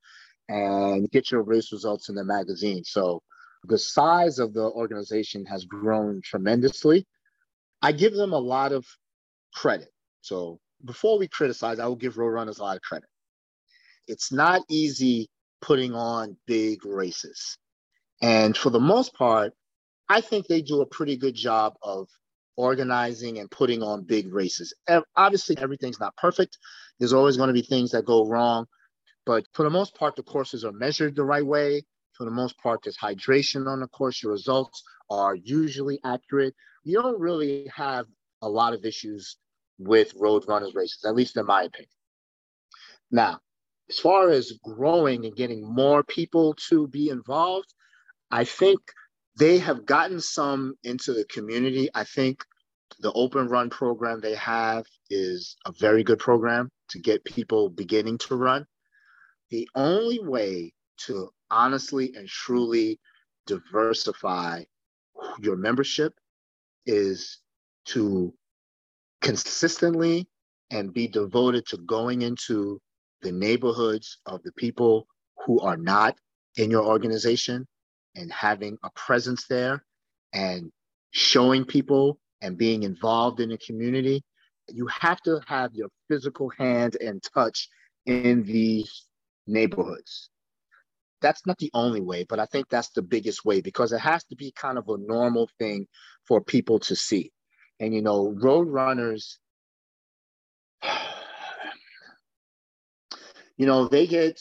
and 0.48 1.10
get 1.10 1.30
your 1.30 1.42
race 1.42 1.70
results 1.70 2.08
in 2.08 2.14
the 2.14 2.24
magazine. 2.24 2.82
So 2.84 3.22
the 3.64 3.78
size 3.78 4.38
of 4.38 4.54
the 4.54 4.64
organization 4.64 5.44
has 5.46 5.64
grown 5.64 6.20
tremendously. 6.24 7.06
I 7.80 7.92
give 7.92 8.14
them 8.14 8.32
a 8.32 8.38
lot 8.38 8.72
of 8.72 8.86
credit. 9.54 9.92
So 10.22 10.58
before 10.84 11.18
we 11.18 11.28
criticize, 11.28 11.78
I 11.78 11.86
will 11.86 11.96
give 11.96 12.16
road 12.16 12.28
runners 12.28 12.58
a 12.58 12.62
lot 12.62 12.76
of 12.76 12.82
credit. 12.82 13.08
It's 14.08 14.32
not 14.32 14.62
easy 14.68 15.28
putting 15.62 15.94
on 15.94 16.37
big 16.46 16.85
races. 16.85 17.57
And 18.20 18.57
for 18.57 18.70
the 18.70 18.81
most 18.81 19.14
part, 19.14 19.55
I 20.09 20.20
think 20.20 20.46
they 20.46 20.61
do 20.61 20.83
a 20.83 20.87
pretty 20.87 21.16
good 21.16 21.35
job 21.35 21.75
of 21.83 22.09
organizing 22.57 23.38
and 23.38 23.51
putting 23.51 23.83
on 23.83 24.03
big 24.03 24.33
races. 24.33 24.75
Obviously, 25.16 25.57
everything's 25.59 25.98
not 25.98 26.14
perfect. 26.16 26.59
There's 26.98 27.14
always 27.14 27.38
going 27.38 27.48
to 27.48 27.55
be 27.55 27.62
things 27.62 27.92
that 27.92 28.05
go 28.05 28.27
wrong. 28.27 28.66
But 29.25 29.46
for 29.55 29.62
the 29.62 29.70
most 29.70 29.94
part, 29.94 30.16
the 30.16 30.22
courses 30.22 30.64
are 30.64 30.72
measured 30.72 31.16
the 31.16 31.25
right 31.25 31.46
way. 31.46 31.85
For 32.12 32.25
the 32.25 32.31
most 32.31 32.59
part, 32.59 32.81
there's 32.85 32.98
hydration 32.98 33.66
on 33.66 33.81
the 33.81 33.88
course. 33.88 34.22
Your 34.22 34.33
results 34.33 34.83
are 35.09 35.35
usually 35.35 35.98
accurate. 36.05 36.55
You 36.85 37.01
don't 37.01 37.18
really 37.18 37.70
have 37.75 38.07
a 38.42 38.48
lot 38.48 38.75
of 38.75 38.85
issues 38.85 39.38
with 39.79 40.12
road 40.16 40.44
runners 40.46 40.75
races, 40.75 41.05
at 41.07 41.14
least 41.14 41.37
in 41.37 41.46
my 41.46 41.62
opinion. 41.62 41.88
Now, 43.11 43.40
as 43.88 43.98
far 43.98 44.30
as 44.30 44.52
growing 44.64 45.24
and 45.24 45.36
getting 45.36 45.62
more 45.62 46.02
people 46.02 46.54
to 46.68 46.88
be 46.88 47.08
involved, 47.08 47.72
I 48.30 48.44
think 48.44 48.80
they 49.38 49.58
have 49.58 49.86
gotten 49.86 50.20
some 50.20 50.74
into 50.84 51.12
the 51.12 51.24
community. 51.24 51.88
I 51.94 52.04
think 52.04 52.44
the 53.00 53.12
open 53.12 53.48
run 53.48 53.70
program 53.70 54.20
they 54.20 54.34
have 54.34 54.86
is 55.10 55.56
a 55.66 55.72
very 55.72 56.04
good 56.04 56.18
program 56.18 56.70
to 56.90 56.98
get 56.98 57.24
people 57.24 57.68
beginning 57.68 58.18
to 58.18 58.36
run. 58.36 58.66
The 59.50 59.68
only 59.74 60.20
way 60.20 60.72
to 61.06 61.30
honestly 61.50 62.12
and 62.14 62.28
truly 62.28 62.98
diversify 63.46 64.64
your 65.40 65.56
membership 65.56 66.14
is 66.86 67.38
to 67.86 68.32
consistently 69.20 70.28
and 70.70 70.92
be 70.92 71.06
devoted 71.06 71.66
to 71.66 71.76
going 71.78 72.22
into 72.22 72.80
the 73.22 73.32
neighborhoods 73.32 74.18
of 74.26 74.42
the 74.42 74.52
people 74.52 75.06
who 75.46 75.61
are 75.61 75.76
not 75.76 76.16
in 76.56 76.70
your 76.70 76.85
organization 76.85 77.66
and 78.14 78.32
having 78.32 78.76
a 78.82 78.90
presence 78.90 79.46
there 79.46 79.85
and 80.32 80.70
showing 81.11 81.64
people 81.64 82.18
and 82.40 82.58
being 82.58 82.82
involved 82.82 83.40
in 83.40 83.50
the 83.50 83.58
community, 83.58 84.22
you 84.68 84.87
have 84.87 85.20
to 85.22 85.40
have 85.46 85.74
your 85.74 85.88
physical 86.08 86.50
hand 86.58 86.96
and 87.00 87.22
touch 87.35 87.68
in 88.06 88.42
these 88.44 89.06
neighborhoods. 89.46 90.30
That's 91.20 91.46
not 91.46 91.58
the 91.58 91.70
only 91.72 92.00
way, 92.00 92.24
but 92.28 92.40
I 92.40 92.46
think 92.46 92.68
that's 92.68 92.90
the 92.90 93.02
biggest 93.02 93.44
way 93.44 93.61
because 93.61 93.92
it 93.92 94.00
has 94.00 94.24
to 94.24 94.37
be 94.37 94.52
kind 94.52 94.76
of 94.76 94.88
a 94.88 94.98
normal 94.98 95.48
thing 95.58 95.87
for 96.26 96.42
people 96.42 96.80
to 96.80 96.96
see. 96.96 97.30
And 97.78 97.94
you 97.94 98.02
know, 98.02 98.35
road 98.40 98.68
runners, 98.68 99.38
you 103.62 103.68
know, 103.68 103.87
they 103.87 104.09
get 104.09 104.40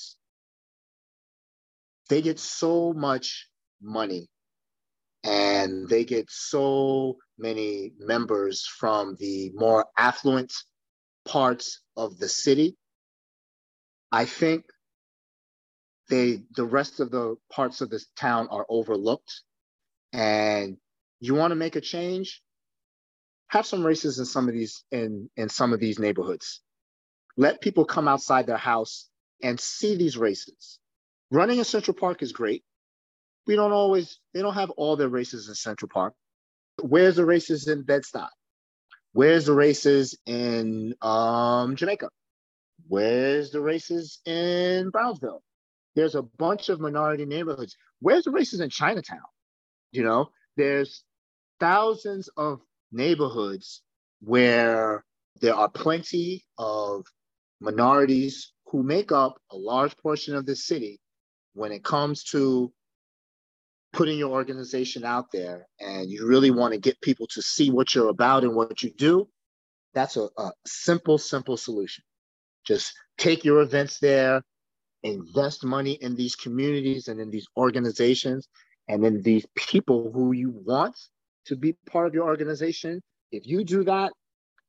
they 2.09 2.23
get 2.23 2.39
so 2.39 2.91
much 2.91 3.47
money 3.79 4.29
and 5.23 5.87
they 5.87 6.05
get 6.05 6.25
so 6.31 7.17
many 7.37 7.91
members 7.99 8.65
from 8.65 9.15
the 9.19 9.51
more 9.53 9.85
affluent 9.95 10.51
parts 11.23 11.83
of 11.95 12.17
the 12.17 12.27
city. 12.27 12.75
I 14.11 14.25
think 14.25 14.63
they 16.09 16.39
the 16.55 16.65
rest 16.65 16.99
of 16.99 17.11
the 17.11 17.35
parts 17.51 17.81
of 17.81 17.91
this 17.91 18.07
town 18.17 18.47
are 18.49 18.65
overlooked. 18.69 19.43
And 20.13 20.77
you 21.19 21.35
want 21.35 21.51
to 21.51 21.55
make 21.63 21.75
a 21.75 21.81
change? 21.95 22.41
Have 23.49 23.67
some 23.67 23.85
races 23.85 24.17
in 24.17 24.25
some 24.25 24.47
of 24.47 24.55
these 24.55 24.83
in 24.89 25.29
in 25.37 25.47
some 25.47 25.73
of 25.73 25.79
these 25.79 25.99
neighborhoods. 25.99 26.61
Let 27.37 27.61
people 27.61 27.85
come 27.85 28.07
outside 28.07 28.47
their 28.47 28.57
house 28.57 29.10
and 29.43 29.59
see 29.59 29.95
these 29.95 30.17
races 30.17 30.79
running 31.31 31.59
in 31.59 31.63
central 31.63 31.95
park 31.95 32.21
is 32.21 32.31
great 32.31 32.63
we 33.47 33.55
don't 33.55 33.71
always 33.71 34.19
they 34.33 34.41
don't 34.41 34.53
have 34.53 34.69
all 34.71 34.95
their 34.95 35.09
races 35.09 35.47
in 35.49 35.55
Central 35.55 35.89
Park. 35.89 36.13
Where's 36.81 37.15
the 37.15 37.25
races 37.25 37.67
in 37.67 37.83
Bed-Stuy? 37.83 38.27
Where's 39.13 39.45
the 39.45 39.53
races 39.53 40.17
in 40.25 40.95
um, 41.01 41.75
Jamaica? 41.75 42.09
Where's 42.87 43.51
the 43.51 43.61
races 43.61 44.19
in 44.25 44.89
Brownsville? 44.89 45.43
There's 45.95 46.15
a 46.15 46.21
bunch 46.21 46.69
of 46.69 46.79
minority 46.79 47.25
neighborhoods. 47.25 47.75
Where's 47.99 48.23
the 48.23 48.31
races 48.31 48.61
in 48.61 48.69
Chinatown? 48.69 49.19
You 49.91 50.03
know, 50.03 50.29
there's 50.55 51.03
thousands 51.59 52.29
of 52.37 52.61
neighborhoods 52.91 53.81
where 54.21 55.03
there 55.41 55.55
are 55.55 55.69
plenty 55.69 56.45
of 56.57 57.05
minorities 57.59 58.53
who 58.71 58.83
make 58.83 59.11
up 59.11 59.37
a 59.51 59.57
large 59.57 59.95
portion 59.97 60.35
of 60.35 60.45
the 60.45 60.55
city 60.55 60.99
when 61.53 61.71
it 61.73 61.83
comes 61.83 62.23
to 62.23 62.71
putting 63.91 64.17
your 64.17 64.31
organization 64.31 65.03
out 65.03 65.25
there 65.33 65.67
and 65.81 66.09
you 66.09 66.25
really 66.25 66.51
want 66.51 66.73
to 66.73 66.79
get 66.79 66.99
people 67.01 67.27
to 67.27 67.41
see 67.41 67.69
what 67.69 67.93
you're 67.93 68.07
about 68.07 68.43
and 68.43 68.55
what 68.55 68.81
you 68.81 68.89
do, 68.91 69.27
that's 69.93 70.15
a, 70.15 70.29
a 70.37 70.51
simple, 70.65 71.17
simple 71.17 71.57
solution. 71.57 72.03
Just 72.65 72.93
take 73.17 73.43
your 73.43 73.61
events 73.61 73.99
there, 73.99 74.41
invest 75.03 75.65
money 75.65 75.93
in 75.93 76.15
these 76.15 76.35
communities 76.35 77.09
and 77.09 77.19
in 77.19 77.29
these 77.29 77.47
organizations 77.57 78.47
and 78.87 79.05
in 79.05 79.21
these 79.21 79.45
people 79.57 80.11
who 80.13 80.31
you 80.31 80.53
want 80.65 80.95
to 81.45 81.57
be 81.57 81.75
part 81.87 82.07
of 82.07 82.13
your 82.13 82.25
organization. 82.25 83.01
If 83.33 83.45
you 83.45 83.65
do 83.65 83.83
that, 83.83 84.13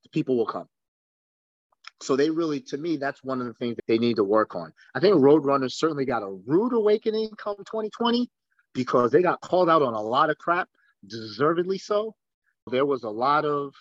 the 0.02 0.08
people 0.08 0.36
will 0.36 0.46
come. 0.46 0.66
So 2.02 2.16
they 2.16 2.30
really, 2.30 2.60
to 2.60 2.78
me, 2.78 2.96
that's 2.96 3.22
one 3.22 3.40
of 3.40 3.46
the 3.46 3.54
things 3.54 3.76
that 3.76 3.86
they 3.86 3.98
need 3.98 4.16
to 4.16 4.24
work 4.24 4.54
on. 4.56 4.72
I 4.94 5.00
think 5.00 5.16
Roadrunners 5.16 5.72
certainly 5.72 6.04
got 6.04 6.22
a 6.22 6.36
rude 6.46 6.72
awakening 6.72 7.30
come 7.36 7.56
2020 7.58 8.28
because 8.74 9.12
they 9.12 9.22
got 9.22 9.40
called 9.40 9.70
out 9.70 9.82
on 9.82 9.94
a 9.94 10.00
lot 10.00 10.30
of 10.30 10.38
crap, 10.38 10.68
deservedly 11.06 11.78
so. 11.78 12.14
There 12.66 12.86
was 12.86 13.04
a 13.04 13.10
lot 13.10 13.44
of 13.44 13.74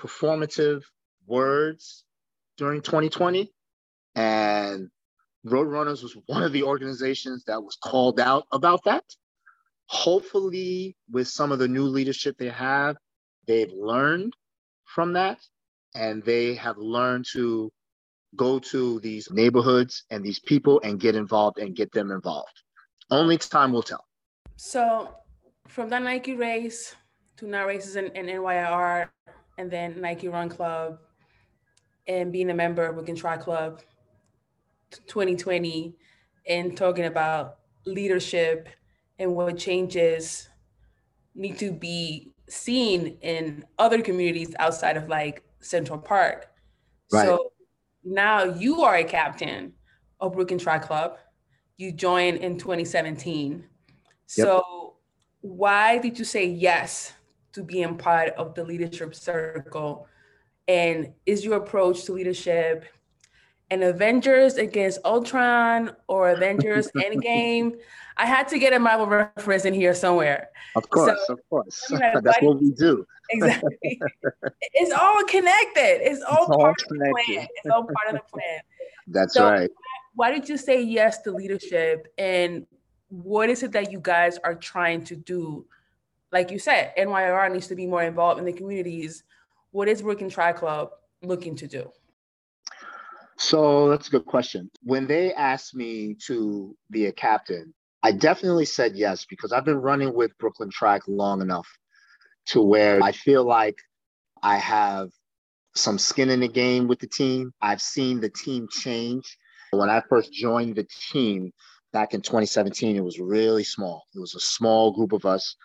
performative 0.00 0.82
words 1.26 2.04
during 2.56 2.80
2020. 2.80 3.52
And 4.16 4.90
Roadrunners 5.46 6.02
was 6.02 6.16
one 6.26 6.42
of 6.42 6.52
the 6.52 6.64
organizations 6.64 7.44
that 7.44 7.62
was 7.62 7.76
called 7.76 8.18
out 8.18 8.46
about 8.50 8.84
that. 8.84 9.04
Hopefully, 9.86 10.96
with 11.10 11.28
some 11.28 11.52
of 11.52 11.58
the 11.58 11.68
new 11.68 11.84
leadership 11.84 12.36
they 12.38 12.48
have, 12.48 12.96
they've 13.46 13.72
learned 13.72 14.34
from 14.84 15.12
that 15.12 15.38
and 15.94 16.22
they 16.24 16.54
have 16.54 16.76
learned 16.78 17.26
to 17.32 17.70
go 18.36 18.58
to 18.58 19.00
these 19.00 19.30
neighborhoods 19.30 20.04
and 20.10 20.24
these 20.24 20.40
people 20.40 20.80
and 20.82 21.00
get 21.00 21.14
involved 21.14 21.58
and 21.58 21.76
get 21.76 21.92
them 21.92 22.10
involved. 22.10 22.62
Only 23.10 23.38
time 23.38 23.72
will 23.72 23.82
tell. 23.82 24.04
So, 24.56 25.14
from 25.68 25.88
that 25.90 26.02
Nike 26.02 26.34
race 26.34 26.94
to 27.36 27.46
now 27.46 27.66
races 27.66 27.96
in, 27.96 28.06
in 28.06 28.26
NYR 28.26 29.08
and 29.58 29.70
then 29.70 30.00
Nike 30.00 30.28
Run 30.28 30.48
Club 30.48 30.98
and 32.06 32.32
being 32.32 32.50
a 32.50 32.54
member 32.54 32.84
of 32.84 32.96
We 32.96 33.04
Can 33.04 33.16
Try 33.16 33.36
Club 33.36 33.80
2020 35.06 35.94
and 36.48 36.76
talking 36.76 37.06
about 37.06 37.56
leadership 37.86 38.68
and 39.18 39.34
what 39.34 39.56
changes 39.58 40.48
need 41.34 41.58
to 41.58 41.72
be 41.72 42.32
seen 42.48 43.16
in 43.22 43.64
other 43.78 44.02
communities 44.02 44.54
outside 44.58 44.96
of 44.96 45.08
like 45.08 45.42
Central 45.64 45.98
Park. 45.98 46.48
Right. 47.12 47.26
So 47.26 47.52
now 48.04 48.44
you 48.44 48.82
are 48.82 48.96
a 48.96 49.04
captain 49.04 49.72
of 50.20 50.32
Brooklyn 50.34 50.58
Track 50.58 50.82
Club. 50.86 51.18
You 51.76 51.92
joined 51.92 52.38
in 52.38 52.58
2017. 52.58 53.52
Yep. 53.56 53.66
So 54.28 54.96
why 55.40 55.98
did 55.98 56.18
you 56.18 56.24
say 56.24 56.46
yes 56.46 57.12
to 57.52 57.62
being 57.62 57.96
part 57.96 58.30
of 58.34 58.54
the 58.54 58.64
leadership 58.64 59.14
circle? 59.14 60.06
And 60.68 61.12
is 61.26 61.44
your 61.44 61.56
approach 61.56 62.04
to 62.04 62.12
leadership 62.12 62.84
an 63.70 63.82
Avengers 63.82 64.58
Age 64.58 64.76
of 64.76 64.98
Ultron 65.04 65.92
or 66.06 66.30
Avengers 66.30 66.90
Endgame? 66.96 67.76
I 68.16 68.26
had 68.26 68.46
to 68.48 68.58
get 68.58 68.72
a 68.72 68.78
Marvel 68.78 69.06
reference 69.06 69.64
in 69.64 69.74
here 69.74 69.94
somewhere. 69.94 70.50
Of 70.76 70.88
course, 70.88 71.18
so, 71.26 71.32
of 71.32 71.40
course. 71.50 71.86
That's 71.90 72.42
what 72.42 72.60
we 72.60 72.70
do. 72.70 73.06
exactly. 73.30 74.00
it's 74.60 74.92
all 74.92 75.24
connected. 75.24 76.08
It's 76.08 76.22
all 76.22 76.46
it's 76.46 76.56
part 76.56 76.60
all 76.60 76.68
of 76.68 76.76
the 76.88 77.24
plan. 77.26 77.46
It's 77.56 77.72
all 77.72 77.84
part 77.84 78.08
of 78.08 78.14
the 78.14 78.22
plan. 78.32 78.60
That's 79.06 79.34
so 79.34 79.50
right. 79.50 79.70
Why 80.14 80.30
did 80.30 80.48
you 80.48 80.56
say 80.56 80.82
yes 80.82 81.22
to 81.22 81.32
leadership? 81.32 82.12
And 82.18 82.66
what 83.08 83.48
is 83.48 83.62
it 83.62 83.72
that 83.72 83.90
you 83.90 83.98
guys 84.00 84.38
are 84.44 84.54
trying 84.54 85.04
to 85.04 85.16
do? 85.16 85.66
Like 86.30 86.50
you 86.50 86.58
said, 86.58 86.92
NYR 86.96 87.52
needs 87.52 87.66
to 87.68 87.74
be 87.74 87.86
more 87.86 88.02
involved 88.02 88.38
in 88.38 88.44
the 88.44 88.52
communities. 88.52 89.24
What 89.70 89.88
is 89.88 90.02
and 90.02 90.30
Try 90.30 90.52
Club 90.52 90.90
looking 91.22 91.56
to 91.56 91.66
do? 91.66 91.90
So 93.36 93.88
that's 93.88 94.08
a 94.08 94.10
good 94.10 94.26
question. 94.26 94.70
When 94.82 95.06
they 95.06 95.32
asked 95.34 95.74
me 95.74 96.16
to 96.26 96.76
be 96.90 97.06
a 97.06 97.12
captain, 97.12 97.74
I 98.02 98.12
definitely 98.12 98.66
said 98.66 98.96
yes 98.96 99.24
because 99.24 99.52
I've 99.52 99.64
been 99.64 99.80
running 99.80 100.14
with 100.14 100.36
Brooklyn 100.38 100.70
Track 100.70 101.02
long 101.08 101.40
enough 101.40 101.68
to 102.46 102.62
where 102.62 103.02
I 103.02 103.12
feel 103.12 103.44
like 103.44 103.76
I 104.42 104.56
have 104.58 105.08
some 105.74 105.98
skin 105.98 106.30
in 106.30 106.40
the 106.40 106.48
game 106.48 106.86
with 106.86 107.00
the 107.00 107.06
team. 107.06 107.52
I've 107.60 107.80
seen 107.80 108.20
the 108.20 108.28
team 108.28 108.68
change. 108.70 109.38
When 109.72 109.90
I 109.90 110.02
first 110.08 110.32
joined 110.32 110.76
the 110.76 110.86
team 111.10 111.50
back 111.92 112.14
in 112.14 112.20
2017, 112.20 112.96
it 112.96 113.02
was 113.02 113.18
really 113.18 113.64
small. 113.64 114.04
It 114.14 114.20
was 114.20 114.34
a 114.34 114.40
small 114.40 114.92
group 114.92 115.12
of 115.12 115.24
us, 115.24 115.56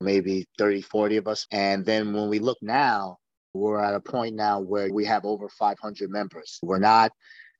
maybe 0.00 0.46
30, 0.58 0.80
40 0.82 1.18
of 1.18 1.28
us. 1.28 1.46
And 1.52 1.84
then 1.84 2.12
when 2.12 2.28
we 2.28 2.38
look 2.38 2.58
now, 2.62 3.18
we're 3.54 3.82
at 3.82 3.94
a 3.94 4.00
point 4.00 4.34
now 4.34 4.60
where 4.60 4.92
we 4.92 5.04
have 5.04 5.24
over 5.24 5.48
500 5.48 6.10
members. 6.10 6.58
We're 6.62 6.78
not 6.78 7.12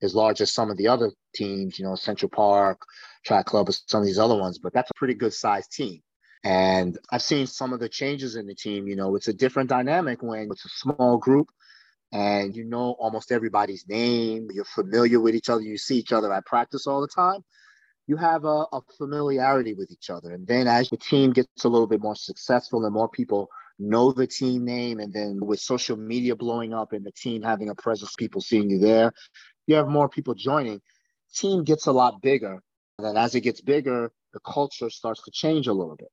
as 0.03 0.15
large 0.15 0.41
as 0.41 0.51
some 0.51 0.71
of 0.71 0.77
the 0.77 0.89
other 0.89 1.13
teams, 1.35 1.79
you 1.79 1.85
know, 1.85 1.95
Central 1.95 2.29
Park, 2.29 2.83
Track 3.25 3.47
Club, 3.47 3.69
or 3.69 3.73
some 3.73 4.01
of 4.01 4.07
these 4.07 4.19
other 4.19 4.37
ones, 4.37 4.59
but 4.59 4.73
that's 4.73 4.91
a 4.91 4.95
pretty 4.95 5.15
good 5.15 5.33
sized 5.33 5.73
team. 5.73 6.01
And 6.45 6.99
I've 7.11 7.23
seen 7.23 7.47
some 7.47 7.73
of 7.73 7.79
the 7.79 7.89
changes 7.89 8.35
in 8.35 8.47
the 8.47 8.55
team. 8.55 8.89
You 8.89 8.97
know, 8.97 9.15
it's 9.15 9.29
a 9.29 9.33
different 9.33 9.69
dynamic 9.69 10.23
when 10.23 10.51
it's 10.51 10.65
a 10.65 10.69
small 10.69 11.19
group 11.19 11.49
and 12.13 12.55
you 12.55 12.65
know 12.65 12.97
almost 12.99 13.31
everybody's 13.31 13.87
name. 13.89 14.49
You're 14.53 14.65
familiar 14.65 15.21
with 15.21 15.35
each 15.35 15.49
other. 15.49 15.63
You 15.63 15.79
see 15.79 15.99
each 15.99 16.13
other 16.13 16.33
at 16.33 16.47
practice 16.47 16.87
all 16.87 17.01
the 17.01 17.09
time. 17.09 17.45
You 18.09 18.17
have 18.17 18.45
a, 18.45 18.67
a 18.73 18.81
familiarity 18.99 19.75
with 19.75 19.93
each 19.93 20.11
other. 20.11 20.33
And 20.33 20.47
then 20.47 20.67
as 20.67 20.91
the 20.91 20.97
team 20.97 21.33
gets 21.33 21.65
a 21.65 21.69
little 21.69 21.87
bit 21.87 22.03
more 22.03 22.17
successful 22.17 22.85
and 22.85 22.93
more 22.93 23.09
people 23.09 23.49
know 23.79 24.13
the 24.13 24.27
team 24.27 24.65
name, 24.65 25.01
and 25.01 25.13
then 25.13 25.39
with 25.41 25.61
social 25.61 25.97
media 25.97 26.37
blowing 26.37 26.73
up 26.73 26.93
and 26.93 27.05
the 27.05 27.13
team 27.13 27.43
having 27.43 27.69
a 27.71 27.75
presence, 27.75 28.15
people 28.17 28.41
seeing 28.41 28.71
you 28.71 28.79
there, 28.79 29.13
you 29.67 29.77
have 29.77 29.89
more 29.89 30.09
people 30.09 30.35
joining. 30.35 30.81
Team 31.35 31.65
gets 31.65 31.87
a 31.87 31.93
lot 31.93 32.21
bigger. 32.23 32.61
And 32.99 33.07
then 33.07 33.17
as 33.17 33.35
it 33.35 33.41
gets 33.41 33.61
bigger, 33.61 34.13
the 34.33 34.41
culture 34.41 34.91
starts 34.91 35.23
to 35.25 35.31
change 35.31 35.67
a 35.67 35.73
little 35.73 35.97
bit. 35.97 36.11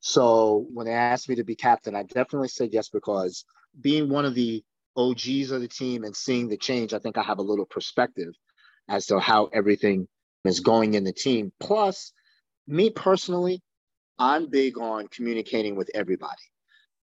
So 0.00 0.66
when 0.72 0.86
they 0.86 0.92
asked 0.92 1.28
me 1.28 1.36
to 1.36 1.44
be 1.44 1.54
captain, 1.54 1.94
I 1.94 2.02
definitely 2.02 2.48
said 2.48 2.70
yes 2.72 2.88
because 2.88 3.44
being 3.80 4.08
one 4.08 4.24
of 4.24 4.34
the 4.34 4.64
OGs 4.96 5.50
of 5.50 5.60
the 5.60 5.68
team 5.68 6.04
and 6.04 6.14
seeing 6.14 6.48
the 6.48 6.56
change, 6.56 6.92
I 6.92 6.98
think 6.98 7.16
I 7.16 7.22
have 7.22 7.38
a 7.38 7.42
little 7.42 7.66
perspective 7.66 8.34
as 8.88 9.06
to 9.06 9.20
how 9.20 9.46
everything 9.46 10.08
is 10.44 10.60
going 10.60 10.94
in 10.94 11.04
the 11.04 11.12
team. 11.12 11.52
Plus, 11.60 12.12
me 12.66 12.90
personally, 12.90 13.62
I'm 14.18 14.50
big 14.50 14.78
on 14.78 15.08
communicating 15.08 15.76
with 15.76 15.90
everybody. 15.94 16.51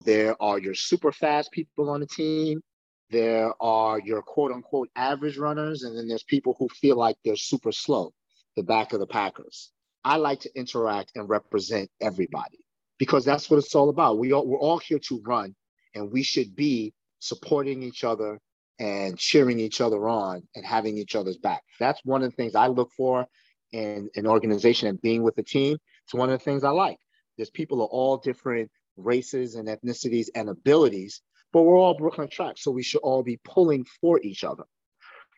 There 0.02 0.42
are 0.42 0.60
your 0.60 0.74
super 0.74 1.12
fast 1.12 1.52
people 1.52 1.90
on 1.90 2.00
the 2.00 2.08
team. 2.08 2.62
There 3.10 3.54
are 3.62 4.00
your 4.00 4.22
quote 4.22 4.52
unquote 4.52 4.90
average 4.96 5.38
runners. 5.38 5.84
And 5.84 5.98
then 5.98 6.08
there's 6.08 6.24
people 6.24 6.56
who 6.60 6.68
feel 6.70 6.98
like 6.98 7.18
they're 7.24 7.36
super 7.36 7.72
slow, 7.72 8.14
the 8.56 8.64
back 8.64 8.94
of 8.94 9.00
the 9.00 9.08
Packers. 9.08 9.72
I 10.04 10.18
like 10.18 10.40
to 10.42 10.52
interact 10.56 11.12
and 11.16 11.28
represent 11.28 11.90
everybody 12.02 12.60
because 12.98 13.26
that's 13.26 13.50
what 13.50 13.58
it's 13.58 13.76
all 13.76 13.90
about. 13.90 14.20
We 14.20 14.32
all, 14.34 14.46
we're 14.46 14.60
all 14.60 14.80
here 14.80 15.00
to 15.00 15.22
run 15.26 15.56
and 15.96 16.12
we 16.12 16.24
should 16.24 16.56
be 16.56 16.94
supporting 17.20 17.84
each 17.84 18.04
other 18.04 18.40
and 18.80 19.18
cheering 19.18 19.60
each 19.60 19.82
other 19.82 20.08
on 20.08 20.44
and 20.56 20.66
having 20.66 20.98
each 20.98 21.16
other's 21.16 21.38
back. 21.38 21.64
That's 21.80 22.00
one 22.06 22.24
of 22.24 22.30
the 22.30 22.36
things 22.36 22.56
I 22.56 22.68
look 22.68 22.92
for 22.96 23.28
in 23.72 24.10
an 24.16 24.28
organization 24.28 24.88
and 24.88 25.02
being 25.02 25.24
with 25.24 25.38
a 25.38 25.44
team. 25.44 25.78
It's 26.06 26.14
one 26.14 26.30
of 26.30 26.40
the 26.40 26.44
things 26.44 26.64
I 26.64 26.70
like. 26.70 26.98
There's 27.38 27.50
people 27.50 27.84
of 27.84 27.90
all 27.90 28.18
different 28.18 28.72
races 28.98 29.56
and 29.56 29.68
ethnicities 29.68 30.28
and 30.36 30.50
abilities, 30.50 31.22
but 31.54 31.64
we're 31.64 31.78
all 31.78 31.98
Brooklyn 31.98 32.30
track. 32.30 32.56
So 32.58 32.72
we 32.72 32.84
should 32.84 33.02
all 33.02 33.24
be 33.24 33.40
pulling 33.44 33.86
for 34.02 34.20
each 34.22 34.44
other. 34.44 34.64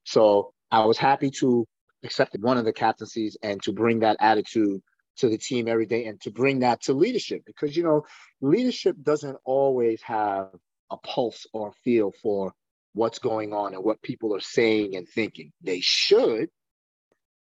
So 0.06 0.54
I 0.72 0.86
was 0.86 0.98
happy 0.98 1.32
to 1.40 1.68
accept 2.04 2.38
one 2.40 2.58
of 2.58 2.66
the 2.66 2.74
captaincies 2.74 3.38
and 3.44 3.62
to 3.64 3.74
bring 3.74 4.00
that 4.00 4.18
attitude 4.20 4.82
to 5.18 5.30
the 5.30 5.38
team 5.38 5.68
every 5.68 5.86
day 5.86 6.06
and 6.06 6.20
to 6.22 6.32
bring 6.32 6.60
that 6.60 6.82
to 6.82 6.94
leadership 6.94 7.44
because 7.46 7.76
you 7.76 7.84
know 7.84 8.06
leadership 8.42 8.96
doesn't 9.02 9.38
always 9.44 10.02
have 10.02 10.48
a 10.92 10.98
pulse 10.98 11.46
or 11.54 11.74
feel 11.84 12.14
for 12.24 12.54
what's 12.94 13.20
going 13.20 13.54
on 13.54 13.74
and 13.74 13.84
what 13.84 14.02
people 14.02 14.34
are 14.34 14.40
saying 14.40 14.96
and 14.96 15.08
thinking 15.10 15.52
they 15.62 15.82
should 15.82 16.50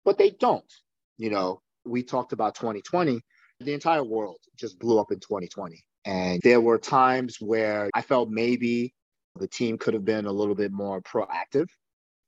but 0.05 0.17
they 0.17 0.29
don't 0.29 0.71
you 1.17 1.29
know 1.29 1.61
we 1.85 2.01
talked 2.01 2.31
about 2.31 2.55
2020 2.55 3.21
the 3.59 3.73
entire 3.73 4.03
world 4.03 4.37
just 4.57 4.79
blew 4.79 4.99
up 4.99 5.11
in 5.11 5.19
2020 5.19 5.83
and 6.05 6.39
there 6.43 6.61
were 6.61 6.77
times 6.77 7.41
where 7.41 7.89
I 7.93 8.01
felt 8.01 8.29
maybe 8.29 8.93
the 9.39 9.47
team 9.47 9.77
could 9.77 9.95
have 9.95 10.05
been 10.05 10.27
a 10.27 10.31
little 10.31 10.55
bit 10.55 10.71
more 10.71 11.01
proactive 11.01 11.67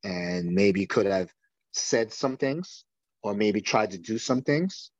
and 0.03 0.51
maybe 0.51 0.85
could 0.85 1.05
have 1.05 1.31
said 1.73 2.11
some 2.11 2.37
things 2.37 2.83
or 3.21 3.35
maybe 3.35 3.61
tried 3.61 3.91
to 3.91 3.97
do 3.99 4.17
some 4.17 4.41
things 4.41 4.91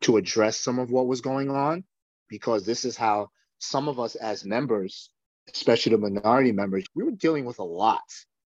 to 0.00 0.16
address 0.16 0.58
some 0.58 0.78
of 0.78 0.90
what 0.90 1.06
was 1.06 1.20
going 1.20 1.50
on. 1.50 1.84
Because 2.28 2.66
this 2.66 2.84
is 2.84 2.96
how 2.96 3.28
some 3.58 3.88
of 3.88 4.00
us 4.00 4.14
as 4.16 4.44
members 4.44 5.10
especially 5.54 5.92
the 5.92 5.98
minority 5.98 6.52
members 6.52 6.84
we 6.94 7.04
were 7.04 7.10
dealing 7.10 7.44
with 7.44 7.58
a 7.58 7.64
lot. 7.64 8.02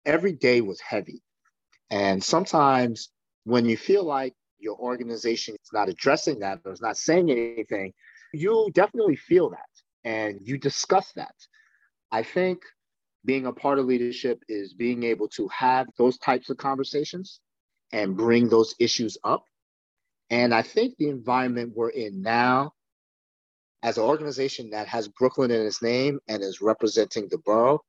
Every 0.07 0.33
day 0.33 0.61
was 0.61 0.81
heavy. 0.81 1.23
And 1.91 2.23
sometimes 2.23 3.11
when 3.43 3.65
you 3.65 3.77
feel 3.77 4.05
like 4.05 4.33
your 4.59 4.77
organization 4.77 5.55
is 5.55 5.71
not 5.73 5.89
addressing 5.89 6.39
that 6.39 6.61
or 6.65 6.73
is 6.73 6.81
not 6.81 6.97
saying 6.97 7.31
anything 7.31 7.93
you 8.35 8.71
definitely 8.75 9.17
feel 9.17 9.51
that 9.51 9.69
and 10.05 10.39
you 10.43 10.59
discuss 10.59 11.13
that 11.13 11.35
i 12.13 12.23
think 12.23 12.63
being 13.25 13.47
a 13.47 13.53
part 13.53 13.79
of 13.79 13.87
leadership 13.87 14.43
is 14.49 14.75
being 14.75 15.03
able 15.03 15.29
to 15.29 15.49
have 15.49 15.87
those 15.97 16.19
types 16.19 16.51
of 16.51 16.57
conversations 16.59 17.41
and 17.93 18.17
bring 18.17 18.49
those 18.49 18.75
issues 18.79 19.17
up. 19.25 19.45
And 20.31 20.55
I 20.55 20.63
think 20.63 20.97
the 20.97 21.09
environment 21.09 21.73
we're 21.75 21.91
in 21.91 22.23
now, 22.23 22.73
as 23.83 23.99
an 23.99 24.05
organization 24.05 24.71
that 24.71 24.89
has 24.89 25.09
Brooklyn 25.09 25.51
in 25.51 25.67
its 25.67 25.83
name 25.83 26.19
and 26.29 26.43
is 26.43 26.61
representing 26.61 27.29
the 27.31 27.39
borough, 27.39 27.81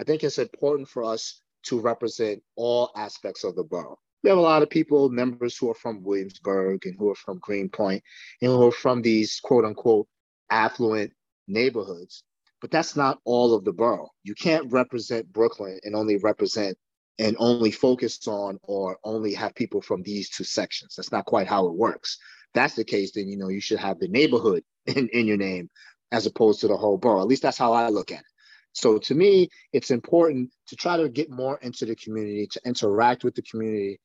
I 0.00 0.04
think 0.04 0.24
it's 0.24 0.38
important 0.38 0.88
for 0.88 1.04
us 1.04 1.40
to 1.64 1.80
represent 1.80 2.42
all 2.56 2.90
aspects 2.96 3.44
of 3.44 3.54
the 3.54 3.64
borough. 3.64 3.98
We 4.22 4.30
have 4.30 4.38
a 4.38 4.42
lot 4.42 4.62
of 4.62 4.70
people, 4.70 5.08
members 5.08 5.56
who 5.56 5.70
are 5.70 5.74
from 5.74 6.02
Williamsburg 6.02 6.86
and 6.86 6.94
who 6.98 7.10
are 7.10 7.16
from 7.16 7.38
Greenpoint 7.38 8.02
and 8.40 8.50
who 8.50 8.68
are 8.68 8.72
from 8.72 9.02
these 9.02 9.40
quote 9.40 9.64
unquote 9.64 10.08
affluent 10.50 11.12
neighborhoods 11.50 12.24
but 12.60 12.70
that's 12.70 12.96
not 12.96 13.18
all 13.24 13.54
of 13.54 13.64
the 13.64 13.72
borough. 13.72 14.10
You 14.22 14.34
can't 14.34 14.70
represent 14.70 15.32
Brooklyn 15.32 15.80
and 15.82 15.96
only 15.96 16.18
represent 16.18 16.76
and 17.18 17.36
only 17.38 17.70
focus 17.70 18.26
on 18.28 18.58
or 18.62 18.98
only 19.04 19.34
have 19.34 19.54
people 19.54 19.80
from 19.80 20.02
these 20.02 20.30
two 20.30 20.44
sections. 20.44 20.94
That's 20.96 21.12
not 21.12 21.24
quite 21.24 21.46
how 21.46 21.66
it 21.66 21.74
works. 21.74 22.18
That's 22.54 22.74
the 22.74 22.84
case, 22.84 23.12
then 23.12 23.28
you 23.28 23.36
know 23.36 23.48
you 23.48 23.60
should 23.60 23.78
have 23.78 23.98
the 23.98 24.08
neighborhood 24.08 24.62
in, 24.86 25.08
in 25.08 25.26
your 25.26 25.36
name 25.36 25.70
as 26.12 26.26
opposed 26.26 26.60
to 26.60 26.68
the 26.68 26.76
whole 26.76 26.98
borough. 26.98 27.20
At 27.20 27.28
least 27.28 27.42
that's 27.42 27.58
how 27.58 27.72
I 27.72 27.88
look 27.88 28.10
at 28.10 28.20
it. 28.20 28.24
So 28.72 28.98
to 28.98 29.14
me, 29.14 29.48
it's 29.72 29.90
important 29.90 30.50
to 30.68 30.76
try 30.76 30.96
to 30.96 31.08
get 31.08 31.30
more 31.30 31.58
into 31.62 31.86
the 31.86 31.96
community, 31.96 32.46
to 32.52 32.60
interact 32.64 33.24
with 33.24 33.34
the 33.34 33.42
community. 33.42 33.98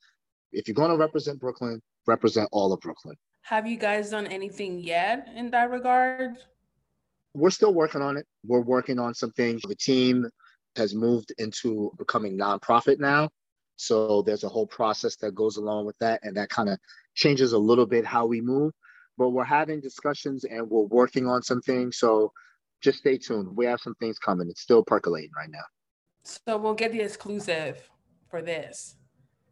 If 0.52 0.68
you're 0.68 0.76
going 0.76 0.92
to 0.92 0.98
represent 0.98 1.40
Brooklyn, 1.40 1.82
represent 2.08 2.50
all 2.52 2.74
of 2.74 2.80
Brooklyn. 2.80 3.16
Have 3.42 3.68
you 3.68 3.78
guys 3.78 4.10
done 4.10 4.26
anything 4.28 4.80
yet 4.80 5.30
in 5.36 5.52
that 5.52 5.70
regard? 5.70 6.38
We're 7.36 7.50
still 7.50 7.74
working 7.74 8.02
on 8.02 8.18
it. 8.18 8.26
We're 8.46 8.62
working 8.62 8.98
on 8.98 9.14
some 9.14 9.32
things. 9.32 9.62
The 9.62 9.76
team 9.76 10.28
has 10.78 10.96
moved 10.96 11.34
into 11.38 11.92
becoming 11.98 12.38
nonprofit 12.38 13.00
now. 13.00 13.30
So 13.76 14.22
there's 14.22 14.46
a 14.46 14.50
whole 14.50 14.68
process 14.68 15.18
that 15.18 15.36
goes 15.36 15.58
along 15.58 15.86
with 15.86 15.98
that. 16.00 16.22
And 16.24 16.38
that 16.38 16.50
kind 16.50 16.70
of 16.70 16.80
changes 17.14 17.52
a 17.52 17.58
little 17.58 17.86
bit 17.86 18.06
how 18.06 18.26
we 18.26 18.40
move. 18.40 18.72
But 19.18 19.30
we're 19.30 19.44
having 19.44 19.82
discussions 19.82 20.46
and 20.46 20.70
we're 20.70 20.84
working 20.84 21.28
on 21.28 21.44
some 21.44 21.62
things. 21.62 21.98
So 21.98 22.32
just 22.82 23.00
stay 23.00 23.18
tuned. 23.18 23.56
We 23.56 23.66
have 23.66 23.82
some 23.82 23.96
things 23.96 24.18
coming. 24.18 24.50
It's 24.50 24.62
still 24.62 24.84
percolating 24.84 25.32
right 25.36 25.50
now. 25.50 25.64
So 26.24 26.58
we'll 26.58 26.74
get 26.74 26.94
the 26.94 27.02
exclusive 27.02 27.90
for 28.30 28.42
this. 28.42 28.96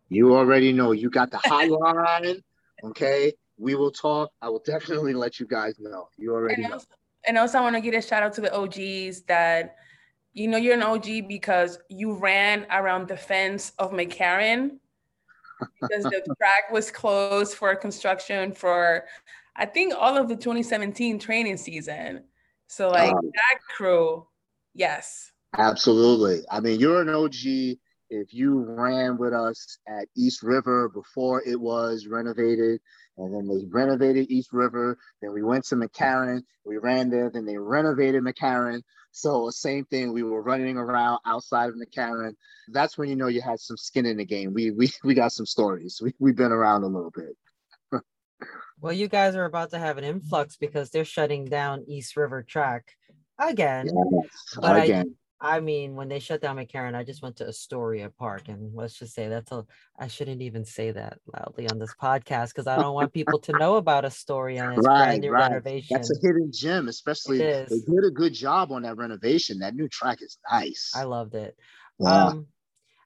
You 0.10 0.36
already 0.36 0.72
know 0.72 0.92
you 0.94 1.10
got 1.10 1.32
the 1.32 1.38
hotline. 1.38 2.42
okay. 2.84 3.34
We 3.58 3.76
will 3.76 3.92
talk. 3.92 4.32
I 4.42 4.50
will 4.50 4.64
definitely 4.66 5.14
let 5.14 5.40
you 5.40 5.48
guys 5.48 5.76
know. 5.80 6.08
You 6.18 6.34
already 6.34 6.64
know 6.64 6.80
and 7.26 7.38
also 7.38 7.58
I 7.58 7.62
want 7.62 7.76
to 7.76 7.82
give 7.82 7.94
a 7.94 8.02
shout 8.02 8.24
out 8.24 8.34
to 8.34 8.42
the 8.42 8.54
OGs 8.54 9.22
that 9.24 9.76
you 10.34 10.48
know 10.48 10.58
you're 10.58 10.74
an 10.74 10.84
OG 10.84 11.28
because 11.28 11.80
you 11.90 12.14
ran 12.14 12.66
around 12.72 13.08
the 13.08 13.18
fence 13.18 13.72
of 13.80 13.92
McCarren 13.92 14.78
because 15.82 16.04
the 16.04 16.36
track 16.38 16.72
was 16.72 16.92
closed 16.92 17.56
for 17.56 17.76
construction 17.76 18.52
for 18.52 19.06
I 19.56 19.66
think 19.66 19.94
all 19.96 20.18
of 20.18 20.28
the 20.28 20.36
2017 20.36 21.20
training 21.20 21.58
season. 21.58 22.24
So 22.68 22.90
like 22.90 23.14
um, 23.14 23.22
that 23.24 23.60
crew, 23.76 24.26
yes. 24.74 25.32
Absolutely. 25.56 26.44
I 26.50 26.60
mean, 26.60 26.80
you're 26.80 27.02
an 27.02 27.10
OG 27.10 27.78
if 28.14 28.34
you 28.34 28.60
ran 28.60 29.18
with 29.18 29.34
us 29.34 29.80
at 29.88 30.08
East 30.16 30.44
River 30.44 30.90
before 30.90 31.42
it 31.46 31.60
was 31.60 32.08
renovated 32.08 32.80
and 33.18 33.34
then 33.34 33.48
they 33.48 33.66
renovated 33.70 34.30
East 34.30 34.54
River. 34.54 34.98
Then 35.22 35.34
we 35.34 35.44
went 35.44 35.66
to 35.66 35.76
McCarren, 35.76 36.44
We 36.66 36.78
ran 36.78 37.10
there. 37.10 37.30
Then 37.30 37.46
they 37.46 37.58
renovated 37.58 38.24
McCarren. 38.24 38.82
So 39.12 39.50
same 39.50 39.86
thing. 39.86 40.14
We 40.14 40.24
were 40.24 40.42
running 40.42 40.78
around 40.78 41.20
outside 41.26 41.70
of 41.70 41.76
McCarren. 41.76 42.34
That's 42.70 42.98
when 42.98 43.10
you 43.10 43.16
know 43.16 43.28
you 43.28 43.42
had 43.42 43.60
some 43.60 43.78
skin 43.78 44.06
in 44.06 44.18
the 44.18 44.26
game. 44.26 44.54
We 44.54 44.72
we 44.72 44.90
we 45.04 45.14
got 45.14 45.32
some 45.32 45.46
stories. 45.46 46.00
We 46.02 46.14
we've 46.20 46.36
been 46.36 46.52
around 46.52 46.84
a 46.84 46.88
little 46.88 47.12
bit. 47.12 48.02
well, 48.82 48.94
you 48.94 49.08
guys 49.08 49.36
are 49.36 49.46
about 49.46 49.70
to 49.72 49.80
have 49.80 49.98
an 49.98 50.04
influx 50.04 50.58
because 50.58 50.90
they're 50.90 51.06
shutting 51.06 51.46
down 51.46 51.86
East 51.88 52.18
River 52.18 52.42
Track 52.42 52.96
again. 53.38 53.88
Yes, 53.88 54.58
but 54.60 54.84
again. 54.84 55.16
I 55.16 55.23
mean, 55.60 55.96
when 55.96 56.08
they 56.08 56.20
shut 56.20 56.42
down 56.42 56.56
McCarren, 56.56 56.96
I 56.96 57.04
just 57.04 57.22
went 57.22 57.36
to 57.38 57.48
Astoria 57.48 58.10
Park, 58.10 58.48
and 58.48 58.74
let's 58.74 58.98
just 58.98 59.14
say 59.14 59.28
that's 59.28 59.52
a. 59.52 59.66
I 60.00 60.08
shouldn't 60.08 60.42
even 60.42 60.64
say 60.64 60.92
that 60.92 61.20
loudly 61.34 61.70
on 61.70 61.80
this 61.80 61.94
podcast 62.02 62.50
because 62.50 62.66
I 62.66 62.78
don't 62.78 62.94
want 62.94 63.12
people 63.12 63.40
to 63.40 63.52
know 63.58 63.76
about 63.76 64.06
Astoria 64.06 64.64
and 64.64 64.78
its 64.78 64.88
right, 64.88 65.06
brand 65.06 65.22
new 65.22 65.32
right. 65.32 65.50
renovation. 65.50 65.98
That's 65.98 66.12
a 66.12 66.20
hidden 66.22 66.50
gem, 66.54 66.88
especially 66.88 67.40
they 67.40 67.66
did 67.70 68.06
a 68.06 68.12
good 68.12 68.34
job 68.34 68.72
on 68.72 68.84
that 68.84 68.96
renovation. 68.96 69.60
That 69.60 69.76
new 69.76 69.90
track 69.90 70.22
is 70.22 70.38
nice. 70.50 70.92
I 70.96 71.04
loved 71.04 71.36
it. 71.36 71.58
Wow. 72.00 72.30
Um, 72.30 72.48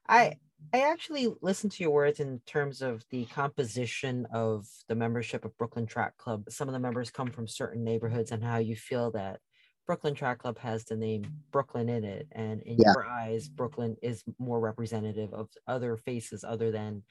I 0.07 0.35
I 0.73 0.81
actually 0.81 1.33
listened 1.41 1.71
to 1.73 1.83
your 1.83 1.91
words 1.91 2.19
in 2.19 2.39
terms 2.45 2.81
of 2.81 3.03
the 3.09 3.25
composition 3.25 4.27
of 4.31 4.67
the 4.87 4.95
membership 4.95 5.45
of 5.45 5.57
Brooklyn 5.57 5.85
Track 5.85 6.17
Club. 6.17 6.45
Some 6.49 6.67
of 6.67 6.73
the 6.73 6.79
members 6.79 7.09
come 7.09 7.31
from 7.31 7.47
certain 7.47 7.83
neighborhoods, 7.83 8.31
and 8.31 8.43
how 8.43 8.57
you 8.57 8.75
feel 8.75 9.11
that 9.11 9.39
Brooklyn 9.87 10.13
Track 10.13 10.39
Club 10.39 10.59
has 10.59 10.83
the 10.83 10.97
name 10.97 11.25
Brooklyn 11.51 11.87
in 11.87 12.03
it, 12.03 12.27
and 12.33 12.61
in 12.63 12.77
yeah. 12.77 12.91
your 12.93 13.07
eyes, 13.07 13.47
Brooklyn 13.47 13.95
is 14.01 14.23
more 14.37 14.59
representative 14.59 15.33
of 15.33 15.49
other 15.65 15.95
faces 15.95 16.43
other 16.43 16.71
than, 16.71 17.03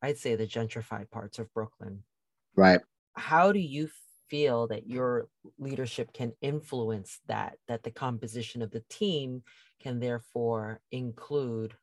I'd 0.00 0.16
say, 0.16 0.34
the 0.34 0.46
gentrified 0.46 1.10
parts 1.10 1.38
of 1.38 1.52
Brooklyn. 1.52 2.02
Right. 2.56 2.80
How 3.14 3.52
do 3.52 3.60
you 3.60 3.90
feel 4.28 4.66
that 4.68 4.86
your 4.86 5.28
leadership 5.58 6.14
can 6.14 6.32
influence 6.40 7.20
that? 7.28 7.58
That 7.68 7.82
the 7.82 7.90
composition 7.90 8.62
of 8.62 8.70
the 8.70 8.82
team 8.88 9.42
can 9.78 10.00
therefore 10.00 10.80
include 10.90 11.74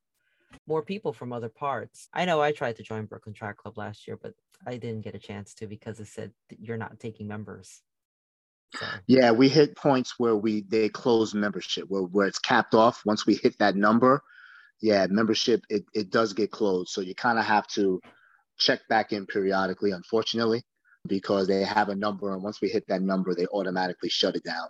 more 0.65 0.81
people 0.81 1.13
from 1.13 1.31
other 1.31 1.49
parts. 1.49 2.09
I 2.11 2.25
know 2.25 2.41
I 2.41 2.51
tried 2.51 2.77
to 2.77 2.83
join 2.83 3.05
Brooklyn 3.05 3.35
Track 3.35 3.57
Club 3.57 3.77
last 3.77 4.07
year, 4.07 4.17
but 4.19 4.33
I 4.65 4.77
didn't 4.77 5.03
get 5.03 5.13
a 5.13 5.19
chance 5.19 5.53
to 5.55 5.67
because 5.67 5.99
it 5.99 6.07
said 6.07 6.31
you're 6.57 6.77
not 6.77 6.99
taking 6.99 7.27
members. 7.27 7.83
So. 8.75 8.85
Yeah, 9.07 9.31
we 9.31 9.49
hit 9.49 9.75
points 9.75 10.15
where 10.17 10.35
we 10.35 10.61
they 10.67 10.89
close 10.89 11.33
membership 11.33 11.85
where, 11.87 12.03
where 12.03 12.27
it's 12.27 12.39
capped 12.39 12.73
off. 12.73 13.01
Once 13.05 13.25
we 13.25 13.35
hit 13.35 13.57
that 13.59 13.75
number, 13.75 14.21
yeah, 14.81 15.07
membership 15.09 15.61
it, 15.69 15.85
it 15.93 16.11
does 16.11 16.33
get 16.33 16.51
closed. 16.51 16.89
So 16.89 17.01
you 17.01 17.15
kind 17.15 17.39
of 17.39 17.45
have 17.45 17.67
to 17.69 18.01
check 18.57 18.81
back 18.89 19.13
in 19.13 19.25
periodically, 19.25 19.91
unfortunately, 19.91 20.63
because 21.07 21.47
they 21.47 21.63
have 21.63 21.89
a 21.89 21.95
number 21.95 22.33
and 22.33 22.43
once 22.43 22.61
we 22.61 22.69
hit 22.69 22.85
that 22.87 23.01
number, 23.01 23.33
they 23.33 23.47
automatically 23.47 24.09
shut 24.09 24.35
it 24.35 24.43
down. 24.43 24.67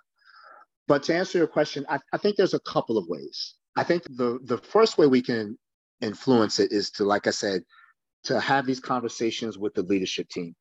But 0.87 1.03
to 1.03 1.15
answer 1.15 1.37
your 1.39 1.47
question, 1.47 1.85
I, 1.89 1.99
I 2.13 2.17
think 2.17 2.37
there's 2.37 2.53
a 2.53 2.59
couple 2.61 2.97
of 2.97 3.07
ways. 3.07 3.55
I 3.75 3.83
think 3.83 4.03
the 4.03 4.39
the 4.43 4.57
first 4.57 4.97
way 4.97 5.07
we 5.07 5.21
can 5.21 5.57
influence 6.01 6.59
it 6.59 6.71
is 6.71 6.91
to, 6.91 7.03
like 7.03 7.27
I 7.27 7.31
said, 7.31 7.63
to 8.25 8.39
have 8.39 8.65
these 8.65 8.79
conversations 8.79 9.57
with 9.57 9.73
the 9.73 9.83
leadership 9.83 10.29
team 10.29 10.55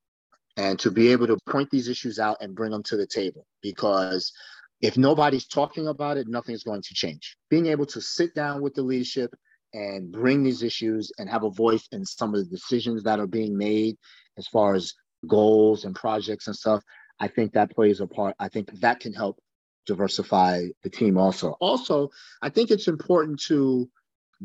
and 0.56 0.78
to 0.78 0.90
be 0.90 1.12
able 1.12 1.26
to 1.26 1.38
point 1.48 1.70
these 1.70 1.88
issues 1.88 2.18
out 2.18 2.38
and 2.40 2.54
bring 2.54 2.70
them 2.70 2.82
to 2.84 2.96
the 2.96 3.06
table 3.06 3.46
because 3.62 4.32
if 4.80 4.96
nobody's 4.96 5.46
talking 5.46 5.88
about 5.88 6.16
it 6.16 6.28
nothing's 6.28 6.64
going 6.64 6.82
to 6.82 6.94
change. 6.94 7.36
Being 7.50 7.66
able 7.66 7.86
to 7.86 8.00
sit 8.00 8.34
down 8.34 8.62
with 8.62 8.74
the 8.74 8.82
leadership 8.82 9.34
and 9.72 10.12
bring 10.12 10.42
these 10.42 10.62
issues 10.62 11.12
and 11.18 11.28
have 11.28 11.44
a 11.44 11.50
voice 11.50 11.86
in 11.92 12.04
some 12.04 12.34
of 12.34 12.40
the 12.40 12.50
decisions 12.50 13.02
that 13.02 13.20
are 13.20 13.26
being 13.26 13.56
made 13.56 13.96
as 14.38 14.46
far 14.46 14.74
as 14.74 14.94
goals 15.26 15.84
and 15.84 15.94
projects 15.94 16.46
and 16.46 16.54
stuff 16.54 16.82
i 17.20 17.26
think 17.26 17.52
that 17.52 17.70
plays 17.70 18.00
a 18.00 18.06
part. 18.06 18.34
I 18.38 18.48
think 18.48 18.70
that 18.80 19.00
can 19.00 19.12
help 19.12 19.38
diversify 19.86 20.66
the 20.82 20.90
team 20.90 21.16
also. 21.18 21.56
Also 21.60 22.10
i 22.42 22.48
think 22.48 22.70
it's 22.70 22.88
important 22.88 23.40
to 23.48 23.88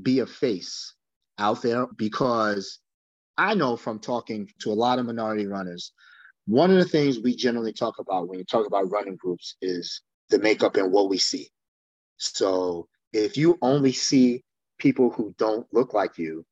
be 0.02 0.20
a 0.20 0.26
face 0.26 0.94
out 1.38 1.62
there 1.62 1.88
because 1.98 2.80
I 3.42 3.56
know 3.56 3.76
from 3.76 3.98
talking 3.98 4.48
to 4.60 4.72
a 4.72 4.74
lot 4.74 5.00
of 5.00 5.08
minority 5.08 5.48
runners, 5.48 5.94
one 6.46 6.70
of 6.70 6.78
the 6.78 6.86
things 6.86 7.18
we 7.20 7.36
generally 7.36 7.74
talk 7.74 7.96
about 7.98 8.28
when 8.28 8.38
you 8.38 8.46
talk 8.46 8.68
about 8.68 8.92
running 8.92 9.16
groups 9.16 9.56
is 9.64 10.04
the 10.30 10.38
makeup 10.38 10.76
and 10.76 10.92
what 10.92 11.10
we 11.10 11.18
see. 11.18 11.50
So 12.18 12.88
if 13.14 13.38
you 13.38 13.58
only 13.64 13.94
see 13.94 14.44
people 14.78 15.10
who 15.10 15.34
don't 15.40 15.66
look 15.74 15.96
like 15.96 16.20
you, 16.20 16.46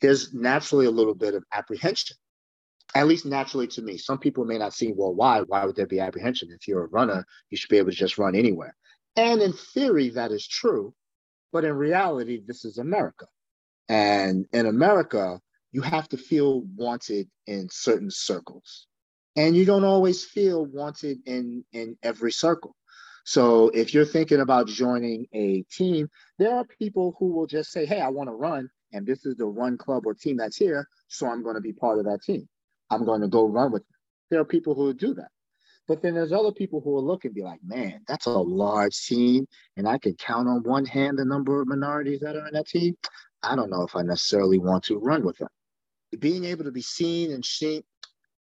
there's 0.00 0.32
naturally 0.32 0.86
a 0.86 0.92
little 0.92 1.16
bit 1.16 1.34
of 1.34 1.42
apprehension, 1.52 2.16
at 2.94 3.08
least 3.08 3.26
naturally 3.26 3.66
to 3.66 3.82
me. 3.82 3.98
Some 3.98 4.18
people 4.18 4.44
may 4.44 4.58
not 4.58 4.74
see, 4.74 4.92
well, 4.94 5.12
why? 5.12 5.40
Why 5.40 5.64
would 5.64 5.74
there 5.74 5.88
be 5.88 5.98
apprehension? 5.98 6.50
If 6.52 6.68
you're 6.68 6.84
a 6.84 6.88
runner, 6.88 7.26
you 7.50 7.56
should 7.56 7.70
be 7.70 7.78
able 7.78 7.90
to 7.90 7.96
just 7.96 8.16
run 8.16 8.36
anywhere. 8.36 8.76
And 9.16 9.42
in 9.42 9.54
theory, 9.74 10.10
that 10.10 10.30
is 10.30 10.46
true. 10.46 10.94
But 11.52 11.64
in 11.64 11.72
reality, 11.72 12.42
this 12.46 12.64
is 12.64 12.78
America. 12.78 13.26
And 13.88 14.46
in 14.52 14.66
America, 14.66 15.40
you 15.72 15.80
have 15.80 16.08
to 16.10 16.16
feel 16.16 16.62
wanted 16.76 17.28
in 17.46 17.68
certain 17.70 18.10
circles. 18.10 18.86
And 19.36 19.56
you 19.56 19.64
don't 19.64 19.84
always 19.84 20.24
feel 20.24 20.66
wanted 20.66 21.18
in, 21.26 21.64
in 21.72 21.96
every 22.02 22.32
circle. 22.32 22.76
So 23.24 23.68
if 23.70 23.94
you're 23.94 24.04
thinking 24.04 24.40
about 24.40 24.66
joining 24.66 25.26
a 25.32 25.62
team, 25.62 26.08
there 26.38 26.54
are 26.54 26.64
people 26.64 27.16
who 27.18 27.32
will 27.32 27.46
just 27.46 27.70
say, 27.70 27.86
Hey, 27.86 28.00
I 28.00 28.08
want 28.08 28.28
to 28.28 28.34
run, 28.34 28.68
and 28.92 29.06
this 29.06 29.24
is 29.24 29.36
the 29.36 29.46
run 29.46 29.78
club 29.78 30.06
or 30.06 30.14
team 30.14 30.36
that's 30.36 30.56
here. 30.56 30.88
So 31.08 31.26
I'm 31.26 31.42
going 31.42 31.54
to 31.54 31.60
be 31.60 31.72
part 31.72 31.98
of 31.98 32.04
that 32.04 32.22
team. 32.22 32.48
I'm 32.90 33.04
going 33.04 33.22
to 33.22 33.28
go 33.28 33.46
run 33.46 33.72
with 33.72 33.82
them. 33.82 33.96
There 34.30 34.40
are 34.40 34.44
people 34.44 34.74
who 34.74 34.92
do 34.92 35.14
that. 35.14 35.28
But 35.88 36.02
then 36.02 36.14
there's 36.14 36.32
other 36.32 36.52
people 36.52 36.80
who 36.80 36.90
will 36.90 37.04
look 37.04 37.24
and 37.24 37.34
be 37.34 37.42
like, 37.42 37.60
man, 37.64 38.02
that's 38.06 38.26
a 38.26 38.30
large 38.30 38.96
team. 39.04 39.46
And 39.76 39.88
I 39.88 39.98
can 39.98 40.14
count 40.14 40.48
on 40.48 40.62
one 40.62 40.84
hand 40.84 41.18
the 41.18 41.24
number 41.24 41.60
of 41.60 41.68
minorities 41.68 42.20
that 42.20 42.36
are 42.36 42.46
in 42.46 42.54
that 42.54 42.68
team. 42.68 42.96
I 43.42 43.56
don't 43.56 43.70
know 43.70 43.82
if 43.82 43.96
I 43.96 44.02
necessarily 44.02 44.58
want 44.58 44.84
to 44.84 44.98
run 44.98 45.24
with 45.24 45.38
them. 45.38 45.48
Being 46.18 46.44
able 46.44 46.64
to 46.64 46.72
be 46.72 46.82
seen 46.82 47.32
and 47.32 47.44
seen, 47.44 47.82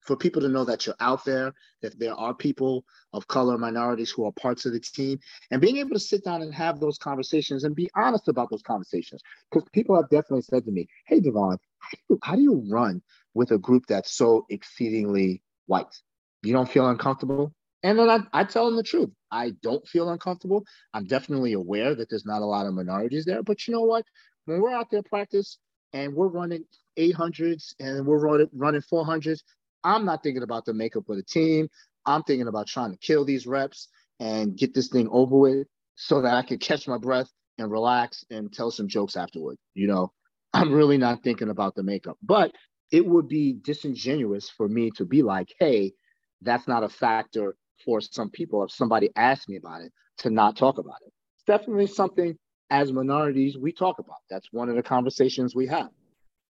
for 0.01 0.15
people 0.15 0.41
to 0.41 0.49
know 0.49 0.65
that 0.65 0.85
you're 0.85 0.95
out 0.99 1.23
there, 1.25 1.53
that 1.81 1.97
there 1.99 2.13
are 2.15 2.33
people 2.33 2.83
of 3.13 3.27
color, 3.27 3.57
minorities 3.57 4.09
who 4.09 4.25
are 4.25 4.31
parts 4.33 4.65
of 4.65 4.73
the 4.73 4.79
team, 4.79 5.19
and 5.51 5.61
being 5.61 5.77
able 5.77 5.91
to 5.91 5.99
sit 5.99 6.23
down 6.23 6.41
and 6.41 6.53
have 6.53 6.79
those 6.79 6.97
conversations 6.97 7.63
and 7.63 7.75
be 7.75 7.89
honest 7.95 8.27
about 8.27 8.49
those 8.49 8.63
conversations. 8.63 9.21
Because 9.51 9.67
people 9.73 9.95
have 9.95 10.09
definitely 10.09 10.41
said 10.41 10.65
to 10.65 10.71
me, 10.71 10.87
Hey, 11.05 11.19
Devon, 11.19 11.57
how 11.79 11.89
do, 11.91 12.01
you, 12.09 12.19
how 12.23 12.35
do 12.35 12.41
you 12.41 12.63
run 12.69 13.01
with 13.33 13.51
a 13.51 13.57
group 13.57 13.85
that's 13.87 14.13
so 14.13 14.45
exceedingly 14.49 15.41
white? 15.67 15.95
You 16.43 16.53
don't 16.53 16.69
feel 16.69 16.89
uncomfortable? 16.89 17.53
And 17.83 17.97
then 17.97 18.09
I, 18.09 18.19
I 18.33 18.43
tell 18.43 18.65
them 18.65 18.75
the 18.75 18.83
truth. 18.83 19.09
I 19.31 19.51
don't 19.61 19.87
feel 19.87 20.09
uncomfortable. 20.09 20.63
I'm 20.93 21.05
definitely 21.05 21.53
aware 21.53 21.95
that 21.95 22.09
there's 22.09 22.25
not 22.25 22.41
a 22.41 22.45
lot 22.45 22.65
of 22.65 22.73
minorities 22.73 23.25
there. 23.25 23.41
But 23.43 23.67
you 23.67 23.73
know 23.73 23.81
what? 23.81 24.05
When 24.45 24.61
we're 24.61 24.73
out 24.73 24.91
there 24.91 25.03
practice 25.03 25.57
and 25.93 26.13
we're 26.13 26.27
running 26.27 26.65
800s 26.97 27.73
and 27.79 28.05
we're 28.05 28.19
running, 28.19 28.49
running 28.53 28.81
400s, 28.81 29.41
I'm 29.83 30.05
not 30.05 30.23
thinking 30.23 30.43
about 30.43 30.65
the 30.65 30.73
makeup 30.73 31.09
of 31.09 31.17
the 31.17 31.23
team. 31.23 31.67
I'm 32.05 32.23
thinking 32.23 32.47
about 32.47 32.67
trying 32.67 32.91
to 32.91 32.97
kill 32.97 33.25
these 33.25 33.47
reps 33.47 33.87
and 34.19 34.57
get 34.57 34.73
this 34.73 34.89
thing 34.89 35.07
over 35.11 35.37
with 35.37 35.67
so 35.95 36.21
that 36.21 36.33
I 36.33 36.41
can 36.43 36.57
catch 36.57 36.87
my 36.87 36.97
breath 36.97 37.29
and 37.57 37.71
relax 37.71 38.25
and 38.29 38.51
tell 38.51 38.71
some 38.71 38.87
jokes 38.87 39.15
afterward. 39.15 39.57
You 39.73 39.87
know, 39.87 40.11
I'm 40.53 40.71
really 40.73 40.97
not 40.97 41.23
thinking 41.23 41.49
about 41.49 41.75
the 41.75 41.83
makeup, 41.83 42.17
but 42.21 42.51
it 42.91 43.05
would 43.05 43.27
be 43.27 43.53
disingenuous 43.61 44.49
for 44.49 44.67
me 44.67 44.91
to 44.97 45.05
be 45.05 45.23
like, 45.23 45.53
hey, 45.59 45.93
that's 46.41 46.67
not 46.67 46.83
a 46.83 46.89
factor 46.89 47.55
for 47.85 48.01
some 48.01 48.29
people. 48.29 48.63
If 48.63 48.71
somebody 48.71 49.09
asked 49.15 49.47
me 49.49 49.57
about 49.57 49.81
it, 49.81 49.91
to 50.19 50.29
not 50.29 50.55
talk 50.55 50.77
about 50.77 50.97
it. 51.05 51.13
It's 51.35 51.45
definitely 51.45 51.87
something 51.87 52.37
as 52.69 52.91
minorities 52.91 53.57
we 53.57 53.71
talk 53.71 53.99
about. 53.99 54.17
That's 54.29 54.47
one 54.51 54.69
of 54.69 54.75
the 54.75 54.83
conversations 54.83 55.55
we 55.55 55.67
have. 55.67 55.89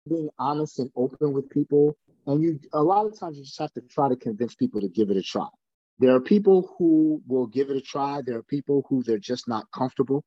Being 0.08 0.30
honest 0.38 0.78
and 0.78 0.90
open 0.96 1.32
with 1.32 1.50
people 1.50 1.96
and 2.26 2.42
you, 2.42 2.60
a 2.72 2.82
lot 2.82 3.06
of 3.06 3.18
times, 3.18 3.38
you 3.38 3.44
just 3.44 3.58
have 3.58 3.72
to 3.74 3.80
try 3.82 4.08
to 4.08 4.16
convince 4.16 4.54
people 4.54 4.80
to 4.80 4.88
give 4.88 5.10
it 5.10 5.16
a 5.16 5.22
try. 5.22 5.46
There 5.98 6.14
are 6.14 6.20
people 6.20 6.74
who 6.76 7.22
will 7.26 7.46
give 7.46 7.70
it 7.70 7.76
a 7.76 7.80
try. 7.80 8.20
There 8.20 8.36
are 8.36 8.42
people 8.42 8.84
who 8.88 9.02
they're 9.02 9.18
just 9.18 9.48
not 9.48 9.70
comfortable 9.72 10.24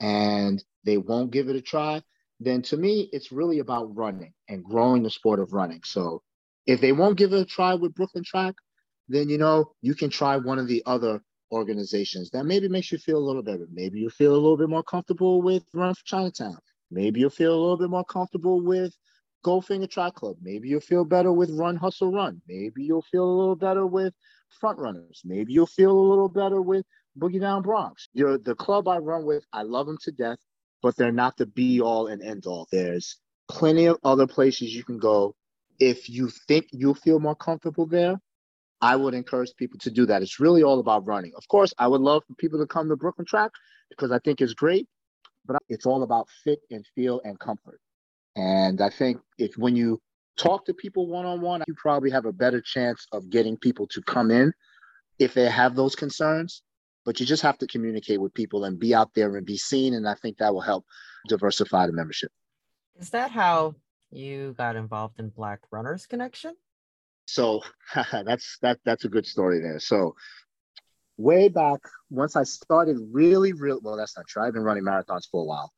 and 0.00 0.62
they 0.84 0.96
won't 0.96 1.30
give 1.30 1.48
it 1.48 1.56
a 1.56 1.60
try. 1.60 2.02
Then 2.40 2.62
to 2.62 2.76
me, 2.76 3.08
it's 3.12 3.30
really 3.30 3.60
about 3.60 3.94
running 3.94 4.32
and 4.48 4.64
growing 4.64 5.02
the 5.02 5.10
sport 5.10 5.38
of 5.38 5.52
running. 5.52 5.82
So 5.84 6.22
if 6.66 6.80
they 6.80 6.92
won't 6.92 7.18
give 7.18 7.32
it 7.32 7.40
a 7.40 7.44
try 7.44 7.74
with 7.74 7.94
Brooklyn 7.94 8.24
Track, 8.24 8.54
then 9.08 9.28
you 9.28 9.38
know 9.38 9.72
you 9.80 9.94
can 9.94 10.10
try 10.10 10.36
one 10.38 10.58
of 10.58 10.66
the 10.66 10.82
other 10.86 11.20
organizations 11.52 12.30
that 12.30 12.44
maybe 12.44 12.68
makes 12.68 12.90
you 12.90 12.98
feel 12.98 13.18
a 13.18 13.26
little 13.26 13.42
better. 13.42 13.68
Maybe 13.70 14.00
you 14.00 14.10
feel 14.10 14.32
a 14.32 14.40
little 14.40 14.56
bit 14.56 14.70
more 14.70 14.82
comfortable 14.82 15.42
with 15.42 15.62
Run 15.74 15.94
for 15.94 16.04
Chinatown. 16.04 16.58
Maybe 16.90 17.20
you'll 17.20 17.30
feel 17.30 17.54
a 17.54 17.60
little 17.60 17.76
bit 17.76 17.90
more 17.90 18.04
comfortable 18.04 18.60
with 18.60 18.96
Goldfinger 19.44 19.90
Track 19.90 20.14
Club. 20.14 20.36
Maybe 20.42 20.68
you'll 20.68 20.80
feel 20.80 21.04
better 21.04 21.32
with 21.32 21.50
Run 21.50 21.76
Hustle 21.76 22.12
Run. 22.12 22.40
Maybe 22.48 22.84
you'll 22.84 23.02
feel 23.02 23.24
a 23.24 23.38
little 23.38 23.56
better 23.56 23.86
with 23.86 24.14
Front 24.60 24.78
Runners. 24.78 25.22
Maybe 25.24 25.52
you'll 25.52 25.66
feel 25.66 25.90
a 25.90 26.08
little 26.08 26.28
better 26.28 26.60
with 26.60 26.86
Boogie 27.18 27.40
Down 27.40 27.62
Bronx. 27.62 28.08
You're 28.12 28.38
the 28.38 28.54
club 28.54 28.88
I 28.88 28.98
run 28.98 29.24
with. 29.24 29.44
I 29.52 29.62
love 29.62 29.86
them 29.86 29.98
to 30.02 30.12
death, 30.12 30.38
but 30.82 30.96
they're 30.96 31.12
not 31.12 31.36
the 31.36 31.46
be 31.46 31.80
all 31.80 32.06
and 32.06 32.22
end 32.22 32.46
all. 32.46 32.68
There's 32.70 33.18
plenty 33.48 33.86
of 33.86 33.98
other 34.04 34.26
places 34.26 34.74
you 34.74 34.84
can 34.84 34.98
go. 34.98 35.34
If 35.78 36.08
you 36.08 36.30
think 36.48 36.68
you'll 36.70 36.94
feel 36.94 37.18
more 37.18 37.34
comfortable 37.34 37.86
there, 37.86 38.20
I 38.80 38.96
would 38.96 39.14
encourage 39.14 39.54
people 39.56 39.78
to 39.80 39.90
do 39.90 40.06
that. 40.06 40.22
It's 40.22 40.40
really 40.40 40.62
all 40.62 40.80
about 40.80 41.06
running. 41.06 41.32
Of 41.36 41.46
course, 41.48 41.72
I 41.78 41.86
would 41.86 42.00
love 42.00 42.22
for 42.26 42.34
people 42.34 42.58
to 42.58 42.66
come 42.66 42.88
to 42.88 42.96
Brooklyn 42.96 43.26
Track 43.26 43.52
because 43.90 44.10
I 44.10 44.18
think 44.18 44.40
it's 44.40 44.54
great, 44.54 44.88
but 45.46 45.62
it's 45.68 45.86
all 45.86 46.02
about 46.02 46.28
fit 46.44 46.60
and 46.70 46.84
feel 46.94 47.20
and 47.24 47.38
comfort. 47.38 47.80
And 48.36 48.80
I 48.80 48.90
think 48.90 49.20
if 49.38 49.56
when 49.56 49.76
you 49.76 50.00
talk 50.36 50.64
to 50.66 50.74
people 50.74 51.06
one 51.06 51.26
on 51.26 51.40
one, 51.40 51.62
you 51.66 51.74
probably 51.74 52.10
have 52.10 52.24
a 52.24 52.32
better 52.32 52.60
chance 52.60 53.06
of 53.12 53.30
getting 53.30 53.56
people 53.56 53.86
to 53.88 54.02
come 54.02 54.30
in 54.30 54.52
if 55.18 55.34
they 55.34 55.48
have 55.48 55.76
those 55.76 55.94
concerns. 55.94 56.62
But 57.04 57.18
you 57.18 57.26
just 57.26 57.42
have 57.42 57.58
to 57.58 57.66
communicate 57.66 58.20
with 58.20 58.32
people 58.32 58.64
and 58.64 58.78
be 58.78 58.94
out 58.94 59.12
there 59.14 59.36
and 59.36 59.44
be 59.44 59.56
seen. 59.56 59.94
And 59.94 60.08
I 60.08 60.14
think 60.14 60.38
that 60.38 60.54
will 60.54 60.60
help 60.60 60.84
diversify 61.28 61.86
the 61.86 61.92
membership. 61.92 62.30
Is 62.98 63.10
that 63.10 63.32
how 63.32 63.74
you 64.10 64.54
got 64.56 64.76
involved 64.76 65.18
in 65.18 65.30
Black 65.30 65.60
Runners 65.70 66.06
Connection? 66.06 66.54
So 67.26 67.62
that's 68.12 68.58
that 68.62 68.78
that's 68.84 69.04
a 69.04 69.08
good 69.08 69.26
story 69.26 69.60
there. 69.60 69.80
So 69.80 70.14
way 71.16 71.48
back 71.48 71.80
once 72.10 72.36
I 72.36 72.44
started 72.44 72.98
really, 73.10 73.52
real 73.52 73.80
well, 73.82 73.96
that's 73.96 74.16
not 74.16 74.26
true. 74.26 74.42
I've 74.42 74.52
been 74.52 74.62
running 74.62 74.84
marathons 74.84 75.28
for 75.30 75.42
a 75.42 75.44
while. 75.44 75.72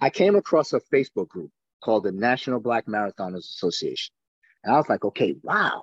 I 0.00 0.10
came 0.10 0.36
across 0.36 0.72
a 0.72 0.80
Facebook 0.92 1.28
group 1.28 1.50
called 1.82 2.04
the 2.04 2.12
National 2.12 2.60
Black 2.60 2.86
Marathoners 2.86 3.38
Association. 3.38 4.12
And 4.64 4.74
I 4.74 4.78
was 4.78 4.88
like, 4.88 5.04
okay, 5.04 5.36
wow, 5.42 5.82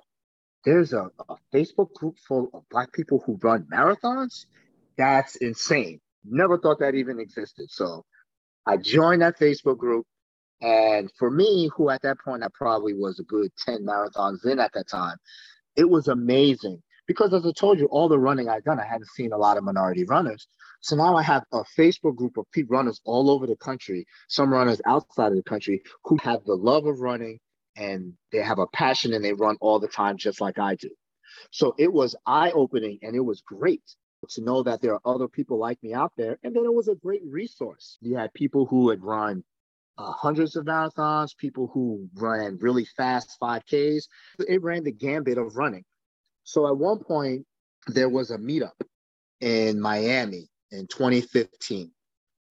there's 0.64 0.92
a, 0.92 1.10
a 1.28 1.36
Facebook 1.52 1.92
group 1.94 2.16
full 2.18 2.50
of 2.52 2.68
Black 2.70 2.92
people 2.92 3.22
who 3.24 3.38
run 3.42 3.66
marathons? 3.72 4.46
That's 4.96 5.36
insane. 5.36 6.00
Never 6.24 6.58
thought 6.58 6.80
that 6.80 6.94
even 6.94 7.18
existed. 7.20 7.70
So 7.70 8.04
I 8.66 8.76
joined 8.76 9.22
that 9.22 9.38
Facebook 9.38 9.78
group. 9.78 10.06
And 10.60 11.10
for 11.18 11.30
me, 11.30 11.70
who 11.76 11.90
at 11.90 12.02
that 12.02 12.18
point 12.24 12.42
I 12.42 12.48
probably 12.54 12.94
was 12.94 13.18
a 13.18 13.24
good 13.24 13.50
10 13.64 13.84
marathons 13.84 14.46
in 14.46 14.58
at 14.58 14.72
that 14.72 14.88
time, 14.88 15.16
it 15.76 15.88
was 15.88 16.08
amazing 16.08 16.82
because 17.06 17.32
as 17.34 17.46
I 17.46 17.52
told 17.52 17.78
you, 17.78 17.86
all 17.86 18.08
the 18.08 18.18
running 18.18 18.48
I'd 18.48 18.64
done, 18.64 18.80
I 18.80 18.84
hadn't 18.84 19.08
seen 19.10 19.32
a 19.32 19.38
lot 19.38 19.56
of 19.56 19.64
minority 19.64 20.04
runners. 20.04 20.46
So 20.80 20.96
now 20.96 21.16
I 21.16 21.22
have 21.22 21.44
a 21.52 21.62
Facebook 21.78 22.16
group 22.16 22.36
of 22.36 22.50
people 22.52 22.76
runners 22.76 23.00
all 23.04 23.30
over 23.30 23.46
the 23.46 23.56
country, 23.56 24.06
some 24.28 24.52
runners 24.52 24.80
outside 24.86 25.28
of 25.32 25.36
the 25.36 25.42
country 25.42 25.82
who 26.04 26.18
have 26.22 26.44
the 26.44 26.54
love 26.54 26.86
of 26.86 27.00
running 27.00 27.38
and 27.76 28.12
they 28.32 28.38
have 28.38 28.58
a 28.58 28.66
passion 28.66 29.14
and 29.14 29.24
they 29.24 29.32
run 29.32 29.56
all 29.60 29.80
the 29.80 29.88
time 29.88 30.16
just 30.16 30.40
like 30.40 30.58
I 30.58 30.74
do. 30.74 30.90
So 31.50 31.74
it 31.78 31.92
was 31.92 32.14
eye-opening 32.26 32.98
and 33.02 33.16
it 33.16 33.20
was 33.20 33.40
great 33.40 33.82
to 34.30 34.42
know 34.42 34.62
that 34.62 34.80
there 34.80 34.94
are 34.94 35.00
other 35.04 35.28
people 35.28 35.58
like 35.58 35.82
me 35.82 35.92
out 35.92 36.12
there. 36.16 36.38
And 36.42 36.54
then 36.54 36.64
it 36.64 36.74
was 36.74 36.88
a 36.88 36.94
great 36.94 37.22
resource. 37.24 37.98
You 38.00 38.16
had 38.16 38.32
people 38.34 38.66
who 38.66 38.90
had 38.90 39.02
run 39.02 39.44
uh, 39.98 40.12
hundreds 40.12 40.56
of 40.56 40.64
marathons, 40.64 41.36
people 41.36 41.70
who 41.72 42.08
ran 42.14 42.58
really 42.60 42.84
fast 42.84 43.36
5Ks. 43.40 44.04
It 44.48 44.62
ran 44.62 44.84
the 44.84 44.92
gambit 44.92 45.38
of 45.38 45.56
running. 45.56 45.84
So 46.44 46.66
at 46.66 46.76
one 46.76 46.98
point, 46.98 47.46
there 47.88 48.08
was 48.08 48.30
a 48.30 48.38
meetup 48.38 48.80
in 49.40 49.80
Miami 49.80 50.48
in 50.70 50.86
2015. 50.86 51.90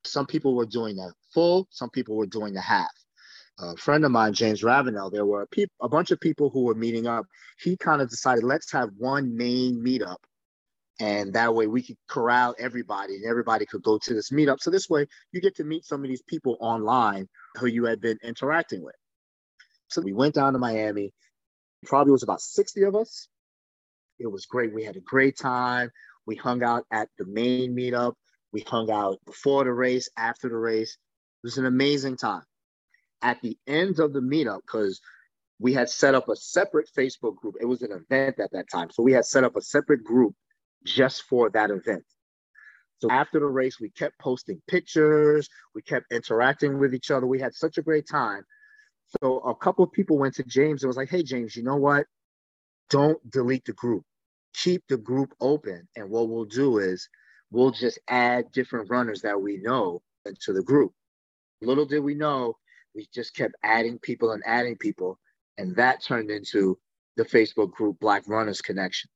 Some 0.04 0.26
people 0.26 0.56
were 0.56 0.66
doing 0.66 0.98
the 0.98 1.14
full, 1.34 1.68
some 1.72 1.90
people 1.90 2.16
were 2.16 2.28
doing 2.28 2.54
the 2.54 2.62
half. 2.62 2.92
A 3.60 3.78
friend 3.78 4.04
of 4.04 4.12
mine, 4.12 4.34
James 4.34 4.64
Ravenel, 4.64 5.12
there 5.12 5.26
were 5.26 5.44
a, 5.44 5.48
pe- 5.48 5.68
a 5.82 5.88
bunch 5.88 6.12
of 6.12 6.20
people 6.20 6.50
who 6.50 6.64
were 6.64 6.76
meeting 6.76 7.08
up. 7.08 7.26
He 7.60 7.78
kind 7.78 8.02
of 8.02 8.10
decided, 8.10 8.44
let's 8.44 8.72
have 8.72 8.90
one 8.98 9.36
main 9.38 9.84
meetup. 9.84 10.18
And 11.00 11.34
that 11.34 11.54
way 11.54 11.68
we 11.68 11.84
could 11.84 11.98
corral 12.08 12.56
everybody 12.60 13.16
and 13.16 13.26
everybody 13.26 13.66
could 13.66 13.84
go 13.84 13.98
to 14.00 14.14
this 14.14 14.32
meetup. 14.32 14.60
So 14.60 14.72
this 14.72 14.90
way 14.90 15.08
you 15.32 15.42
get 15.42 15.56
to 15.58 15.64
meet 15.64 15.86
some 15.86 16.04
of 16.04 16.10
these 16.10 16.22
people 16.24 16.58
online 16.60 17.28
who 17.56 17.68
you 17.68 17.86
had 17.86 18.02
been 18.02 18.18
interacting 18.24 18.84
with. 18.84 18.96
So 19.90 20.02
we 20.02 20.14
went 20.14 20.36
down 20.36 20.54
to 20.54 20.60
Miami. 20.60 21.12
Probably 21.86 22.12
was 22.12 22.24
about 22.24 22.42
60 22.42 22.84
of 22.84 22.96
us. 22.96 23.28
It 24.20 24.28
was 24.28 24.46
great. 24.46 24.74
We 24.74 24.84
had 24.84 24.96
a 24.96 25.02
great 25.02 25.38
time. 25.38 25.92
We 26.26 26.36
hung 26.36 26.64
out 26.64 26.86
at 26.92 27.10
the 27.18 27.26
main 27.26 27.76
meetup. 27.76 28.14
We 28.52 28.62
hung 28.62 28.92
out 28.92 29.20
before 29.26 29.64
the 29.64 29.74
race, 29.74 30.10
after 30.18 30.48
the 30.50 30.56
race. 30.56 30.92
It 30.92 31.48
was 31.48 31.58
an 31.58 31.66
amazing 31.66 32.18
time. 32.18 32.44
At 33.22 33.42
the 33.42 33.58
end 33.68 34.00
of 34.00 34.14
the 34.14 34.20
meetup, 34.20 34.62
because 34.66 35.02
we 35.60 35.74
had 35.74 35.90
set 35.90 36.16
up 36.16 36.30
a 36.30 36.36
separate 36.36 36.90
Facebook 36.96 37.36
group. 37.38 37.56
It 37.60 37.66
was 37.66 37.82
an 37.82 37.92
event 37.92 38.40
at 38.40 38.52
that 38.52 38.70
time. 38.70 38.90
So 38.92 39.04
we 39.04 39.14
had 39.14 39.26
set 39.26 39.44
up 39.44 39.56
a 39.56 39.62
separate 39.62 40.04
group 40.04 40.36
just 40.86 41.24
for 41.24 41.50
that 41.52 41.72
event. 41.72 42.04
So 43.02 43.10
after 43.10 43.40
the 43.40 43.46
race, 43.48 43.80
we 43.80 43.90
kept 43.90 44.18
posting 44.20 44.62
pictures, 44.68 45.50
we 45.76 45.82
kept 45.82 46.12
interacting 46.12 46.80
with 46.80 46.94
each 46.94 47.12
other. 47.12 47.26
We 47.28 47.40
had 47.40 47.54
such 47.54 47.78
a 47.78 47.82
great 47.82 48.08
time. 48.08 48.44
So 49.22 49.40
a 49.40 49.56
couple 49.56 49.84
of 49.84 49.92
people 49.92 50.18
went 50.18 50.36
to 50.36 50.44
James 50.44 50.84
and 50.84 50.90
was 50.90 50.98
like, 50.98 51.10
hey, 51.10 51.24
James, 51.24 51.56
you 51.56 51.64
know 51.64 51.76
what? 51.76 52.06
Don't 52.90 53.20
delete 53.32 53.66
the 53.66 53.74
group 53.74 54.06
keep 54.54 54.84
the 54.88 54.98
group 54.98 55.34
open. 55.42 55.88
And 55.96 56.10
what 56.10 56.30
we'll 56.30 56.46
do 56.46 56.78
is 56.78 57.10
we'll 57.52 57.72
just 57.72 58.00
add 58.08 58.52
different 58.52 58.90
runners 58.90 59.22
that 59.22 59.42
we 59.42 59.58
know 59.58 60.02
into 60.26 60.54
the 60.54 60.64
group. 60.64 60.94
Little 61.62 61.86
did 61.86 62.00
we 62.00 62.16
know 62.16 62.58
we 62.96 63.08
just 63.14 63.36
kept 63.36 63.56
adding 63.64 64.00
people 64.00 64.32
and 64.32 64.44
adding 64.46 64.78
people. 64.78 65.20
And 65.58 65.76
that 65.76 66.04
turned 66.04 66.30
into 66.30 66.78
the 67.16 67.26
Facebook 67.26 67.72
group 67.72 68.00
Black 68.00 68.24
Runners 68.28 68.62
Connection. 68.62 69.10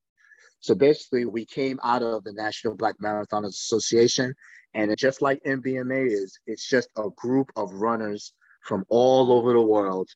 So 0.60 0.74
basically, 0.76 1.26
we 1.26 1.46
came 1.46 1.80
out 1.84 2.02
of 2.02 2.24
the 2.24 2.34
National 2.34 2.76
Black 2.76 2.96
Marathoners 3.02 3.50
Association. 3.50 4.34
And 4.74 4.96
just 4.98 5.22
like 5.22 5.44
NBMA 5.44 6.08
is, 6.08 6.40
it's 6.46 6.68
just 6.68 6.90
a 6.98 7.10
group 7.16 7.52
of 7.56 7.74
runners 7.74 8.34
from 8.64 8.84
all 8.90 9.32
over 9.32 9.54
the 9.54 9.62
world, 9.62 10.10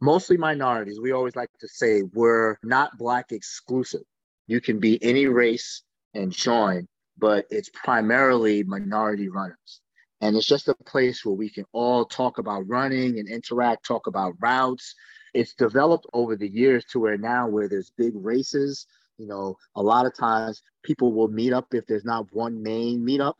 mostly 0.00 0.36
minorities. 0.36 1.00
We 1.00 1.12
always 1.12 1.36
like 1.36 1.50
to 1.60 1.68
say 1.68 2.02
we're 2.02 2.58
not 2.62 2.98
Black 2.98 3.32
exclusive. 3.32 4.02
You 4.46 4.60
can 4.60 4.78
be 4.78 5.02
any 5.02 5.26
race 5.26 5.82
and 6.14 6.32
join, 6.32 6.86
but 7.18 7.46
it's 7.50 7.70
primarily 7.70 8.62
minority 8.62 9.28
runners. 9.28 9.80
And 10.20 10.36
it's 10.36 10.46
just 10.46 10.68
a 10.68 10.74
place 10.74 11.24
where 11.24 11.34
we 11.34 11.50
can 11.50 11.66
all 11.72 12.04
talk 12.04 12.38
about 12.38 12.68
running 12.68 13.18
and 13.18 13.28
interact, 13.28 13.86
talk 13.86 14.06
about 14.06 14.34
routes. 14.40 14.94
It's 15.34 15.54
developed 15.54 16.06
over 16.12 16.36
the 16.36 16.48
years 16.48 16.84
to 16.92 17.00
where 17.00 17.18
now 17.18 17.48
where 17.48 17.68
there's 17.68 17.92
big 17.98 18.12
races, 18.14 18.86
you 19.18 19.26
know, 19.26 19.56
a 19.74 19.82
lot 19.82 20.06
of 20.06 20.14
times 20.14 20.62
people 20.82 21.12
will 21.12 21.28
meet 21.28 21.52
up 21.52 21.66
if 21.72 21.86
there's 21.86 22.04
not 22.04 22.26
one 22.32 22.62
main 22.62 23.00
meetup 23.00 23.34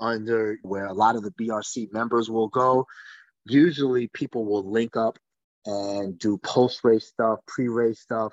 under 0.00 0.58
where 0.62 0.86
a 0.86 0.92
lot 0.92 1.16
of 1.16 1.22
the 1.22 1.32
BRC 1.32 1.92
members 1.92 2.30
will 2.30 2.48
go. 2.48 2.86
Usually 3.46 4.08
people 4.08 4.44
will 4.44 4.70
link 4.70 4.96
up 4.96 5.18
and 5.66 6.18
do 6.18 6.38
post 6.38 6.80
race 6.84 7.06
stuff, 7.06 7.40
pre 7.46 7.68
race 7.68 8.00
stuff, 8.00 8.32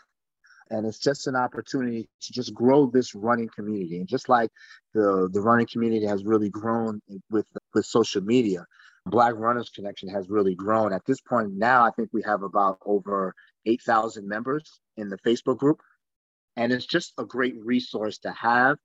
and 0.69 0.85
it's 0.85 0.99
just 0.99 1.27
an 1.27 1.35
opportunity 1.35 2.07
to 2.21 2.33
just 2.33 2.53
grow 2.53 2.85
this 2.87 3.15
running 3.15 3.49
community. 3.55 3.97
And 3.97 4.07
just 4.07 4.29
like 4.29 4.51
the 4.93 5.29
the 5.31 5.41
running 5.41 5.67
community 5.71 6.05
has 6.05 6.23
really 6.23 6.49
grown 6.49 7.01
with 7.29 7.47
with 7.73 7.85
social 7.85 8.21
media 8.21 8.65
black 9.05 9.33
runners 9.35 9.69
connection 9.69 10.09
has 10.09 10.29
really 10.29 10.55
grown. 10.55 10.93
At 10.93 11.05
this 11.05 11.21
point 11.21 11.53
now 11.53 11.85
i 11.85 11.91
think 11.91 12.09
we 12.13 12.21
have 12.23 12.43
about 12.43 12.79
over 12.85 13.33
8000 13.65 14.27
members 14.27 14.79
in 14.97 15.09
the 15.09 15.17
facebook 15.17 15.57
group. 15.57 15.81
And 16.55 16.73
it's 16.73 16.85
just 16.85 17.13
a 17.17 17.25
great 17.25 17.55
resource 17.63 18.17
to 18.19 18.31
have 18.31 18.77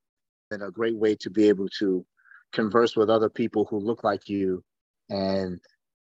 and 0.51 0.63
a 0.63 0.71
great 0.71 0.97
way 0.97 1.17
to 1.17 1.31
be 1.31 1.49
able 1.49 1.69
to 1.81 2.07
converse 2.53 2.97
with 2.97 3.11
other 3.11 3.29
people 3.29 3.65
who 3.65 3.79
look 3.79 4.05
like 4.05 4.29
you 4.29 4.63
and 5.11 5.61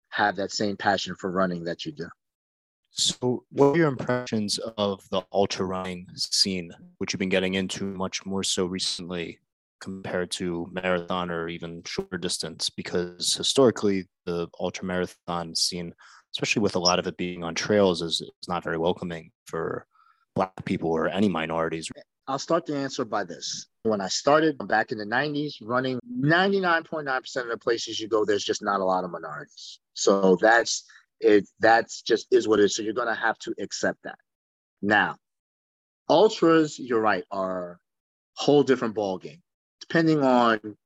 have 0.08 0.36
that 0.36 0.50
same 0.50 0.76
passion 0.76 1.14
for 1.14 1.30
running 1.30 1.64
that 1.64 1.84
you 1.84 1.92
do 1.92 2.08
so, 2.90 3.44
what 3.50 3.66
are 3.68 3.76
your 3.76 3.88
impressions 3.88 4.58
of 4.76 5.08
the 5.10 5.22
ultra 5.32 5.64
running 5.64 6.06
scene, 6.14 6.72
which 6.98 7.12
you've 7.12 7.20
been 7.20 7.28
getting 7.28 7.54
into 7.54 7.84
much 7.84 8.26
more 8.26 8.42
so 8.42 8.66
recently 8.66 9.38
compared 9.80 10.30
to 10.32 10.68
marathon 10.72 11.30
or 11.30 11.48
even 11.48 11.82
shorter 11.84 12.18
distance? 12.18 12.68
Because 12.68 13.34
historically, 13.34 14.08
the 14.26 14.48
ultra 14.58 14.84
marathon 14.84 15.54
scene, 15.54 15.94
especially 16.34 16.62
with 16.62 16.74
a 16.74 16.80
lot 16.80 16.98
of 16.98 17.06
it 17.06 17.16
being 17.16 17.44
on 17.44 17.54
trails, 17.54 18.02
is, 18.02 18.20
is 18.20 18.48
not 18.48 18.64
very 18.64 18.78
welcoming 18.78 19.30
for 19.46 19.86
Black 20.34 20.64
people 20.64 20.90
or 20.90 21.08
any 21.08 21.28
minorities. 21.28 21.88
I'll 22.26 22.38
start 22.38 22.66
the 22.66 22.76
answer 22.76 23.04
by 23.04 23.24
this. 23.24 23.66
When 23.82 24.00
I 24.00 24.08
started 24.08 24.56
back 24.68 24.92
in 24.92 24.98
the 24.98 25.04
90s, 25.04 25.54
running 25.62 25.98
99.9% 26.08 27.36
of 27.36 27.48
the 27.48 27.56
places 27.56 27.98
you 27.98 28.08
go, 28.08 28.24
there's 28.24 28.44
just 28.44 28.62
not 28.62 28.80
a 28.80 28.84
lot 28.84 29.04
of 29.04 29.10
minorities. 29.10 29.80
So 29.94 30.36
that's 30.40 30.84
it 31.20 31.48
that's 31.60 32.02
just 32.02 32.26
is 32.30 32.48
what 32.48 32.60
it 32.60 32.64
is. 32.64 32.76
So 32.76 32.82
you're 32.82 32.94
gonna 32.94 33.14
have 33.14 33.38
to 33.40 33.54
accept 33.60 34.02
that. 34.04 34.18
Now, 34.82 35.16
ultras, 36.08 36.78
you're 36.78 37.00
right, 37.00 37.24
are 37.30 37.78
whole 38.34 38.62
different 38.62 38.94
ball 38.94 39.18
game, 39.18 39.42
depending 39.80 40.22
on 40.22 40.76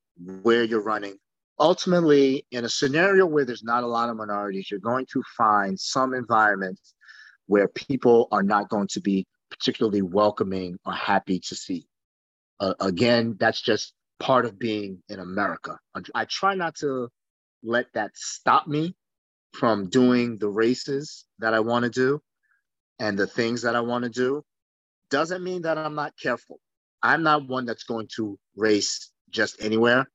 where 0.42 0.64
you're 0.64 0.82
running. 0.82 1.16
Ultimately, 1.60 2.44
in 2.50 2.64
a 2.64 2.68
scenario 2.68 3.26
where 3.26 3.44
there's 3.44 3.62
not 3.62 3.84
a 3.84 3.86
lot 3.86 4.10
of 4.10 4.16
minorities, 4.16 4.70
you're 4.70 4.80
going 4.80 5.06
to 5.12 5.22
find 5.36 5.78
some 5.78 6.12
environments 6.12 6.94
where 7.46 7.68
people 7.68 8.26
are 8.32 8.42
not 8.42 8.68
going 8.68 8.88
to 8.88 9.00
be 9.00 9.24
particularly 9.50 10.02
welcoming 10.02 10.76
or 10.84 10.92
happy 10.92 11.38
to 11.38 11.54
see. 11.54 11.86
Uh, 12.58 12.74
again, 12.80 13.36
that's 13.38 13.60
just 13.60 13.94
part 14.18 14.46
of 14.46 14.58
being 14.58 15.00
in 15.08 15.20
America. 15.20 15.78
I 16.14 16.24
try 16.24 16.54
not 16.54 16.74
to 16.76 17.08
let 17.62 17.86
that 17.94 18.10
stop 18.14 18.66
me 18.66 18.96
from 19.54 19.88
doing 19.88 20.38
the 20.38 20.48
races 20.48 21.24
that 21.38 21.54
I 21.54 21.60
want 21.60 21.84
to 21.84 21.90
do 21.90 22.20
and 22.98 23.16
the 23.16 23.26
things 23.26 23.62
that 23.62 23.76
I 23.76 23.80
want 23.80 24.04
to 24.04 24.10
do 24.10 24.44
doesn't 25.10 25.44
mean 25.44 25.62
that 25.62 25.78
I'm 25.78 25.94
not 25.94 26.14
careful. 26.20 26.58
I'm 27.02 27.22
not 27.22 27.46
one 27.46 27.64
that's 27.64 27.84
going 27.84 28.08
to 28.16 28.38
race 28.56 29.12
just 29.30 29.62
anywhere 29.62 30.10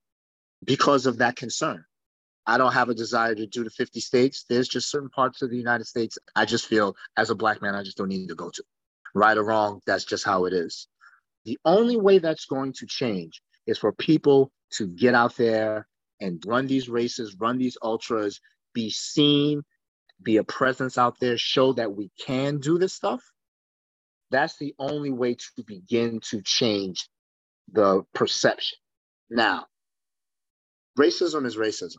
because 0.64 1.06
of 1.06 1.20
that 1.20 1.36
concern. 1.36 1.86
I 2.46 2.58
don't 2.58 2.74
have 2.74 2.90
a 2.90 2.96
desire 2.96 3.36
to 3.36 3.46
do 3.46 3.64
the 3.64 3.70
50 3.70 4.00
states. 4.00 4.46
There's 4.50 4.68
just 4.68 4.90
certain 4.90 5.10
parts 5.10 5.42
of 5.42 5.50
the 5.50 5.58
United 5.58 5.86
States 5.86 6.18
I 6.36 6.46
just 6.46 6.66
feel 6.66 6.96
as 7.16 7.30
a 7.30 7.36
black 7.36 7.62
man, 7.62 7.76
I 7.76 7.84
just 7.84 7.98
don't 7.98 8.10
need 8.10 8.28
to 8.28 8.36
go 8.36 8.50
to. 8.50 8.64
Right 9.14 9.38
or 9.38 9.44
wrong, 9.44 9.82
that's 9.86 10.04
just 10.04 10.26
how 10.26 10.46
it 10.46 10.54
is. 10.54 10.88
The 11.46 11.58
only 11.64 11.96
way 11.96 12.20
that's 12.20 12.46
going 12.46 12.74
to 12.74 12.86
change 12.86 13.42
is 13.68 13.78
for 13.78 13.94
people 13.94 14.52
to 14.72 14.88
get 14.88 15.14
out 15.14 15.38
there 15.38 15.88
and 16.20 16.44
run 16.46 16.68
these 16.68 16.90
races, 16.90 17.36
run 17.40 17.58
these 17.58 17.78
ultras, 17.82 18.42
be 18.74 18.89
seen, 18.89 19.63
be 20.22 20.38
a 20.38 20.43
presence 20.43 20.97
out 20.97 21.20
there, 21.20 21.38
show 21.38 21.74
that 21.74 21.93
we 21.93 22.11
can 22.26 22.59
do 22.59 22.78
this 22.78 22.93
stuff. 22.93 23.22
That's 24.32 24.57
the 24.57 24.76
only 24.78 25.11
way 25.11 25.36
to 25.36 25.63
begin 25.65 26.20
to 26.30 26.41
change 26.41 27.07
the 27.72 28.03
perception. 28.13 28.78
Now, 29.30 29.65
racism 30.97 31.45
is 31.45 31.55
racism. 31.55 31.97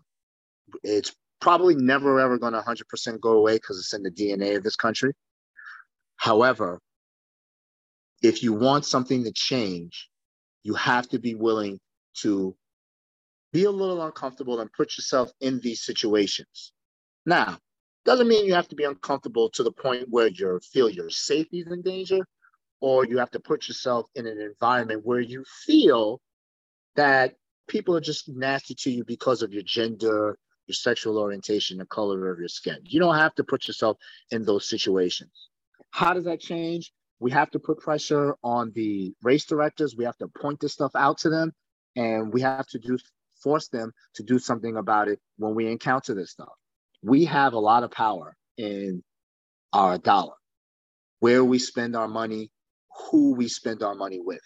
It's 0.83 1.15
probably 1.41 1.75
never 1.75 2.21
ever 2.21 2.39
going 2.39 2.53
to 2.53 2.61
100% 2.61 3.21
go 3.21 3.33
away 3.33 3.55
because 3.55 3.79
it's 3.79 3.95
in 3.95 4.03
the 4.03 4.11
DNA 4.11 4.57
of 4.57 4.63
this 4.63 4.77
country. 4.77 5.13
However, 6.17 6.81
if 8.23 8.43
you 8.43 8.53
want 8.53 8.85
something 8.85 9.25
to 9.25 9.33
change, 9.33 10.09
you 10.63 10.75
have 10.75 11.09
to 11.09 11.19
be 11.19 11.35
willing 11.35 11.81
to 12.19 12.55
be 13.53 13.65
a 13.65 13.71
little 13.71 14.03
uncomfortable 14.03 14.61
and 14.61 14.73
put 14.73 14.97
yourself 14.97 15.31
in 15.41 15.61
these 15.61 15.83
situations. 15.83 16.73
Now, 17.27 17.59
doesn't 18.05 18.29
mean 18.29 18.47
you 18.47 18.55
have 18.55 18.69
to 18.69 18.77
be 18.77 18.85
uncomfortable 18.85 19.51
to 19.51 19.63
the 19.63 19.73
point 19.73 20.07
where 20.09 20.29
you 20.29 20.61
feel 20.73 20.89
your 20.89 21.11
safety 21.11 21.61
is 21.61 21.71
in 21.71 21.83
danger, 21.83 22.27
or 22.81 23.05
you 23.05 23.19
have 23.19 23.31
to 23.33 23.41
put 23.41 23.69
yourself 23.69 24.09
in 24.15 24.27
an 24.27 24.41
environment 24.41 25.03
where 25.05 25.21
you 25.21 25.45
feel 25.67 26.21
that 26.97 27.35
people 27.69 27.95
are 27.97 28.01
just 28.01 28.29
nasty 28.29 28.75
to 28.75 28.91
you 28.91 29.05
because 29.05 29.43
of 29.43 29.53
your 29.53 29.63
gender, 29.63 30.39
your 30.67 30.75
sexual 30.75 31.19
orientation, 31.19 31.79
the 31.79 31.87
color 31.87 32.31
of 32.31 32.39
your 32.39 32.49
skin. 32.49 32.79
You 32.85 33.01
don't 33.01 33.17
have 33.17 33.35
to 33.35 33.45
put 33.45 33.69
yourself 33.69 33.99
in 34.31 34.45
those 34.45 34.69
situations. 34.69 35.31
How 35.91 36.15
does 36.15 36.25
that 36.25 36.41
change? 36.41 36.93
We 37.19 37.31
have 37.33 37.51
to 37.51 37.59
put 37.59 37.81
pressure 37.81 38.35
on 38.43 38.73
the 38.75 39.13
race 39.23 39.45
directors. 39.45 39.95
We 39.95 40.05
have 40.05 40.17
to 40.19 40.29
point 40.29 40.61
this 40.61 40.73
stuff 40.73 40.93
out 40.95 41.19
to 41.19 41.29
them, 41.29 41.53
and 41.97 42.33
we 42.33 42.41
have 42.41 42.67
to 42.69 42.79
do 42.79 42.97
force 43.43 43.69
them 43.69 43.93
to 44.15 44.23
do 44.23 44.39
something 44.39 44.77
about 44.77 45.09
it 45.09 45.19
when 45.39 45.55
we 45.55 45.71
encounter 45.71 46.15
this 46.15 46.31
stuff. 46.31 46.53
We 47.03 47.25
have 47.27 47.53
a 47.53 47.59
lot 47.59 47.83
of 47.83 47.91
power 47.91 48.37
in 48.57 49.03
our 49.73 49.99
dollar, 49.99 50.35
where 51.21 51.45
we 51.45 51.59
spend 51.59 51.97
our 51.97 52.09
money, 52.09 52.51
who 53.11 53.35
we 53.35 53.49
spend 53.49 53.83
our 53.83 53.95
money 53.95 54.21
with. 54.21 54.43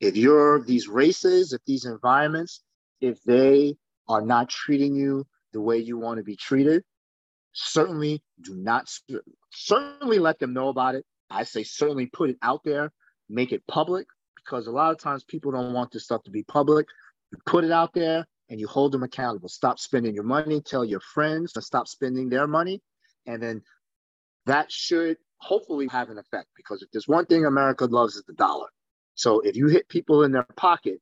If 0.00 0.16
you're 0.16 0.62
these 0.64 0.88
races, 0.88 1.52
if 1.52 1.60
these 1.66 1.84
environments, 1.84 2.62
if 3.00 3.22
they 3.22 3.76
are 4.08 4.22
not 4.22 4.48
treating 4.48 4.94
you 4.94 5.26
the 5.52 5.60
way 5.60 5.78
you 5.78 5.96
want 5.96 6.18
to 6.18 6.24
be 6.24 6.36
treated, 6.36 6.82
certainly 7.52 8.22
do 8.42 8.54
not, 8.56 8.90
certainly 9.52 10.18
let 10.18 10.38
them 10.38 10.52
know 10.52 10.68
about 10.68 10.94
it. 10.96 11.04
I 11.30 11.44
say 11.44 11.62
certainly 11.62 12.06
put 12.06 12.30
it 12.30 12.36
out 12.42 12.64
there, 12.64 12.92
make 13.28 13.52
it 13.52 13.66
public, 13.66 14.06
because 14.36 14.66
a 14.66 14.72
lot 14.72 14.90
of 14.90 14.98
times 14.98 15.24
people 15.24 15.52
don't 15.52 15.72
want 15.72 15.90
this 15.90 16.04
stuff 16.04 16.22
to 16.24 16.30
be 16.30 16.42
public. 16.42 16.86
You 17.32 17.38
put 17.46 17.64
it 17.64 17.70
out 17.70 17.94
there, 17.94 18.26
and 18.54 18.60
you 18.60 18.68
hold 18.68 18.92
them 18.92 19.02
accountable. 19.02 19.48
Stop 19.48 19.80
spending 19.80 20.14
your 20.14 20.22
money, 20.22 20.60
tell 20.60 20.84
your 20.84 21.00
friends 21.00 21.54
to 21.54 21.60
stop 21.60 21.88
spending 21.88 22.28
their 22.28 22.46
money. 22.46 22.80
And 23.26 23.42
then 23.42 23.62
that 24.46 24.70
should 24.70 25.16
hopefully 25.38 25.88
have 25.90 26.08
an 26.08 26.18
effect 26.18 26.46
because 26.54 26.80
if 26.80 26.88
there's 26.92 27.08
one 27.08 27.26
thing 27.26 27.44
America 27.44 27.86
loves 27.86 28.14
is 28.14 28.22
the 28.28 28.32
dollar. 28.32 28.68
So 29.16 29.40
if 29.40 29.56
you 29.56 29.66
hit 29.66 29.88
people 29.88 30.22
in 30.22 30.30
their 30.30 30.46
pocket, 30.56 31.00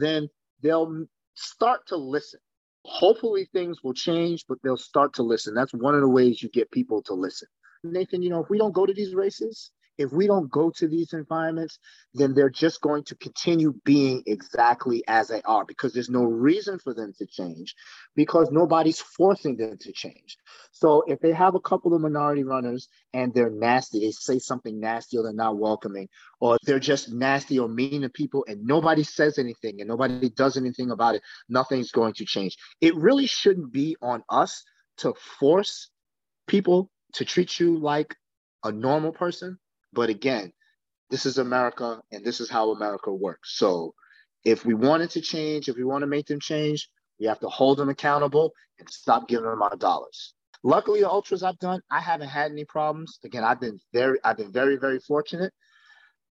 then 0.00 0.30
they'll 0.62 1.04
start 1.34 1.86
to 1.88 1.96
listen. 1.98 2.40
Hopefully 2.86 3.46
things 3.52 3.84
will 3.84 3.92
change, 3.92 4.46
but 4.48 4.56
they'll 4.64 4.78
start 4.78 5.12
to 5.16 5.22
listen. 5.22 5.52
That's 5.52 5.74
one 5.74 5.94
of 5.94 6.00
the 6.00 6.08
ways 6.08 6.42
you 6.42 6.48
get 6.48 6.70
people 6.70 7.02
to 7.02 7.12
listen. 7.12 7.48
Nathan, 7.84 8.22
you 8.22 8.30
know, 8.30 8.42
if 8.42 8.48
we 8.48 8.56
don't 8.56 8.72
go 8.72 8.86
to 8.86 8.94
these 8.94 9.14
races, 9.14 9.72
if 9.98 10.12
we 10.12 10.26
don't 10.26 10.50
go 10.50 10.70
to 10.70 10.88
these 10.88 11.12
environments, 11.12 11.78
then 12.14 12.32
they're 12.32 12.48
just 12.48 12.80
going 12.80 13.02
to 13.04 13.16
continue 13.16 13.74
being 13.84 14.22
exactly 14.26 15.02
as 15.08 15.28
they 15.28 15.42
are 15.42 15.64
because 15.64 15.92
there's 15.92 16.08
no 16.08 16.22
reason 16.22 16.78
for 16.78 16.94
them 16.94 17.12
to 17.18 17.26
change 17.26 17.74
because 18.14 18.50
nobody's 18.50 19.00
forcing 19.00 19.56
them 19.56 19.76
to 19.80 19.92
change. 19.92 20.38
So 20.72 21.02
if 21.06 21.20
they 21.20 21.32
have 21.32 21.54
a 21.54 21.60
couple 21.60 21.94
of 21.94 22.00
minority 22.00 22.44
runners 22.44 22.88
and 23.12 23.34
they're 23.34 23.50
nasty, 23.50 24.00
they 24.00 24.12
say 24.12 24.38
something 24.38 24.78
nasty 24.78 25.18
or 25.18 25.24
they're 25.24 25.32
not 25.32 25.58
welcoming, 25.58 26.08
or 26.40 26.56
they're 26.64 26.78
just 26.78 27.12
nasty 27.12 27.58
or 27.58 27.68
mean 27.68 28.02
to 28.02 28.08
people 28.08 28.44
and 28.48 28.64
nobody 28.64 29.02
says 29.02 29.38
anything 29.38 29.80
and 29.80 29.88
nobody 29.88 30.30
does 30.30 30.56
anything 30.56 30.90
about 30.90 31.16
it, 31.16 31.22
nothing's 31.48 31.90
going 31.90 32.14
to 32.14 32.24
change. 32.24 32.56
It 32.80 32.94
really 32.94 33.26
shouldn't 33.26 33.72
be 33.72 33.96
on 34.00 34.22
us 34.28 34.62
to 34.98 35.14
force 35.38 35.90
people 36.46 36.90
to 37.14 37.24
treat 37.24 37.58
you 37.58 37.78
like 37.78 38.14
a 38.64 38.72
normal 38.72 39.12
person. 39.12 39.58
But 39.92 40.10
again, 40.10 40.52
this 41.10 41.26
is 41.26 41.38
America 41.38 42.00
and 42.12 42.24
this 42.24 42.40
is 42.40 42.50
how 42.50 42.70
America 42.70 43.12
works. 43.12 43.56
So 43.56 43.94
if 44.44 44.64
we 44.64 44.74
wanted 44.74 45.10
to 45.10 45.20
change, 45.20 45.68
if 45.68 45.76
we 45.76 45.84
want 45.84 46.02
to 46.02 46.06
make 46.06 46.26
them 46.26 46.40
change, 46.40 46.88
we 47.18 47.26
have 47.26 47.40
to 47.40 47.48
hold 47.48 47.78
them 47.78 47.88
accountable 47.88 48.52
and 48.78 48.88
stop 48.88 49.28
giving 49.28 49.48
them 49.48 49.62
our 49.62 49.76
dollars. 49.76 50.34
Luckily, 50.62 51.00
the 51.00 51.10
ultras 51.10 51.42
I've 51.42 51.58
done, 51.58 51.80
I 51.90 52.00
haven't 52.00 52.28
had 52.28 52.50
any 52.50 52.64
problems. 52.64 53.18
Again, 53.24 53.44
I've 53.44 53.60
been 53.60 53.80
very, 53.92 54.18
I've 54.24 54.36
been 54.36 54.52
very, 54.52 54.76
very 54.76 54.98
fortunate. 54.98 55.52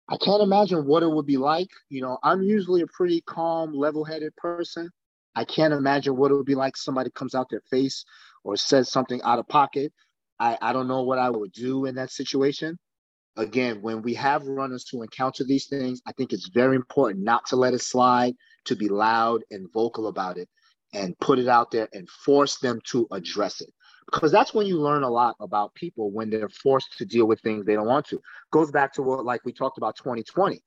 I 0.08 0.16
can't 0.16 0.42
imagine 0.42 0.86
what 0.86 1.02
it 1.02 1.10
would 1.10 1.26
be 1.26 1.36
like. 1.36 1.70
You 1.88 2.02
know, 2.02 2.18
I'm 2.22 2.42
usually 2.42 2.82
a 2.82 2.86
pretty 2.86 3.20
calm, 3.22 3.72
level-headed 3.72 4.36
person. 4.36 4.90
I 5.34 5.44
can't 5.44 5.74
imagine 5.74 6.16
what 6.16 6.30
it 6.30 6.34
would 6.34 6.46
be 6.46 6.54
like 6.54 6.76
somebody 6.76 7.10
comes 7.10 7.34
out 7.34 7.50
their 7.50 7.62
face 7.70 8.04
or 8.44 8.56
says 8.56 8.90
something 8.90 9.20
out 9.22 9.38
of 9.38 9.48
pocket. 9.48 9.92
I, 10.38 10.56
I 10.60 10.72
don't 10.72 10.88
know 10.88 11.02
what 11.02 11.18
I 11.18 11.30
would 11.30 11.52
do 11.52 11.86
in 11.86 11.96
that 11.96 12.10
situation. 12.10 12.78
Again, 13.36 13.82
when 13.82 14.02
we 14.02 14.14
have 14.14 14.46
runners 14.46 14.88
who 14.88 15.02
encounter 15.02 15.44
these 15.44 15.66
things, 15.66 16.00
I 16.06 16.12
think 16.12 16.32
it's 16.32 16.48
very 16.48 16.76
important 16.76 17.24
not 17.24 17.46
to 17.46 17.56
let 17.56 17.74
it 17.74 17.82
slide, 17.82 18.34
to 18.64 18.76
be 18.76 18.88
loud 18.88 19.42
and 19.50 19.70
vocal 19.72 20.06
about 20.08 20.38
it 20.38 20.48
and 20.92 21.18
put 21.18 21.38
it 21.38 21.48
out 21.48 21.70
there 21.70 21.88
and 21.92 22.08
force 22.08 22.58
them 22.58 22.80
to 22.86 23.06
address 23.10 23.60
it 23.60 23.70
because 24.06 24.30
that's 24.30 24.54
when 24.54 24.66
you 24.66 24.80
learn 24.80 25.02
a 25.02 25.10
lot 25.10 25.36
about 25.40 25.74
people 25.74 26.10
when 26.10 26.30
they're 26.30 26.48
forced 26.48 26.96
to 26.98 27.04
deal 27.04 27.26
with 27.26 27.40
things 27.40 27.64
they 27.64 27.74
don't 27.74 27.86
want 27.86 28.06
to. 28.06 28.20
Goes 28.52 28.70
back 28.70 28.92
to 28.94 29.02
what 29.02 29.24
like 29.24 29.44
we 29.44 29.52
talked 29.52 29.78
about 29.78 29.96
2020. 29.96 30.60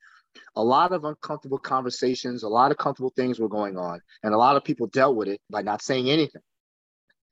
A 0.58 0.64
lot 0.64 0.92
of 0.92 1.06
uncomfortable 1.06 1.58
conversations, 1.58 2.44
a 2.44 2.50
lot 2.50 2.72
of 2.72 2.78
comfortable 2.78 3.14
things 3.16 3.40
were 3.40 3.50
going 3.50 3.78
on, 3.78 4.00
and 4.24 4.34
a 4.34 4.38
lot 4.38 4.56
of 4.56 4.64
people 4.64 4.88
dealt 4.88 5.16
with 5.16 5.28
it 5.28 5.42
by 5.50 5.62
not 5.62 5.82
saying 5.82 6.10
anything. 6.10 6.42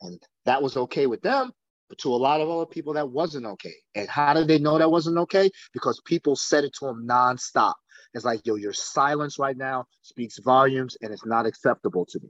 And 0.02 0.22
that 0.46 0.64
was 0.64 0.78
okay 0.78 1.06
with 1.08 1.22
them, 1.22 1.52
but 1.90 1.98
to 2.00 2.14
a 2.14 2.16
lot 2.16 2.42
of 2.42 2.50
other 2.50 2.66
people 2.66 2.94
that 2.94 3.10
wasn't 3.10 3.46
okay. 3.46 3.74
And 3.96 4.10
how 4.10 4.34
did 4.34 4.48
they 4.48 4.60
know 4.60 4.78
that 4.78 4.92
wasn't 4.92 5.18
okay? 5.20 5.50
Because 5.74 6.02
people 6.06 6.36
said 6.36 6.64
it 6.64 6.74
to 6.80 6.86
them 6.88 7.08
nonstop. 7.08 7.74
It's 8.14 8.26
like, 8.26 8.42
yo, 8.46 8.56
your 8.56 8.74
silence 8.74 9.38
right 9.40 9.58
now 9.58 9.86
speaks 10.02 10.40
volumes 10.40 10.98
and 11.02 11.14
it's 11.14 11.26
not 11.26 11.46
acceptable 11.46 12.06
to 12.08 12.20
me. 12.22 12.30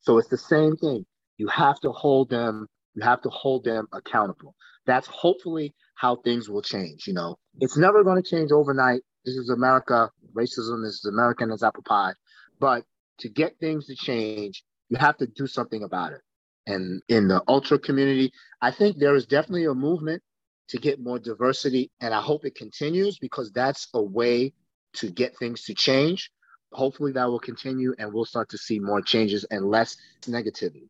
So 0.00 0.18
it's 0.18 0.28
the 0.28 0.38
same 0.38 0.76
thing. 0.76 1.06
You 1.38 1.48
have 1.48 1.80
to 1.80 1.90
hold 1.90 2.30
them 2.30 2.66
you 2.94 3.02
have 3.02 3.22
to 3.22 3.30
hold 3.30 3.64
them 3.64 3.88
accountable. 3.92 4.54
That's 4.86 5.06
hopefully 5.06 5.74
how 5.94 6.16
things 6.16 6.48
will 6.48 6.62
change. 6.62 7.06
You 7.06 7.14
know, 7.14 7.38
it's 7.60 7.76
never 7.76 8.04
going 8.04 8.22
to 8.22 8.28
change 8.28 8.50
overnight. 8.52 9.02
This 9.24 9.36
is 9.36 9.50
America. 9.50 10.10
Racism 10.34 10.84
is 10.84 11.04
American 11.04 11.50
as 11.50 11.62
apple 11.62 11.84
pie. 11.84 12.12
But 12.58 12.84
to 13.20 13.28
get 13.28 13.58
things 13.60 13.86
to 13.86 13.94
change, 13.94 14.64
you 14.88 14.96
have 14.98 15.16
to 15.18 15.26
do 15.26 15.46
something 15.46 15.82
about 15.82 16.12
it. 16.12 16.20
And 16.66 17.02
in 17.08 17.28
the 17.28 17.42
ultra 17.48 17.78
community, 17.78 18.32
I 18.60 18.70
think 18.70 18.96
there 18.96 19.14
is 19.14 19.26
definitely 19.26 19.64
a 19.64 19.74
movement 19.74 20.22
to 20.68 20.78
get 20.78 21.00
more 21.00 21.18
diversity. 21.18 21.90
And 22.00 22.14
I 22.14 22.20
hope 22.20 22.44
it 22.44 22.54
continues 22.54 23.18
because 23.18 23.50
that's 23.52 23.88
a 23.94 24.02
way 24.02 24.52
to 24.94 25.10
get 25.10 25.36
things 25.38 25.64
to 25.64 25.74
change. 25.74 26.30
Hopefully 26.72 27.12
that 27.12 27.28
will 27.28 27.40
continue 27.40 27.94
and 27.98 28.12
we'll 28.12 28.24
start 28.24 28.48
to 28.50 28.58
see 28.58 28.78
more 28.78 29.02
changes 29.02 29.44
and 29.44 29.68
less 29.68 29.96
negativity 30.22 30.88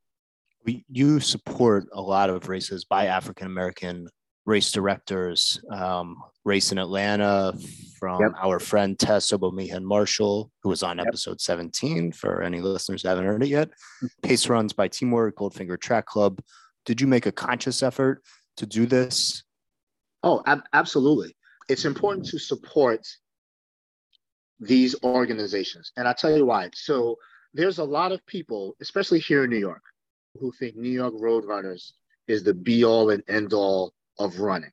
you 0.64 1.20
support 1.20 1.87
a 1.93 2.01
lot 2.01 2.31
of 2.31 2.49
races 2.49 2.85
by 2.85 3.07
African 3.07 3.47
American 3.47 4.09
race 4.47 4.72
directors. 4.72 5.62
Um, 5.70 6.22
race 6.45 6.72
in 6.72 6.78
Atlanta 6.78 7.55
from 7.99 8.20
yep. 8.20 8.32
our 8.43 8.59
friend 8.59 8.99
Tess 8.99 9.30
Obomihan 9.30 9.82
Marshall, 9.82 10.51
who 10.62 10.68
was 10.68 10.82
on 10.82 10.99
yep. 10.99 11.07
episode 11.09 11.40
17 11.40 12.12
for 12.12 12.43
any 12.43 12.61
listeners 12.61 13.03
who 13.03 13.09
haven't 13.09 13.26
heard 13.26 13.43
it 13.43 13.49
yet. 13.49 13.70
Pace 14.22 14.49
runs 14.49 14.72
by 14.72 14.88
Teamwork, 14.88 15.36
Goldfinger 15.36 15.80
Track 15.80 16.07
Club. 16.07 16.40
Did 16.84 17.01
you 17.01 17.07
make 17.07 17.26
a 17.26 17.32
conscious 17.32 17.82
effort 17.82 18.22
to 18.57 18.66
do 18.66 18.86
this? 18.86 19.45
Oh, 20.22 20.43
ab- 20.47 20.64
absolutely. 20.72 21.36
It's 21.68 21.84
important 21.84 22.26
to 22.26 22.38
support 22.38 23.07
these 24.59 24.97
organizations. 25.05 25.93
And 25.97 26.09
I'll 26.09 26.14
tell 26.14 26.36
you 26.36 26.47
why. 26.47 26.70
So 26.74 27.16
there's 27.55 27.78
a 27.78 27.84
lot 27.84 28.12
of 28.12 28.24
people, 28.26 28.76
especially 28.80 29.20
here 29.20 29.45
in 29.45 29.51
New 29.51 29.59
York, 29.59 29.82
who 30.38 30.53
think 30.53 30.76
New 30.76 30.90
York 30.90 31.14
Roadrunners 31.14 31.93
is 32.26 32.43
the 32.43 32.55
be 32.55 32.84
all 32.84 33.11
and 33.11 33.22
end 33.28 33.53
all 33.53 33.93
of 34.23 34.41
running. 34.41 34.73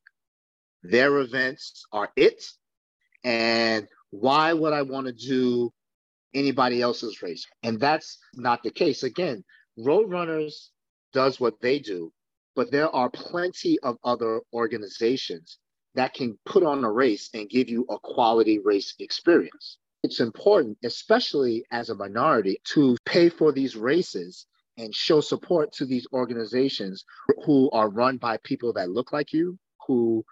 Their 0.84 1.18
events 1.18 1.86
are 1.91 2.10
it. 2.16 2.43
And 3.24 3.88
why 4.12 4.54
would 4.54 4.74
I 4.74 4.84
want 4.84 5.08
to 5.08 5.14
do 5.14 5.72
anybody 6.34 6.82
else's 6.82 7.22
race? 7.22 7.45
And 7.64 7.80
that's 7.80 8.18
not 8.36 8.64
the 8.64 8.72
case. 8.72 9.04
Again, 9.04 9.43
Roadrunners 9.78 10.70
does 11.14 11.39
what 11.39 11.60
they 11.62 11.80
do, 11.80 12.14
but 12.56 12.72
there 12.72 12.89
are 12.89 13.10
plenty 13.10 13.80
of 13.80 13.97
other 14.04 14.41
organizations 14.54 15.58
that 15.95 16.14
can 16.14 16.38
put 16.45 16.64
on 16.64 16.84
a 16.84 16.91
race 16.91 17.30
and 17.34 17.50
give 17.50 17.68
you 17.70 17.86
a 17.89 17.97
quality 18.00 18.60
race 18.60 18.93
experience. 19.00 19.78
It's 20.04 20.20
important, 20.22 20.78
especially 20.84 21.66
as 21.72 21.89
a 21.89 21.95
minority, 21.95 22.62
to 22.76 22.95
pay 23.06 23.30
for 23.30 23.52
these 23.52 23.76
races 23.76 24.45
and 24.80 24.95
show 24.95 25.19
support 25.19 25.73
to 25.73 25.86
these 25.86 26.07
organizations 26.13 27.03
who 27.45 27.69
are 27.71 27.89
run 27.89 28.17
by 28.17 28.38
people 28.43 28.71
that 28.73 28.89
look 28.89 29.11
like 29.11 29.34
you, 29.34 29.59
who 29.86 30.23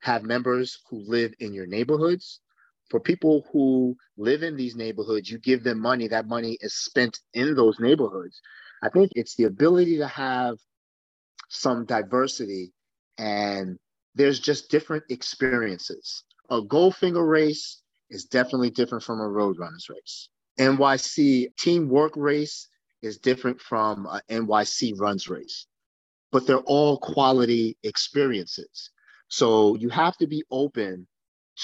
have 0.00 0.22
members 0.22 0.78
who 0.88 1.04
live 1.06 1.34
in 1.38 1.52
your 1.52 1.66
neighborhoods. 1.66 2.40
For 2.88 2.98
people 2.98 3.46
who 3.52 3.96
live 4.16 4.42
in 4.42 4.56
these 4.56 4.74
neighborhoods, 4.74 5.30
you 5.30 5.38
give 5.38 5.62
them 5.62 5.78
money, 5.78 6.08
that 6.08 6.26
money 6.26 6.56
is 6.60 6.74
spent 6.74 7.20
in 7.34 7.54
those 7.54 7.78
neighborhoods. 7.78 8.40
I 8.82 8.88
think 8.88 9.12
it's 9.14 9.36
the 9.36 9.44
ability 9.44 9.98
to 9.98 10.08
have 10.08 10.56
some 11.50 11.84
diversity 11.84 12.72
and 13.18 13.78
there's 14.14 14.40
just 14.40 14.70
different 14.70 15.04
experiences. 15.10 16.24
A 16.48 16.62
Goldfinger 16.62 17.28
race 17.28 17.82
is 18.08 18.24
definitely 18.24 18.70
different 18.70 19.04
from 19.04 19.20
a 19.20 19.28
Roadrunners 19.28 19.90
race. 19.90 20.30
NYC 20.58 21.48
teamwork 21.58 22.12
race 22.16 22.68
is 23.02 23.18
different 23.18 23.60
from 23.60 24.06
an 24.06 24.46
NYC 24.46 24.98
runs 24.98 25.28
race, 25.28 25.66
but 26.32 26.46
they're 26.46 26.58
all 26.58 26.98
quality 26.98 27.76
experiences. 27.82 28.90
So 29.28 29.76
you 29.76 29.88
have 29.90 30.16
to 30.18 30.26
be 30.26 30.44
open 30.50 31.06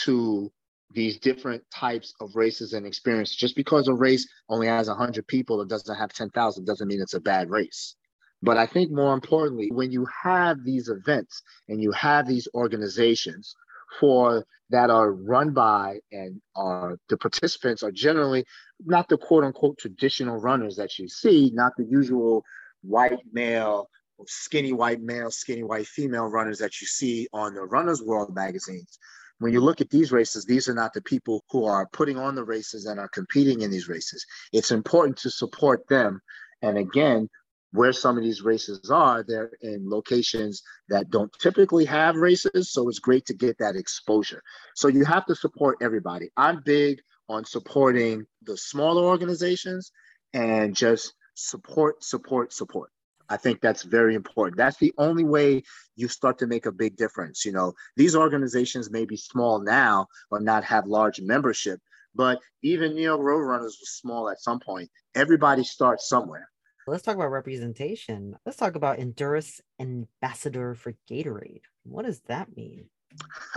to 0.05 0.53
these 0.93 1.18
different 1.18 1.62
types 1.74 2.14
of 2.20 2.37
races 2.37 2.72
and 2.72 2.87
experiences. 2.87 3.37
Just 3.37 3.57
because 3.57 3.89
a 3.89 3.95
race 3.95 4.28
only 4.49 4.66
has 4.68 4.89
100 4.89 5.26
people 5.26 5.61
or 5.61 5.64
doesn't 5.64 5.97
have 5.97 6.12
10,000 6.12 6.64
doesn't 6.64 6.89
mean 6.89 7.01
it's 7.01 7.14
a 7.14 7.20
bad 7.20 7.51
race. 7.51 7.97
But 8.43 8.57
I 8.57 8.66
think 8.66 8.93
more 8.93 9.14
importantly, 9.14 9.70
when 9.72 9.91
you 9.91 10.07
have 10.22 10.62
these 10.64 10.89
events 10.89 11.43
and 11.68 11.82
you 11.82 11.91
have 11.93 12.28
these 12.28 12.47
organizations 12.55 13.55
for 14.01 14.45
that 14.71 14.91
are 14.91 15.13
run 15.13 15.53
by 15.53 16.01
and 16.11 16.41
are 16.55 16.99
the 17.09 17.17
participants 17.17 17.83
are 17.83 17.93
generally 17.93 18.45
not 18.85 19.09
the 19.09 19.17
quote 19.17 19.45
unquote 19.45 19.79
traditional 19.79 20.39
runners 20.39 20.77
that 20.77 20.99
you 20.99 21.09
see, 21.09 21.51
not 21.55 21.73
the 21.77 21.85
usual 21.85 22.43
white 22.83 23.21
male, 23.33 23.89
skinny 24.27 24.73
white 24.73 25.01
male, 25.01 25.31
skinny 25.31 25.63
white 25.63 25.87
female 25.87 26.27
runners 26.27 26.59
that 26.59 26.81
you 26.81 26.87
see 26.87 27.29
on 27.33 27.55
the 27.55 27.63
Runner's 27.63 28.03
World 28.03 28.35
magazines. 28.35 28.99
When 29.39 29.53
you 29.53 29.61
look 29.61 29.81
at 29.81 29.91
these 29.91 30.13
races, 30.13 30.45
these 30.47 30.67
are 30.69 30.75
not 30.75 30.95
the 30.95 31.03
people 31.03 31.45
who 31.51 31.67
are 31.67 31.89
putting 31.93 32.17
on 32.17 32.35
the 32.35 32.45
races 32.45 32.87
and 32.87 32.99
are 32.99 33.09
competing 33.09 33.61
in 33.61 33.71
these 33.71 33.89
races. 33.89 34.25
It's 34.53 34.71
important 34.71 35.19
to 35.19 35.31
support 35.31 35.87
them. 35.89 36.21
And 36.63 36.79
again, 36.79 37.29
where 37.77 37.93
some 37.93 38.16
of 38.16 38.24
these 38.24 38.43
races 38.43 38.91
are, 38.91 39.22
they're 39.22 39.51
in 39.61 39.89
locations 39.89 40.62
that 40.89 41.11
don't 41.11 41.33
typically 41.39 41.85
have 41.85 42.16
races. 42.16 42.72
So 42.72 42.89
it's 42.89 42.99
great 42.99 43.27
to 43.27 43.35
get 43.35 43.59
that 43.59 43.77
exposure. 43.77 44.43
So 44.74 44.89
you 44.89 45.05
have 45.05 45.27
to 45.27 45.35
support 45.35 45.77
everybody. 45.83 46.31
I'm 46.37 46.62
big 46.64 47.01
on 47.29 47.45
supporting 47.45 48.27
the 48.43 48.57
smaller 48.57 49.05
organizations 49.05 49.93
and 50.33 50.74
just 50.74 51.14
support, 51.35 52.03
support, 52.03 52.53
support. 52.53 52.91
I 53.29 53.37
think 53.37 53.61
that's 53.61 53.83
very 53.83 54.14
important. 54.14 54.57
That's 54.57 54.79
the 54.79 54.95
only 54.99 55.24
way 55.24 55.62
you 55.97 56.09
start 56.09 56.39
to 56.39 56.47
make 56.47 56.66
a 56.66 56.72
big 56.72 56.97
difference. 56.97 57.45
You 57.45 57.53
know, 57.53 57.74
these 57.97 58.14
organizations 58.14 58.91
may 58.91 59.05
be 59.05 59.16
small 59.16 59.61
now 59.61 60.07
or 60.31 60.41
not 60.41 60.64
have 60.64 60.87
large 60.87 61.20
membership, 61.20 61.81
but 62.14 62.39
even 62.62 62.97
York 62.97 63.20
Roadrunners 63.20 63.81
was 63.81 63.99
small 64.01 64.31
at 64.31 64.41
some 64.41 64.61
point. 64.61 64.89
Everybody 65.14 65.64
starts 65.64 66.09
somewhere. 66.09 66.49
Let's 66.89 67.03
talk 67.03 67.16
about 67.16 67.32
representation. 67.32 68.37
Let's 68.47 68.59
talk 68.59 68.76
about 68.76 69.01
Endurance 69.01 69.61
Ambassador 69.80 70.76
for 70.76 70.95
Gatorade. 71.11 71.62
What 71.82 72.05
does 72.05 72.20
that 72.28 72.57
mean? 72.57 72.87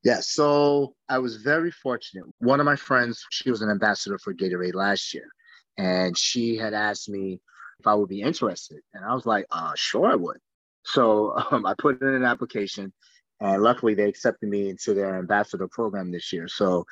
yeah, 0.03 0.21
so 0.21 0.95
I 1.11 1.19
was 1.19 1.37
very 1.37 1.71
fortunate. 1.71 2.25
One 2.39 2.59
of 2.59 2.65
my 2.65 2.77
friends, 2.77 3.23
she 3.31 3.51
was 3.51 3.61
an 3.61 3.69
ambassador 3.69 4.19
for 4.19 4.33
Gatorade 4.33 4.75
last 4.75 5.13
year, 5.13 5.29
and 5.77 6.17
she 6.17 6.57
had 6.57 6.73
asked 6.73 7.11
me 7.11 7.39
if 7.79 7.87
I 7.87 7.95
would 7.95 8.09
be 8.09 8.23
interested. 8.23 8.81
And 8.95 9.05
I 9.05 9.13
was 9.13 9.27
like, 9.27 9.45
uh, 9.51 9.73
sure, 9.77 10.11
I 10.11 10.15
would. 10.15 10.39
So 10.85 11.37
um, 11.51 11.67
I 11.67 11.75
put 11.77 12.01
in 12.01 12.09
an 12.09 12.25
application, 12.25 12.95
and 13.41 13.63
luckily 13.63 13.93
they 13.95 14.09
accepted 14.09 14.49
me 14.49 14.71
into 14.71 14.95
their 14.95 15.19
ambassador 15.19 15.69
program 15.69 16.11
this 16.11 16.33
year. 16.33 16.49
So 16.49 16.87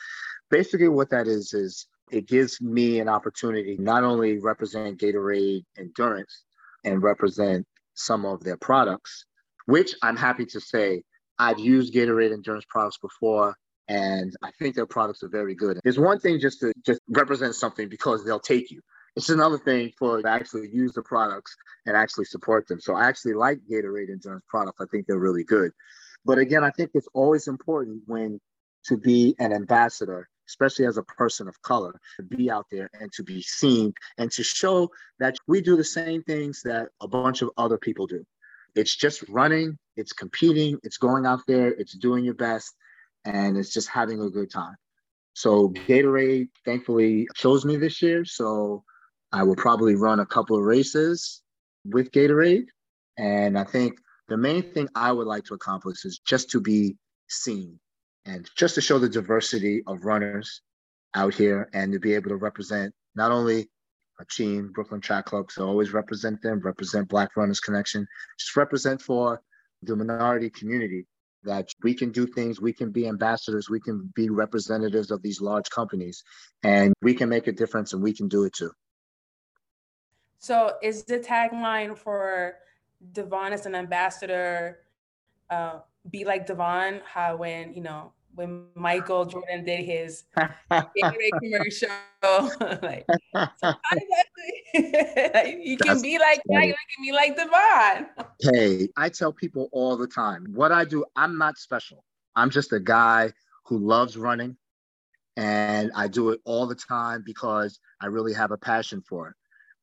basically, 0.50 0.88
what 0.88 1.08
that 1.10 1.26
is, 1.26 1.54
is 1.54 1.86
it 2.10 2.26
gives 2.26 2.60
me 2.60 3.00
an 3.00 3.08
opportunity 3.08 3.76
not 3.78 4.04
only 4.04 4.38
represent 4.38 4.98
Gatorade 4.98 5.64
Endurance 5.76 6.44
and 6.84 7.02
represent 7.02 7.66
some 7.94 8.24
of 8.24 8.42
their 8.44 8.56
products, 8.56 9.24
which 9.66 9.94
I'm 10.02 10.16
happy 10.16 10.46
to 10.46 10.60
say 10.60 11.02
I've 11.38 11.58
used 11.58 11.94
Gatorade 11.94 12.32
endurance 12.32 12.64
products 12.68 12.98
before 12.98 13.54
and 13.88 14.34
I 14.42 14.50
think 14.58 14.74
their 14.74 14.86
products 14.86 15.22
are 15.22 15.28
very 15.28 15.54
good. 15.54 15.80
There's 15.82 15.98
one 15.98 16.20
thing 16.20 16.40
just 16.40 16.60
to 16.60 16.72
just 16.84 17.00
represent 17.08 17.54
something 17.54 17.88
because 17.88 18.24
they'll 18.24 18.40
take 18.40 18.70
you. 18.70 18.80
It's 19.16 19.30
another 19.30 19.58
thing 19.58 19.92
for 19.98 20.20
to 20.20 20.28
actually 20.28 20.68
use 20.72 20.92
the 20.92 21.02
products 21.02 21.56
and 21.86 21.96
actually 21.96 22.26
support 22.26 22.68
them. 22.68 22.80
So 22.80 22.94
I 22.94 23.08
actually 23.08 23.34
like 23.34 23.58
Gatorade 23.70 24.10
endurance 24.10 24.44
products. 24.48 24.80
I 24.80 24.84
think 24.90 25.06
they're 25.06 25.18
really 25.18 25.44
good. 25.44 25.72
But 26.24 26.38
again, 26.38 26.62
I 26.62 26.70
think 26.70 26.90
it's 26.94 27.08
always 27.14 27.48
important 27.48 28.02
when 28.06 28.40
to 28.84 28.96
be 28.96 29.34
an 29.38 29.52
ambassador, 29.52 30.28
especially 30.48 30.86
as 30.86 30.96
a 30.96 31.02
person 31.02 31.48
of 31.48 31.60
color, 31.62 31.98
to 32.16 32.22
be 32.22 32.50
out 32.50 32.66
there 32.70 32.90
and 33.00 33.12
to 33.12 33.22
be 33.22 33.42
seen 33.42 33.92
and 34.18 34.30
to 34.32 34.42
show 34.42 34.88
that 35.18 35.36
we 35.46 35.60
do 35.60 35.76
the 35.76 35.84
same 35.84 36.22
things 36.22 36.62
that 36.62 36.88
a 37.00 37.08
bunch 37.08 37.42
of 37.42 37.50
other 37.56 37.78
people 37.78 38.06
do. 38.06 38.24
It's 38.74 38.94
just 38.94 39.28
running, 39.28 39.78
it's 39.96 40.12
competing, 40.12 40.78
it's 40.82 40.98
going 40.98 41.26
out 41.26 41.40
there, 41.46 41.68
it's 41.68 41.96
doing 41.96 42.24
your 42.24 42.34
best, 42.34 42.74
and 43.24 43.56
it's 43.56 43.72
just 43.72 43.88
having 43.88 44.20
a 44.20 44.30
good 44.30 44.50
time. 44.50 44.76
So 45.34 45.68
Gatorade 45.70 46.48
thankfully 46.64 47.28
chose 47.34 47.64
me 47.64 47.76
this 47.76 48.02
year. 48.02 48.24
So 48.24 48.82
I 49.32 49.42
will 49.42 49.56
probably 49.56 49.94
run 49.94 50.20
a 50.20 50.26
couple 50.26 50.56
of 50.56 50.64
races 50.64 51.42
with 51.84 52.10
Gatorade. 52.10 52.66
And 53.18 53.58
I 53.58 53.64
think 53.64 53.98
the 54.28 54.36
main 54.36 54.62
thing 54.72 54.88
I 54.94 55.12
would 55.12 55.26
like 55.26 55.44
to 55.44 55.54
accomplish 55.54 56.04
is 56.04 56.20
just 56.26 56.50
to 56.50 56.60
be 56.60 56.96
seen 57.28 57.78
and 58.24 58.48
just 58.56 58.74
to 58.74 58.80
show 58.80 58.98
the 58.98 59.08
diversity 59.08 59.82
of 59.86 60.04
runners 60.04 60.62
out 61.14 61.34
here 61.34 61.68
and 61.72 61.92
to 61.92 61.98
be 61.98 62.14
able 62.14 62.30
to 62.30 62.36
represent 62.36 62.94
not 63.14 63.30
only 63.30 63.68
a 64.20 64.24
team, 64.24 64.70
Brooklyn 64.72 65.00
Track 65.00 65.26
Club, 65.26 65.50
so 65.50 65.66
always 65.66 65.92
represent 65.92 66.42
them, 66.42 66.60
represent 66.60 67.08
Black 67.08 67.36
Runners 67.36 67.60
Connection, 67.60 68.06
just 68.38 68.56
represent 68.56 69.00
for 69.00 69.40
the 69.82 69.94
minority 69.94 70.50
community 70.50 71.06
that 71.44 71.68
we 71.82 71.94
can 71.94 72.10
do 72.10 72.26
things, 72.26 72.60
we 72.60 72.72
can 72.72 72.90
be 72.90 73.06
ambassadors, 73.06 73.70
we 73.70 73.80
can 73.80 74.12
be 74.14 74.28
representatives 74.28 75.10
of 75.10 75.22
these 75.22 75.40
large 75.40 75.70
companies, 75.70 76.24
and 76.64 76.92
we 77.00 77.14
can 77.14 77.28
make 77.28 77.46
a 77.46 77.52
difference 77.52 77.92
and 77.92 78.02
we 78.02 78.12
can 78.12 78.28
do 78.28 78.44
it 78.44 78.52
too. 78.52 78.70
So, 80.38 80.74
is 80.82 81.04
the 81.04 81.18
tagline 81.18 81.96
for 81.96 82.56
Devon 83.12 83.52
as 83.52 83.66
an 83.66 83.74
ambassador 83.74 84.80
uh, 85.50 85.80
be 86.10 86.24
like 86.24 86.46
Devon? 86.46 87.00
How 87.04 87.36
when 87.36 87.74
you 87.74 87.82
know 87.82 88.12
when 88.34 88.66
Michael 88.74 89.24
Jordan 89.26 89.64
did 89.64 89.84
his 89.84 90.24
commercial, 90.70 91.88
like, 92.82 93.04
you 94.74 95.76
can 95.76 95.88
That's 95.88 96.02
be 96.02 96.18
like 96.18 96.40
that, 96.46 96.66
you 96.66 96.74
can 96.74 97.02
be 97.02 97.12
like 97.12 97.36
Devon. 97.36 98.06
Hey, 98.40 98.88
I 98.96 99.08
tell 99.08 99.32
people 99.32 99.68
all 99.72 99.96
the 99.96 100.06
time, 100.06 100.46
what 100.54 100.70
I 100.70 100.84
do, 100.84 101.04
I'm 101.16 101.36
not 101.36 101.58
special. 101.58 102.04
I'm 102.36 102.50
just 102.50 102.72
a 102.72 102.80
guy 102.80 103.32
who 103.64 103.78
loves 103.78 104.16
running, 104.16 104.56
and 105.36 105.90
I 105.96 106.06
do 106.06 106.30
it 106.30 106.40
all 106.44 106.66
the 106.66 106.76
time 106.76 107.24
because 107.26 107.80
I 108.00 108.06
really 108.06 108.32
have 108.34 108.52
a 108.52 108.56
passion 108.56 109.02
for 109.02 109.30
it. 109.30 109.34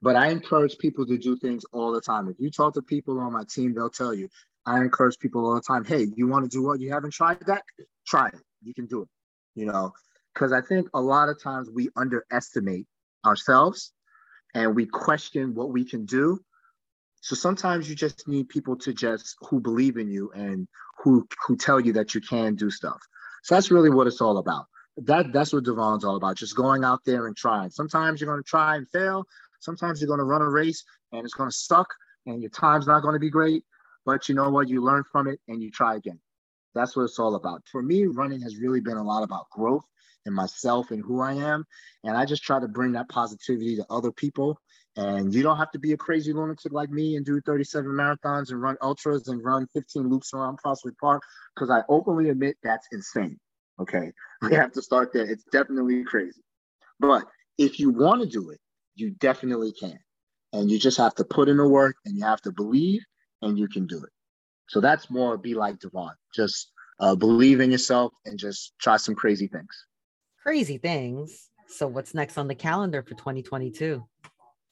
But 0.02 0.16
I 0.16 0.28
encourage 0.28 0.78
people 0.78 1.06
to 1.08 1.18
do 1.18 1.36
things 1.36 1.66
all 1.74 1.92
the 1.92 2.02
time. 2.02 2.30
If 2.30 2.40
you 2.40 2.50
talk 2.52 2.74
to 2.76 2.82
people 2.82 3.20
on 3.20 3.34
my 3.34 3.44
team, 3.50 3.74
they'll 3.74 3.90
tell 3.90 4.14
you. 4.14 4.30
I 4.66 4.82
encourage 4.82 5.20
people 5.20 5.46
all 5.46 5.56
the 5.56 5.62
time, 5.62 5.86
hey, 5.86 6.08
you 6.16 6.28
want 6.28 6.44
to 6.44 6.50
do 6.50 6.64
what? 6.64 6.80
You 6.80 6.92
haven't 6.92 7.12
tried 7.12 7.40
that? 7.48 7.64
Try 8.08 8.28
it. 8.28 8.42
You 8.64 8.74
can 8.74 8.88
do 8.88 9.04
it. 9.04 9.10
You 9.56 9.66
know, 9.66 9.94
because 10.34 10.52
I 10.52 10.62
think 10.62 10.90
a 10.94 11.02
lot 11.02 11.30
of 11.30 11.42
times 11.42 11.70
we 11.70 11.90
underestimate 11.96 12.88
ourselves 13.26 13.94
and 14.54 14.76
we 14.76 14.86
question 14.86 15.54
what 15.54 15.72
we 15.72 15.86
can 15.86 16.06
do. 16.06 16.40
So 17.22 17.36
sometimes 17.36 17.90
you 17.90 17.96
just 17.96 18.28
need 18.28 18.50
people 18.50 18.76
to 18.78 18.94
just 18.94 19.36
who 19.42 19.60
believe 19.60 19.98
in 19.98 20.10
you 20.10 20.32
and 20.36 20.68
who 21.00 21.28
who 21.46 21.56
tell 21.56 21.80
you 21.80 21.94
that 21.94 22.14
you 22.14 22.22
can 22.22 22.56
do 22.56 22.70
stuff. 22.70 23.02
So 23.44 23.56
that's 23.56 23.72
really 23.72 23.90
what 23.90 24.08
it's 24.08 24.22
all 24.22 24.38
about. 24.38 24.66
That 24.98 25.34
that's 25.34 25.54
what 25.54 25.66
Devon's 25.66 26.04
all 26.04 26.16
about. 26.16 26.38
Just 26.38 26.56
going 26.56 26.84
out 26.84 27.00
there 27.06 27.28
and 27.28 27.36
trying. 27.36 27.70
Sometimes 27.70 28.20
you're 28.20 28.30
going 28.30 28.44
to 28.44 28.50
try 28.50 28.76
and 28.76 28.90
fail. 28.90 29.26
Sometimes 29.60 30.02
you're 30.02 30.08
going 30.08 30.20
to 30.20 30.26
run 30.26 30.42
a 30.42 30.50
race 30.50 30.84
and 31.12 31.26
it's 31.26 31.34
going 31.34 31.50
to 31.50 31.56
suck 31.56 31.88
and 32.26 32.42
your 32.42 32.52
time's 32.52 32.88
not 32.88 33.02
going 33.02 33.14
to 33.14 33.20
be 33.20 33.30
great. 33.30 33.64
But 34.06 34.30
you 34.30 34.36
know 34.36 34.50
what? 34.50 34.70
You 34.70 34.84
learn 34.84 35.04
from 35.12 35.28
it 35.28 35.40
and 35.48 35.62
you 35.62 35.72
try 35.72 35.96
again. 35.96 36.20
That's 36.74 36.96
what 36.96 37.04
it's 37.04 37.20
all 37.20 37.36
about. 37.36 37.64
For 37.72 37.82
me, 37.82 38.06
running 38.06 38.42
has 38.42 38.58
really 38.58 38.82
been 38.82 38.98
a 38.98 39.04
lot 39.04 39.24
about 39.24 39.50
growth 39.50 39.86
in 40.26 40.34
myself 40.34 40.92
and 40.92 41.04
who 41.04 41.22
I 41.22 41.34
am. 41.34 41.66
And 42.04 42.18
I 42.18 42.26
just 42.26 42.44
try 42.44 42.60
to 42.60 42.68
bring 42.68 42.92
that 42.94 43.10
positivity 43.10 43.78
to 43.78 43.86
other 43.90 44.12
people. 44.12 44.60
And 44.98 45.34
you 45.34 45.44
don't 45.44 45.58
have 45.58 45.72
to 45.72 45.80
be 45.80 45.94
a 45.94 45.98
crazy 45.98 46.34
lunatic 46.34 46.72
like 46.72 46.90
me 46.90 47.16
and 47.16 47.26
do 47.26 47.42
37 47.42 47.90
marathons 47.90 48.52
and 48.52 48.62
run 48.62 48.78
ultras 48.82 49.28
and 49.28 49.44
run 49.44 49.68
15 49.74 50.10
loops 50.10 50.34
around 50.34 50.58
Prospect 50.58 50.98
Park 51.00 51.22
because 51.56 51.70
I 51.70 51.82
openly 51.90 52.30
admit 52.30 52.58
that's 52.64 52.88
insane. 52.92 53.40
Okay. 53.80 54.12
We 54.42 54.54
have 54.54 54.74
to 54.74 54.82
start 54.82 55.12
there. 55.12 55.26
It's 55.26 55.46
definitely 55.46 56.04
crazy. 56.04 56.42
But 57.00 57.24
if 57.58 57.80
you 57.80 57.90
want 57.90 58.22
to 58.22 58.28
do 58.28 58.52
it, 58.52 58.60
you 58.94 59.12
definitely 59.12 59.72
can. 59.72 59.98
And 60.54 60.70
you 60.70 60.78
just 60.78 60.98
have 60.98 61.16
to 61.16 61.24
put 61.24 61.50
in 61.50 61.58
the 61.58 61.68
work 61.68 61.96
and 62.06 62.16
you 62.18 62.26
have 62.26 62.42
to 62.42 62.52
believe 62.52 63.02
and 63.46 63.58
you 63.58 63.68
can 63.68 63.88
do 63.88 63.98
it. 63.98 64.10
So 64.68 64.82
that's 64.82 65.10
more 65.10 65.38
be 65.38 65.54
like 65.54 65.80
Devon. 65.80 66.12
Just 66.34 66.72
uh, 67.00 67.16
believe 67.16 67.60
in 67.60 67.72
yourself 67.72 68.14
and 68.26 68.38
just 68.38 68.74
try 68.80 68.98
some 68.98 69.16
crazy 69.16 69.48
things. 69.48 69.86
Crazy 70.42 70.78
things. 70.78 71.50
So 71.68 71.88
what's 71.88 72.14
next 72.14 72.38
on 72.38 72.48
the 72.48 72.56
calendar 72.56 73.02
for 73.02 73.16
2022? 73.16 74.04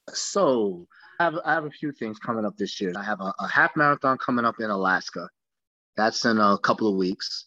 So 0.10 0.88
I 1.20 1.24
have, 1.24 1.40
I 1.46 1.54
have 1.54 1.66
a 1.66 1.72
few 1.72 1.92
things 1.92 2.20
coming 2.20 2.46
up 2.46 2.58
this 2.58 2.80
year. 2.82 2.94
I 2.96 3.04
have 3.04 3.22
a, 3.22 3.34
a 3.40 3.48
half 3.48 3.76
marathon 3.76 4.18
coming 4.18 4.46
up 4.46 4.60
in 4.60 4.70
Alaska. 4.70 5.28
That's 5.96 6.26
in 6.26 6.40
a 6.40 6.58
couple 6.58 6.88
of 6.88 6.96
weeks 6.96 7.46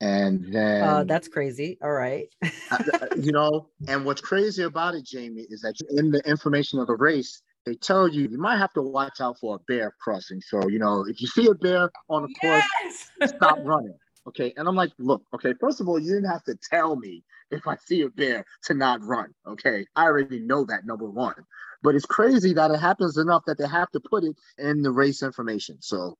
and 0.00 0.52
then 0.52 0.82
uh, 0.82 1.04
that's 1.04 1.28
crazy 1.28 1.78
all 1.82 1.92
right 1.92 2.28
you 3.20 3.32
know 3.32 3.68
and 3.88 4.04
what's 4.04 4.20
crazy 4.20 4.62
about 4.62 4.94
it 4.94 5.04
jamie 5.04 5.46
is 5.50 5.60
that 5.60 5.74
in 5.90 6.10
the 6.10 6.20
information 6.28 6.78
of 6.78 6.86
the 6.86 6.94
race 6.94 7.42
they 7.66 7.74
tell 7.74 8.08
you 8.08 8.28
you 8.28 8.38
might 8.38 8.58
have 8.58 8.72
to 8.74 8.82
watch 8.82 9.20
out 9.20 9.38
for 9.38 9.56
a 9.56 9.58
bear 9.66 9.94
crossing. 10.00 10.40
So 10.40 10.68
you 10.68 10.78
know 10.78 11.06
if 11.08 11.20
you 11.20 11.26
see 11.26 11.46
a 11.46 11.54
bear 11.54 11.90
on 12.08 12.22
the 12.22 12.34
yes! 12.42 13.10
course 13.18 13.32
stop 13.36 13.58
running. 13.64 13.96
Okay 14.26 14.52
and 14.56 14.68
i'm 14.68 14.76
like 14.76 14.92
look 14.98 15.22
okay 15.34 15.54
first 15.58 15.80
of 15.80 15.88
all 15.88 15.98
you 15.98 16.14
didn't 16.14 16.30
have 16.30 16.44
to 16.44 16.54
tell 16.70 16.94
me 16.94 17.24
if 17.50 17.66
i 17.66 17.74
see 17.76 18.02
a 18.02 18.10
bear 18.10 18.44
to 18.64 18.74
not 18.74 19.02
run 19.02 19.32
okay? 19.50 19.86
I 19.96 20.04
already 20.04 20.40
know 20.40 20.64
that 20.64 20.86
number 20.86 21.08
one. 21.08 21.34
But 21.82 21.94
it's 21.94 22.06
crazy 22.06 22.52
that 22.54 22.70
it 22.70 22.78
happens 22.80 23.16
enough 23.16 23.44
that 23.46 23.58
they 23.58 23.66
have 23.66 23.90
to 23.92 24.00
put 24.00 24.24
it 24.24 24.36
in 24.58 24.82
the 24.82 24.90
race 24.90 25.22
information. 25.22 25.78
So 25.80 26.16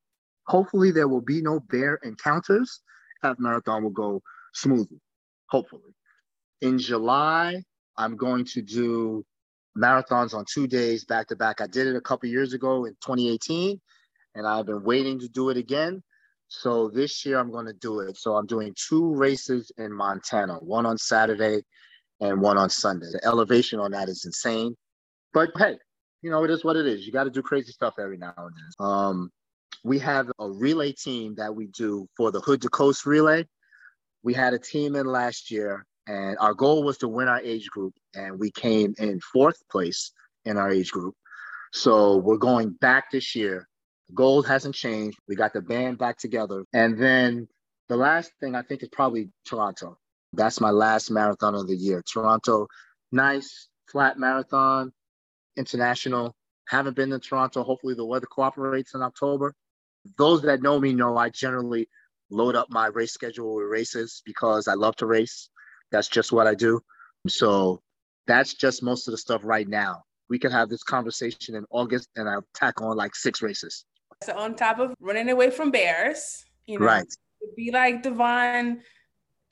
hopefully 0.46 0.90
there 0.90 1.08
will 1.08 1.20
be 1.20 1.42
no 1.42 1.60
bear 1.60 1.98
encounters. 2.02 2.80
Half 3.22 3.38
marathon 3.38 3.82
will 3.82 3.90
go 3.90 4.22
smoothly, 4.54 5.00
hopefully. 5.48 5.94
In 6.62 6.78
July, 6.78 7.62
I'm 7.96 8.16
going 8.16 8.46
to 8.46 8.62
do 8.62 9.24
marathons 9.76 10.34
on 10.34 10.44
two 10.52 10.66
days 10.66 11.04
back 11.04 11.28
to 11.28 11.36
back. 11.36 11.60
I 11.60 11.66
did 11.66 11.86
it 11.86 11.96
a 11.96 12.00
couple 12.00 12.28
years 12.28 12.52
ago 12.52 12.84
in 12.84 12.92
2018, 13.02 13.80
and 14.34 14.46
I've 14.46 14.66
been 14.66 14.82
waiting 14.82 15.18
to 15.20 15.28
do 15.28 15.50
it 15.50 15.56
again. 15.56 16.02
So 16.48 16.88
this 16.88 17.24
year 17.24 17.38
I'm 17.38 17.52
going 17.52 17.66
to 17.66 17.72
do 17.72 18.00
it. 18.00 18.16
So 18.16 18.34
I'm 18.34 18.46
doing 18.46 18.74
two 18.76 19.14
races 19.14 19.70
in 19.78 19.92
Montana, 19.92 20.54
one 20.54 20.84
on 20.84 20.98
Saturday 20.98 21.62
and 22.20 22.40
one 22.40 22.58
on 22.58 22.68
Sunday. 22.68 23.06
The 23.12 23.24
elevation 23.24 23.78
on 23.78 23.92
that 23.92 24.08
is 24.08 24.24
insane. 24.24 24.76
But 25.32 25.50
hey, 25.56 25.78
you 26.22 26.30
know, 26.30 26.44
it 26.44 26.50
is 26.50 26.64
what 26.64 26.76
it 26.76 26.86
is. 26.86 27.06
You 27.06 27.12
got 27.12 27.24
to 27.24 27.30
do 27.30 27.40
crazy 27.40 27.72
stuff 27.72 27.94
every 27.98 28.18
now 28.18 28.34
and 28.36 28.54
then. 28.54 28.86
Um, 28.86 29.30
we 29.84 29.98
have 30.00 30.30
a 30.38 30.50
relay 30.50 30.92
team 30.92 31.36
that 31.36 31.54
we 31.54 31.68
do 31.68 32.08
for 32.16 32.30
the 32.30 32.40
Hood 32.40 32.62
to 32.62 32.68
Coast 32.68 33.06
relay. 33.06 33.46
We 34.22 34.34
had 34.34 34.52
a 34.52 34.58
team 34.58 34.96
in 34.96 35.06
last 35.06 35.50
year, 35.50 35.86
and 36.06 36.36
our 36.38 36.54
goal 36.54 36.82
was 36.82 36.98
to 36.98 37.08
win 37.08 37.28
our 37.28 37.40
age 37.40 37.68
group, 37.70 37.94
and 38.14 38.38
we 38.38 38.50
came 38.50 38.94
in 38.98 39.20
fourth 39.20 39.62
place 39.70 40.12
in 40.44 40.56
our 40.56 40.70
age 40.70 40.90
group. 40.90 41.14
So 41.72 42.16
we're 42.16 42.38
going 42.38 42.70
back 42.70 43.10
this 43.10 43.34
year. 43.36 43.68
The 44.08 44.14
goal 44.14 44.42
hasn't 44.42 44.74
changed. 44.74 45.18
We 45.28 45.36
got 45.36 45.52
the 45.52 45.60
band 45.60 45.98
back 45.98 46.18
together. 46.18 46.64
And 46.72 46.98
then 46.98 47.46
the 47.88 47.96
last 47.96 48.32
thing 48.40 48.54
I 48.54 48.62
think 48.62 48.82
is 48.82 48.88
probably 48.90 49.30
Toronto. 49.46 49.98
That's 50.32 50.60
my 50.60 50.70
last 50.70 51.10
marathon 51.10 51.54
of 51.54 51.68
the 51.68 51.76
year. 51.76 52.02
Toronto, 52.10 52.66
nice, 53.12 53.68
flat 53.90 54.18
marathon, 54.18 54.92
international. 55.56 56.34
Haven't 56.68 56.96
been 56.96 57.10
to 57.10 57.18
Toronto. 57.18 57.62
Hopefully 57.62 57.94
the 57.94 58.04
weather 58.04 58.26
cooperates 58.26 58.94
in 58.94 59.02
October 59.02 59.54
those 60.18 60.42
that 60.42 60.62
know 60.62 60.78
me 60.78 60.92
know 60.92 61.16
I 61.16 61.30
generally 61.30 61.88
load 62.30 62.54
up 62.54 62.68
my 62.70 62.86
race 62.86 63.12
schedule 63.12 63.54
with 63.54 63.66
races 63.66 64.22
because 64.24 64.68
I 64.68 64.74
love 64.74 64.96
to 64.96 65.06
race. 65.06 65.48
That's 65.92 66.08
just 66.08 66.32
what 66.32 66.46
I 66.46 66.54
do. 66.54 66.80
So 67.28 67.82
that's 68.26 68.54
just 68.54 68.82
most 68.82 69.08
of 69.08 69.12
the 69.12 69.18
stuff 69.18 69.42
right 69.44 69.68
now. 69.68 70.04
We 70.28 70.38
could 70.38 70.52
have 70.52 70.68
this 70.68 70.82
conversation 70.82 71.54
in 71.56 71.64
August 71.70 72.08
and 72.16 72.28
I'll 72.28 72.46
tack 72.54 72.80
on 72.80 72.96
like 72.96 73.14
six 73.14 73.42
races. 73.42 73.84
So 74.22 74.36
on 74.36 74.54
top 74.54 74.78
of 74.78 74.94
running 75.00 75.28
away 75.30 75.50
from 75.50 75.70
bears, 75.70 76.44
you 76.66 76.78
know, 76.78 76.86
right. 76.86 77.06
be 77.56 77.70
like 77.72 78.02
Devon 78.02 78.82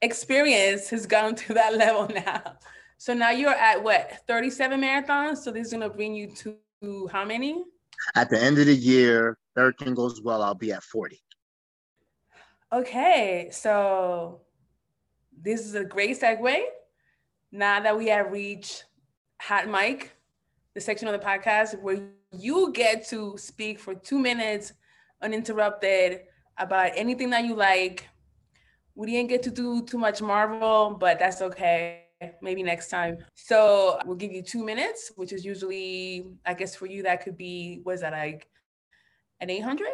experience 0.02 0.90
has 0.90 1.06
gone 1.06 1.34
to 1.42 1.54
that 1.54 1.74
level 1.74 2.08
now. 2.14 2.54
So 2.98 3.14
now 3.14 3.30
you're 3.30 3.50
at 3.50 3.82
what 3.82 4.20
37 4.26 4.80
marathons. 4.80 5.38
So 5.38 5.50
this 5.50 5.68
is 5.68 5.72
gonna 5.72 5.90
bring 5.90 6.14
you 6.14 6.30
to 6.36 7.08
how 7.10 7.24
many? 7.24 7.64
At 8.14 8.30
the 8.30 8.40
end 8.40 8.58
of 8.58 8.66
the 8.66 8.74
year, 8.74 9.36
everything 9.56 9.94
goes 9.94 10.22
well, 10.22 10.42
I'll 10.42 10.54
be 10.54 10.72
at 10.72 10.82
40. 10.84 11.20
Okay, 12.72 13.48
so 13.50 14.42
this 15.42 15.60
is 15.60 15.74
a 15.74 15.84
great 15.84 16.20
segue. 16.20 16.60
Now 17.52 17.80
that 17.80 17.96
we 17.96 18.08
have 18.08 18.30
reached 18.30 18.84
Hot 19.40 19.68
Mic, 19.68 20.12
the 20.74 20.80
section 20.80 21.08
of 21.08 21.18
the 21.18 21.24
podcast 21.24 21.80
where 21.80 22.08
you 22.32 22.72
get 22.72 23.06
to 23.08 23.36
speak 23.38 23.78
for 23.78 23.94
two 23.94 24.18
minutes 24.18 24.72
uninterrupted 25.22 26.20
about 26.58 26.92
anything 26.94 27.30
that 27.30 27.44
you 27.44 27.54
like. 27.54 28.08
We 28.94 29.06
didn't 29.06 29.28
get 29.28 29.42
to 29.44 29.50
do 29.50 29.82
too 29.82 29.98
much 29.98 30.20
Marvel, 30.20 30.96
but 30.98 31.18
that's 31.18 31.40
okay. 31.40 32.04
Maybe 32.42 32.64
next 32.64 32.88
time. 32.88 33.18
So 33.34 33.98
we'll 34.04 34.16
give 34.16 34.32
you 34.32 34.42
two 34.42 34.64
minutes, 34.64 35.12
which 35.14 35.32
is 35.32 35.44
usually, 35.44 36.26
I 36.44 36.54
guess 36.54 36.74
for 36.74 36.86
you, 36.86 37.04
that 37.04 37.22
could 37.22 37.38
be, 37.38 37.80
was 37.84 38.00
that 38.00 38.12
like 38.12 38.48
an 39.40 39.50
800? 39.50 39.88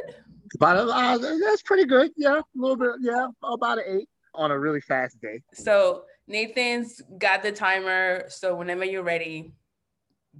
About 0.54 0.88
uh, 0.88 1.18
that's 1.18 1.62
pretty 1.62 1.84
good. 1.84 2.12
Yeah, 2.16 2.38
a 2.38 2.42
little 2.54 2.76
bit. 2.76 2.92
Yeah, 3.00 3.28
about 3.42 3.78
an 3.78 3.84
eight 3.88 4.08
on 4.34 4.50
a 4.50 4.58
really 4.58 4.80
fast 4.80 5.20
day. 5.20 5.40
So 5.52 6.02
Nathan's 6.26 7.00
got 7.18 7.42
the 7.42 7.52
timer. 7.52 8.24
So 8.28 8.54
whenever 8.54 8.84
you're 8.84 9.02
ready, 9.02 9.52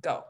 go. 0.01 0.24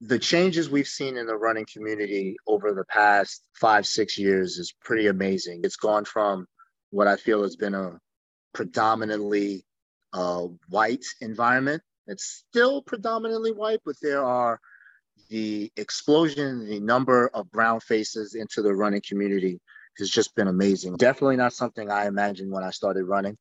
The 0.00 0.18
changes 0.18 0.70
we've 0.70 0.86
seen 0.86 1.16
in 1.16 1.26
the 1.26 1.36
running 1.36 1.66
community 1.72 2.36
over 2.46 2.72
the 2.72 2.84
past 2.84 3.42
five, 3.54 3.86
six 3.86 4.16
years 4.16 4.58
is 4.58 4.72
pretty 4.84 5.08
amazing. 5.08 5.62
It's 5.64 5.76
gone 5.76 6.04
from 6.04 6.46
what 6.90 7.08
I 7.08 7.16
feel 7.16 7.42
has 7.42 7.56
been 7.56 7.74
a 7.74 7.98
predominantly 8.54 9.64
uh, 10.12 10.46
white 10.68 11.04
environment. 11.20 11.82
It's 12.06 12.44
still 12.48 12.80
predominantly 12.80 13.52
white, 13.52 13.80
but 13.84 13.96
there 14.00 14.24
are 14.24 14.60
the 15.30 15.70
explosion, 15.76 16.66
the 16.66 16.80
number 16.80 17.28
of 17.34 17.50
brown 17.50 17.80
faces 17.80 18.34
into 18.34 18.62
the 18.62 18.74
running 18.74 19.02
community 19.06 19.60
has 19.98 20.10
just 20.10 20.34
been 20.34 20.48
amazing. 20.48 20.96
Definitely 20.96 21.36
not 21.36 21.52
something 21.52 21.90
I 21.90 22.06
imagined 22.06 22.50
when 22.50 22.64
I 22.64 22.70
started 22.70 23.04
running. 23.04 23.36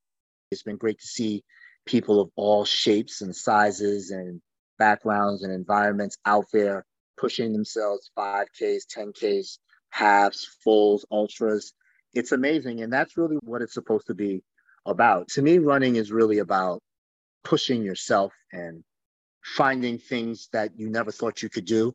It's 0.52 0.64
been 0.64 0.78
great 0.78 1.00
to 1.00 1.08
see 1.08 1.44
people 1.86 2.20
of 2.22 2.30
all 2.36 2.66
shapes 2.66 3.22
and 3.22 3.36
sizes 3.36 4.12
and 4.12 4.42
backgrounds 4.78 5.44
and 5.44 5.54
environments 5.54 6.18
out 6.26 6.46
there 6.54 6.86
pushing 7.18 7.52
themselves 7.52 8.12
5Ks, 8.18 8.84
10Ks, 8.96 9.58
halves, 9.90 10.48
fulls, 10.64 11.06
ultras. 11.12 11.74
It's 12.14 12.32
amazing. 12.32 12.82
And 12.82 12.94
that's 12.94 13.18
really 13.18 13.38
what 13.42 13.62
it's 13.62 13.74
supposed 13.74 14.08
to 14.08 14.14
be 14.14 14.44
about. 14.86 15.28
To 15.30 15.42
me, 15.42 15.58
running 15.58 15.96
is 15.96 16.12
really 16.12 16.40
about 16.40 16.82
pushing 17.44 17.84
yourself 17.84 18.34
and 18.52 18.84
finding 19.44 19.98
things 19.98 20.50
that 20.54 20.72
you 20.78 20.90
never 20.90 21.12
thought 21.12 21.42
you 21.42 21.50
could 21.50 21.66
do 21.66 21.94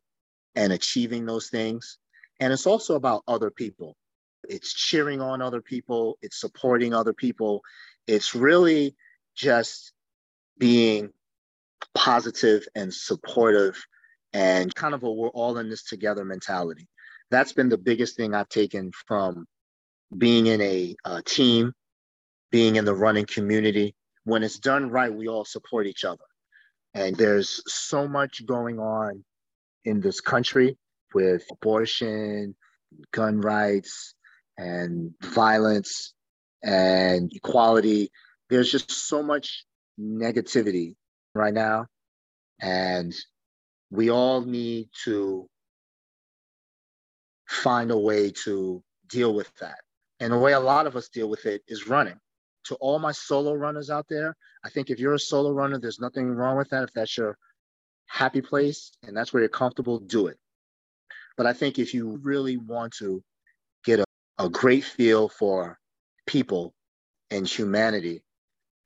and 0.54 0.72
achieving 0.72 1.26
those 1.26 1.48
things. 1.48 1.98
And 2.40 2.52
it's 2.52 2.66
also 2.66 2.96
about 2.96 3.22
other 3.28 3.50
people. 3.50 3.96
It's 4.49 4.72
cheering 4.72 5.20
on 5.20 5.43
other 5.43 5.61
people, 5.61 6.18
it's 6.22 6.40
supporting 6.40 6.95
other 6.95 7.12
people. 7.12 7.62
It's 8.07 8.34
really 8.34 8.97
just 9.34 9.93
being 10.59 11.11
positive 11.95 12.66
and 12.74 12.93
supportive 12.93 13.76
and 14.32 14.74
kind 14.74 14.95
of 14.95 15.03
a 15.03 15.11
we're 15.11 15.28
all 15.28 15.59
in 15.59 15.68
this 15.68 15.84
together 15.84 16.24
mentality. 16.24 16.88
That's 17.30 17.53
been 17.53 17.68
the 17.68 17.78
biggest 17.78 18.16
thing 18.16 18.34
I've 18.34 18.49
taken 18.49 18.93
from 19.07 19.47
being 20.16 20.47
in 20.47 20.61
a, 20.61 20.95
a 21.05 21.22
team, 21.22 21.72
being 22.51 22.76
in 22.76 22.84
the 22.84 22.95
running 22.95 23.26
community. 23.26 23.95
When 24.24 24.43
it's 24.43 24.59
done 24.59 24.90
right, 24.90 25.12
we 25.12 25.28
all 25.28 25.45
support 25.45 25.86
each 25.86 26.05
other. 26.05 26.24
And 26.95 27.16
there's 27.16 27.62
so 27.66 28.07
much 28.07 28.45
going 28.47 28.78
on 28.78 29.24
in 29.84 30.01
this 30.01 30.20
country 30.20 30.76
with 31.14 31.45
abortion, 31.51 32.55
gun 33.12 33.40
rights, 33.40 34.14
and 34.62 35.12
violence 35.22 36.14
and 36.62 37.32
equality. 37.34 38.10
There's 38.48 38.70
just 38.70 38.90
so 38.90 39.22
much 39.22 39.64
negativity 39.98 40.94
right 41.34 41.54
now. 41.54 41.86
And 42.60 43.12
we 43.90 44.10
all 44.10 44.42
need 44.42 44.88
to 45.04 45.48
find 47.48 47.90
a 47.90 47.98
way 47.98 48.30
to 48.44 48.82
deal 49.08 49.34
with 49.34 49.52
that. 49.60 49.78
And 50.20 50.32
the 50.32 50.38
way 50.38 50.52
a 50.52 50.60
lot 50.60 50.86
of 50.86 50.96
us 50.96 51.08
deal 51.08 51.28
with 51.28 51.46
it 51.46 51.62
is 51.66 51.88
running 51.88 52.18
to 52.64 52.76
all 52.76 52.98
my 52.98 53.12
solo 53.12 53.54
runners 53.54 53.90
out 53.90 54.06
there, 54.08 54.36
I 54.64 54.70
think 54.70 54.90
if 54.90 54.98
you're 55.00 55.14
a 55.14 55.18
solo 55.18 55.50
runner, 55.50 55.78
there's 55.78 55.98
nothing 55.98 56.30
wrong 56.30 56.56
with 56.56 56.70
that. 56.70 56.84
If 56.84 56.92
that's 56.92 57.16
your 57.18 57.36
happy 58.06 58.40
place 58.40 58.92
and 59.02 59.16
that's 59.16 59.32
where 59.32 59.42
you're 59.42 59.48
comfortable, 59.48 59.98
do 59.98 60.28
it. 60.28 60.38
But 61.36 61.46
I 61.46 61.52
think 61.52 61.78
if 61.78 61.94
you 61.94 62.20
really 62.22 62.56
want 62.56 62.94
to 62.98 63.22
get 63.84 63.98
a, 63.98 64.04
a 64.39 64.49
great 64.49 64.85
feel 64.85 65.28
for 65.28 65.78
people 66.26 66.74
and 67.30 67.47
humanity 67.47 68.22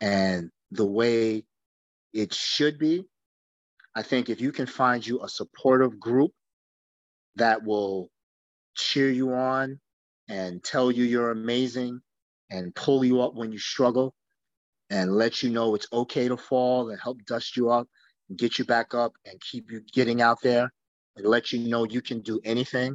and 0.00 0.50
the 0.70 0.84
way 0.84 1.44
it 2.12 2.34
should 2.34 2.78
be, 2.78 3.04
I 3.94 4.02
think 4.02 4.28
if 4.28 4.40
you 4.40 4.52
can 4.52 4.66
find 4.66 5.06
you 5.06 5.22
a 5.22 5.28
supportive 5.28 5.98
group 5.98 6.32
that 7.36 7.64
will 7.64 8.10
cheer 8.74 9.10
you 9.10 9.32
on 9.32 9.80
and 10.28 10.62
tell 10.62 10.90
you 10.90 11.04
you're 11.04 11.30
amazing 11.30 12.00
and 12.50 12.74
pull 12.74 13.04
you 13.04 13.20
up 13.22 13.34
when 13.34 13.52
you 13.52 13.58
struggle 13.58 14.14
and 14.90 15.14
let 15.14 15.42
you 15.42 15.50
know 15.50 15.74
it's 15.74 15.88
okay 15.92 16.28
to 16.28 16.36
fall 16.36 16.90
and 16.90 17.00
help 17.00 17.24
dust 17.26 17.56
you 17.56 17.70
up 17.70 17.88
and 18.28 18.38
get 18.38 18.58
you 18.58 18.64
back 18.64 18.94
up 18.94 19.12
and 19.24 19.40
keep 19.40 19.70
you 19.70 19.80
getting 19.92 20.20
out 20.20 20.38
there 20.42 20.72
and 21.16 21.26
let 21.26 21.52
you 21.52 21.68
know 21.68 21.84
you 21.84 22.02
can 22.02 22.20
do 22.20 22.40
anything. 22.44 22.94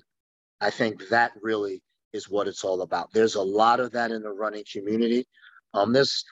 I 0.60 0.70
think 0.70 1.10
that 1.10 1.32
really 1.42 1.82
is 2.14 2.30
what 2.30 2.48
it's 2.48 2.64
all 2.64 2.82
about. 2.82 3.12
There's 3.14 3.36
a 3.36 3.42
lot 3.42 3.80
of 3.80 3.92
that 3.92 4.12
in 4.12 4.22
the 4.22 4.32
running 4.32 4.64
community. 4.72 5.28
Um, 5.74 5.94
this 5.94 6.24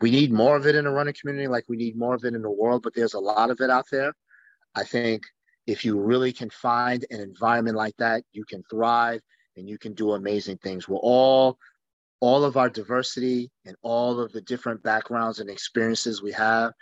we 0.00 0.10
need 0.10 0.32
more 0.32 0.56
of 0.56 0.66
it 0.66 0.74
in 0.74 0.84
the 0.84 0.90
running 0.90 1.14
community, 1.18 1.46
like 1.46 1.64
we 1.68 1.76
need 1.76 1.96
more 1.96 2.14
of 2.14 2.24
it 2.24 2.34
in 2.34 2.42
the 2.42 2.50
world, 2.50 2.82
but 2.82 2.94
there's 2.94 3.14
a 3.14 3.20
lot 3.20 3.50
of 3.50 3.60
it 3.60 3.70
out 3.70 3.86
there. 3.90 4.12
I 4.74 4.84
think 4.84 5.22
if 5.66 5.84
you 5.84 5.98
really 5.98 6.32
can 6.32 6.50
find 6.50 7.04
an 7.10 7.20
environment 7.20 7.76
like 7.76 7.96
that, 7.98 8.24
you 8.32 8.44
can 8.44 8.62
thrive 8.70 9.20
and 9.56 9.68
you 9.68 9.78
can 9.78 9.94
do 9.94 10.12
amazing 10.12 10.58
things. 10.58 10.88
We're 10.88 10.96
all 10.96 11.58
all 12.20 12.44
of 12.44 12.56
our 12.56 12.68
diversity 12.68 13.48
and 13.64 13.76
all 13.82 14.18
of 14.18 14.32
the 14.32 14.40
different 14.40 14.82
backgrounds 14.82 15.38
and 15.38 15.48
experiences 15.48 16.20
we 16.20 16.32
have. 16.32 16.72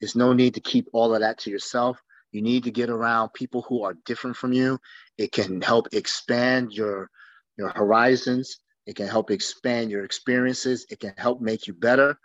There's 0.00 0.16
no 0.16 0.32
need 0.32 0.54
to 0.54 0.60
keep 0.60 0.88
all 0.92 1.14
of 1.14 1.20
that 1.20 1.38
to 1.40 1.50
yourself. 1.50 2.00
You 2.32 2.40
need 2.40 2.64
to 2.64 2.70
get 2.70 2.88
around 2.88 3.34
people 3.34 3.62
who 3.68 3.82
are 3.82 3.96
different 4.06 4.36
from 4.36 4.52
you. 4.54 4.78
It 5.18 5.32
can 5.32 5.60
help 5.60 5.88
expand 5.92 6.72
your 6.72 7.10
your 7.58 7.70
horizons. 7.70 8.60
It 8.86 8.96
can 8.96 9.08
help 9.08 9.30
expand 9.30 9.90
your 9.90 10.04
experiences. 10.04 10.86
It 10.90 11.00
can 11.00 11.12
help 11.18 11.40
make 11.40 11.66
you 11.66 11.74
better. 11.74 12.18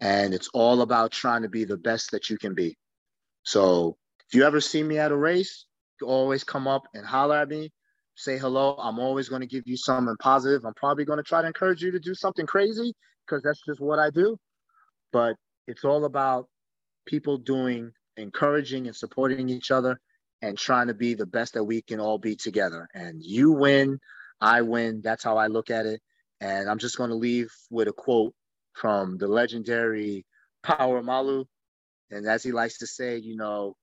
And 0.00 0.34
it's 0.34 0.48
all 0.52 0.82
about 0.82 1.12
trying 1.12 1.42
to 1.42 1.48
be 1.48 1.64
the 1.64 1.76
best 1.76 2.10
that 2.10 2.28
you 2.28 2.38
can 2.38 2.54
be. 2.54 2.76
So 3.44 3.96
if 4.28 4.34
you 4.34 4.44
ever 4.44 4.60
see 4.60 4.82
me 4.82 4.98
at 4.98 5.12
a 5.12 5.16
race, 5.16 5.66
you 6.00 6.08
always 6.08 6.42
come 6.42 6.66
up 6.66 6.88
and 6.94 7.06
holler 7.06 7.36
at 7.36 7.48
me 7.48 7.70
say 8.16 8.38
hello. 8.38 8.76
I'm 8.78 8.98
always 8.98 9.28
going 9.28 9.40
to 9.40 9.46
give 9.46 9.64
you 9.66 9.76
something 9.76 10.16
positive. 10.20 10.64
I'm 10.64 10.74
probably 10.74 11.04
going 11.04 11.18
to 11.18 11.22
try 11.22 11.42
to 11.42 11.48
encourage 11.48 11.82
you 11.82 11.90
to 11.92 11.98
do 11.98 12.14
something 12.14 12.46
crazy 12.46 12.94
because 13.26 13.42
that's 13.42 13.62
just 13.66 13.80
what 13.80 13.98
I 13.98 14.10
do. 14.10 14.36
But 15.12 15.36
it's 15.66 15.84
all 15.84 16.04
about 16.04 16.48
people 17.06 17.38
doing, 17.38 17.92
encouraging 18.16 18.86
and 18.86 18.96
supporting 18.96 19.48
each 19.48 19.70
other 19.70 20.00
and 20.42 20.56
trying 20.56 20.88
to 20.88 20.94
be 20.94 21.14
the 21.14 21.26
best 21.26 21.54
that 21.54 21.64
we 21.64 21.82
can 21.82 22.00
all 22.00 22.18
be 22.18 22.36
together. 22.36 22.88
And 22.94 23.22
you 23.22 23.52
win, 23.52 23.98
I 24.40 24.62
win. 24.62 25.00
That's 25.02 25.24
how 25.24 25.36
I 25.36 25.46
look 25.46 25.70
at 25.70 25.86
it. 25.86 26.00
And 26.40 26.68
I'm 26.68 26.78
just 26.78 26.96
going 26.96 27.10
to 27.10 27.16
leave 27.16 27.50
with 27.70 27.88
a 27.88 27.92
quote 27.92 28.34
from 28.72 29.16
the 29.18 29.28
legendary 29.28 30.26
Power 30.62 31.02
Malu. 31.02 31.44
And 32.10 32.26
as 32.26 32.42
he 32.42 32.52
likes 32.52 32.78
to 32.78 32.86
say, 32.86 33.18
you 33.18 33.36
know, 33.36 33.76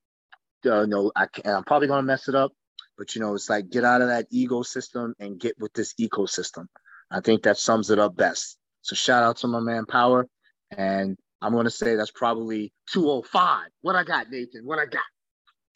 uh, 0.69 0.85
no, 0.85 1.11
I 1.15 1.25
can't, 1.27 1.47
I'm 1.47 1.63
probably 1.63 1.87
going 1.87 1.99
to 1.99 2.07
mess 2.07 2.27
it 2.27 2.35
up, 2.35 2.51
but 2.97 3.15
you 3.15 3.21
know, 3.21 3.33
it's 3.33 3.49
like 3.49 3.69
get 3.69 3.83
out 3.83 4.01
of 4.01 4.09
that 4.09 4.31
ecosystem 4.31 5.13
and 5.19 5.39
get 5.39 5.55
with 5.59 5.73
this 5.73 5.93
ecosystem. 5.99 6.67
I 7.09 7.19
think 7.21 7.43
that 7.43 7.57
sums 7.57 7.89
it 7.89 7.99
up 7.99 8.15
best. 8.15 8.57
So 8.81 8.95
shout 8.95 9.23
out 9.23 9.37
to 9.37 9.47
my 9.47 9.59
man 9.59 9.85
Power. 9.85 10.27
And 10.77 11.17
I'm 11.41 11.53
gonna 11.53 11.69
say 11.69 11.95
that's 11.95 12.11
probably 12.11 12.71
205. 12.91 13.67
What 13.81 13.95
I 13.95 14.03
got, 14.03 14.29
Nathan? 14.29 14.65
What 14.65 14.79
I 14.79 14.85
got? 14.85 15.01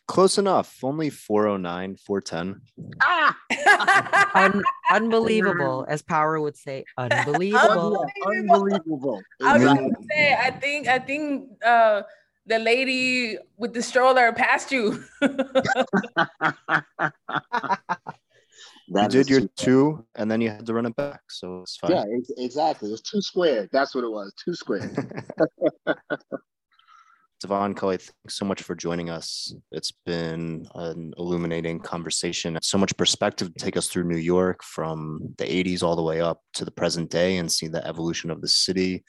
Close 0.07 0.37
enough. 0.37 0.83
Only 0.83 1.09
409, 1.09 1.97
410. 1.97 2.61
Ah! 3.01 3.37
Un- 4.35 4.63
unbelievable, 4.91 5.85
as 5.87 6.03
Power 6.03 6.39
would 6.39 6.55
say. 6.55 6.85
Unbelievable. 6.97 8.05
unbelievable. 8.27 9.21
I 9.43 9.57
was 9.57 9.63
gonna 9.63 9.89
say, 10.11 10.35
I 10.35 10.51
think, 10.51 10.87
I 10.87 10.99
think 10.99 11.49
uh 11.65 12.03
the 12.45 12.59
lady 12.59 13.37
with 13.57 13.73
the 13.73 13.81
stroller 13.81 14.31
passed 14.31 14.71
you. 14.71 15.03
you 18.87 19.07
did 19.09 19.27
your 19.29 19.47
two, 19.55 20.05
and 20.15 20.29
then 20.29 20.41
you 20.41 20.49
had 20.49 20.65
to 20.67 20.73
run 20.73 20.85
it 20.85 20.95
back, 20.95 21.21
so 21.29 21.61
it's 21.61 21.77
fine. 21.77 21.91
Yeah, 21.91 22.03
exactly. 22.37 22.89
It 22.89 22.91
was 22.91 23.01
two 23.01 23.21
squared. 23.21 23.69
That's 23.71 23.95
what 23.95 24.03
it 24.03 24.11
was. 24.11 24.33
Two 24.43 24.53
squared. 24.53 24.95
Devon 27.45 27.75
Cully, 27.75 27.97
thanks 27.97 28.39
so 28.39 28.43
much 28.43 28.63
for 28.63 28.73
joining 28.73 29.11
us. 29.11 29.53
It's 29.71 29.93
been 30.03 30.67
an 30.73 31.13
illuminating 31.19 31.79
conversation. 31.79 32.57
So 32.63 32.79
much 32.79 32.97
perspective 32.97 33.53
to 33.53 33.63
take 33.63 33.77
us 33.77 33.87
through 33.87 34.05
New 34.05 34.17
York 34.17 34.63
from 34.63 35.35
the 35.37 35.43
80s 35.43 35.83
all 35.83 35.95
the 35.95 36.01
way 36.01 36.21
up 36.21 36.41
to 36.55 36.65
the 36.65 36.71
present 36.71 37.11
day 37.11 37.37
and 37.37 37.51
see 37.51 37.67
the 37.67 37.85
evolution 37.85 38.31
of 38.31 38.41
the 38.41 38.47
city 38.47 39.03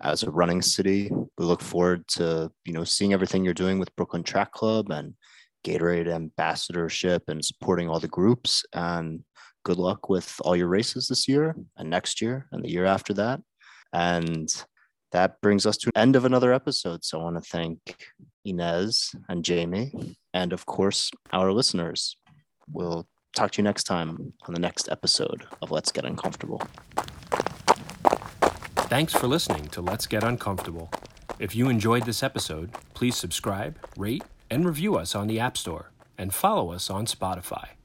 as 0.00 0.22
a 0.22 0.30
running 0.30 0.62
city. 0.62 1.10
We 1.36 1.44
look 1.44 1.60
forward 1.60 2.08
to, 2.16 2.50
you 2.64 2.72
know, 2.72 2.84
seeing 2.84 3.12
everything 3.12 3.44
you're 3.44 3.52
doing 3.52 3.78
with 3.78 3.94
Brooklyn 3.96 4.22
Track 4.22 4.52
Club 4.52 4.90
and 4.90 5.12
Gatorade 5.62 6.10
ambassadorship 6.10 7.24
and 7.28 7.44
supporting 7.44 7.90
all 7.90 8.00
the 8.00 8.08
groups. 8.08 8.64
And 8.72 9.24
good 9.66 9.76
luck 9.76 10.08
with 10.08 10.34
all 10.40 10.56
your 10.56 10.68
races 10.68 11.08
this 11.08 11.28
year 11.28 11.54
and 11.76 11.90
next 11.90 12.22
year 12.22 12.46
and 12.50 12.64
the 12.64 12.70
year 12.70 12.86
after 12.86 13.12
that. 13.12 13.42
And 13.92 14.48
that 15.12 15.40
brings 15.40 15.66
us 15.66 15.76
to 15.78 15.90
the 15.92 15.98
end 15.98 16.16
of 16.16 16.24
another 16.24 16.52
episode. 16.52 17.04
So 17.04 17.20
I 17.20 17.24
want 17.24 17.42
to 17.42 17.50
thank 17.50 17.78
Inez 18.44 19.14
and 19.28 19.44
Jamie, 19.44 20.16
and 20.34 20.52
of 20.52 20.66
course, 20.66 21.10
our 21.32 21.52
listeners. 21.52 22.16
We'll 22.70 23.06
talk 23.34 23.52
to 23.52 23.58
you 23.58 23.64
next 23.64 23.84
time 23.84 24.32
on 24.46 24.54
the 24.54 24.60
next 24.60 24.88
episode 24.90 25.46
of 25.62 25.70
Let's 25.70 25.92
Get 25.92 26.04
Uncomfortable. 26.04 26.62
Thanks 28.88 29.12
for 29.12 29.26
listening 29.26 29.68
to 29.68 29.80
Let's 29.80 30.06
Get 30.06 30.24
Uncomfortable. 30.24 30.90
If 31.38 31.54
you 31.54 31.68
enjoyed 31.68 32.04
this 32.04 32.22
episode, 32.22 32.72
please 32.94 33.16
subscribe, 33.16 33.78
rate, 33.96 34.24
and 34.50 34.64
review 34.64 34.96
us 34.96 35.14
on 35.14 35.26
the 35.26 35.38
App 35.38 35.56
Store, 35.56 35.92
and 36.16 36.34
follow 36.34 36.72
us 36.72 36.90
on 36.90 37.06
Spotify. 37.06 37.77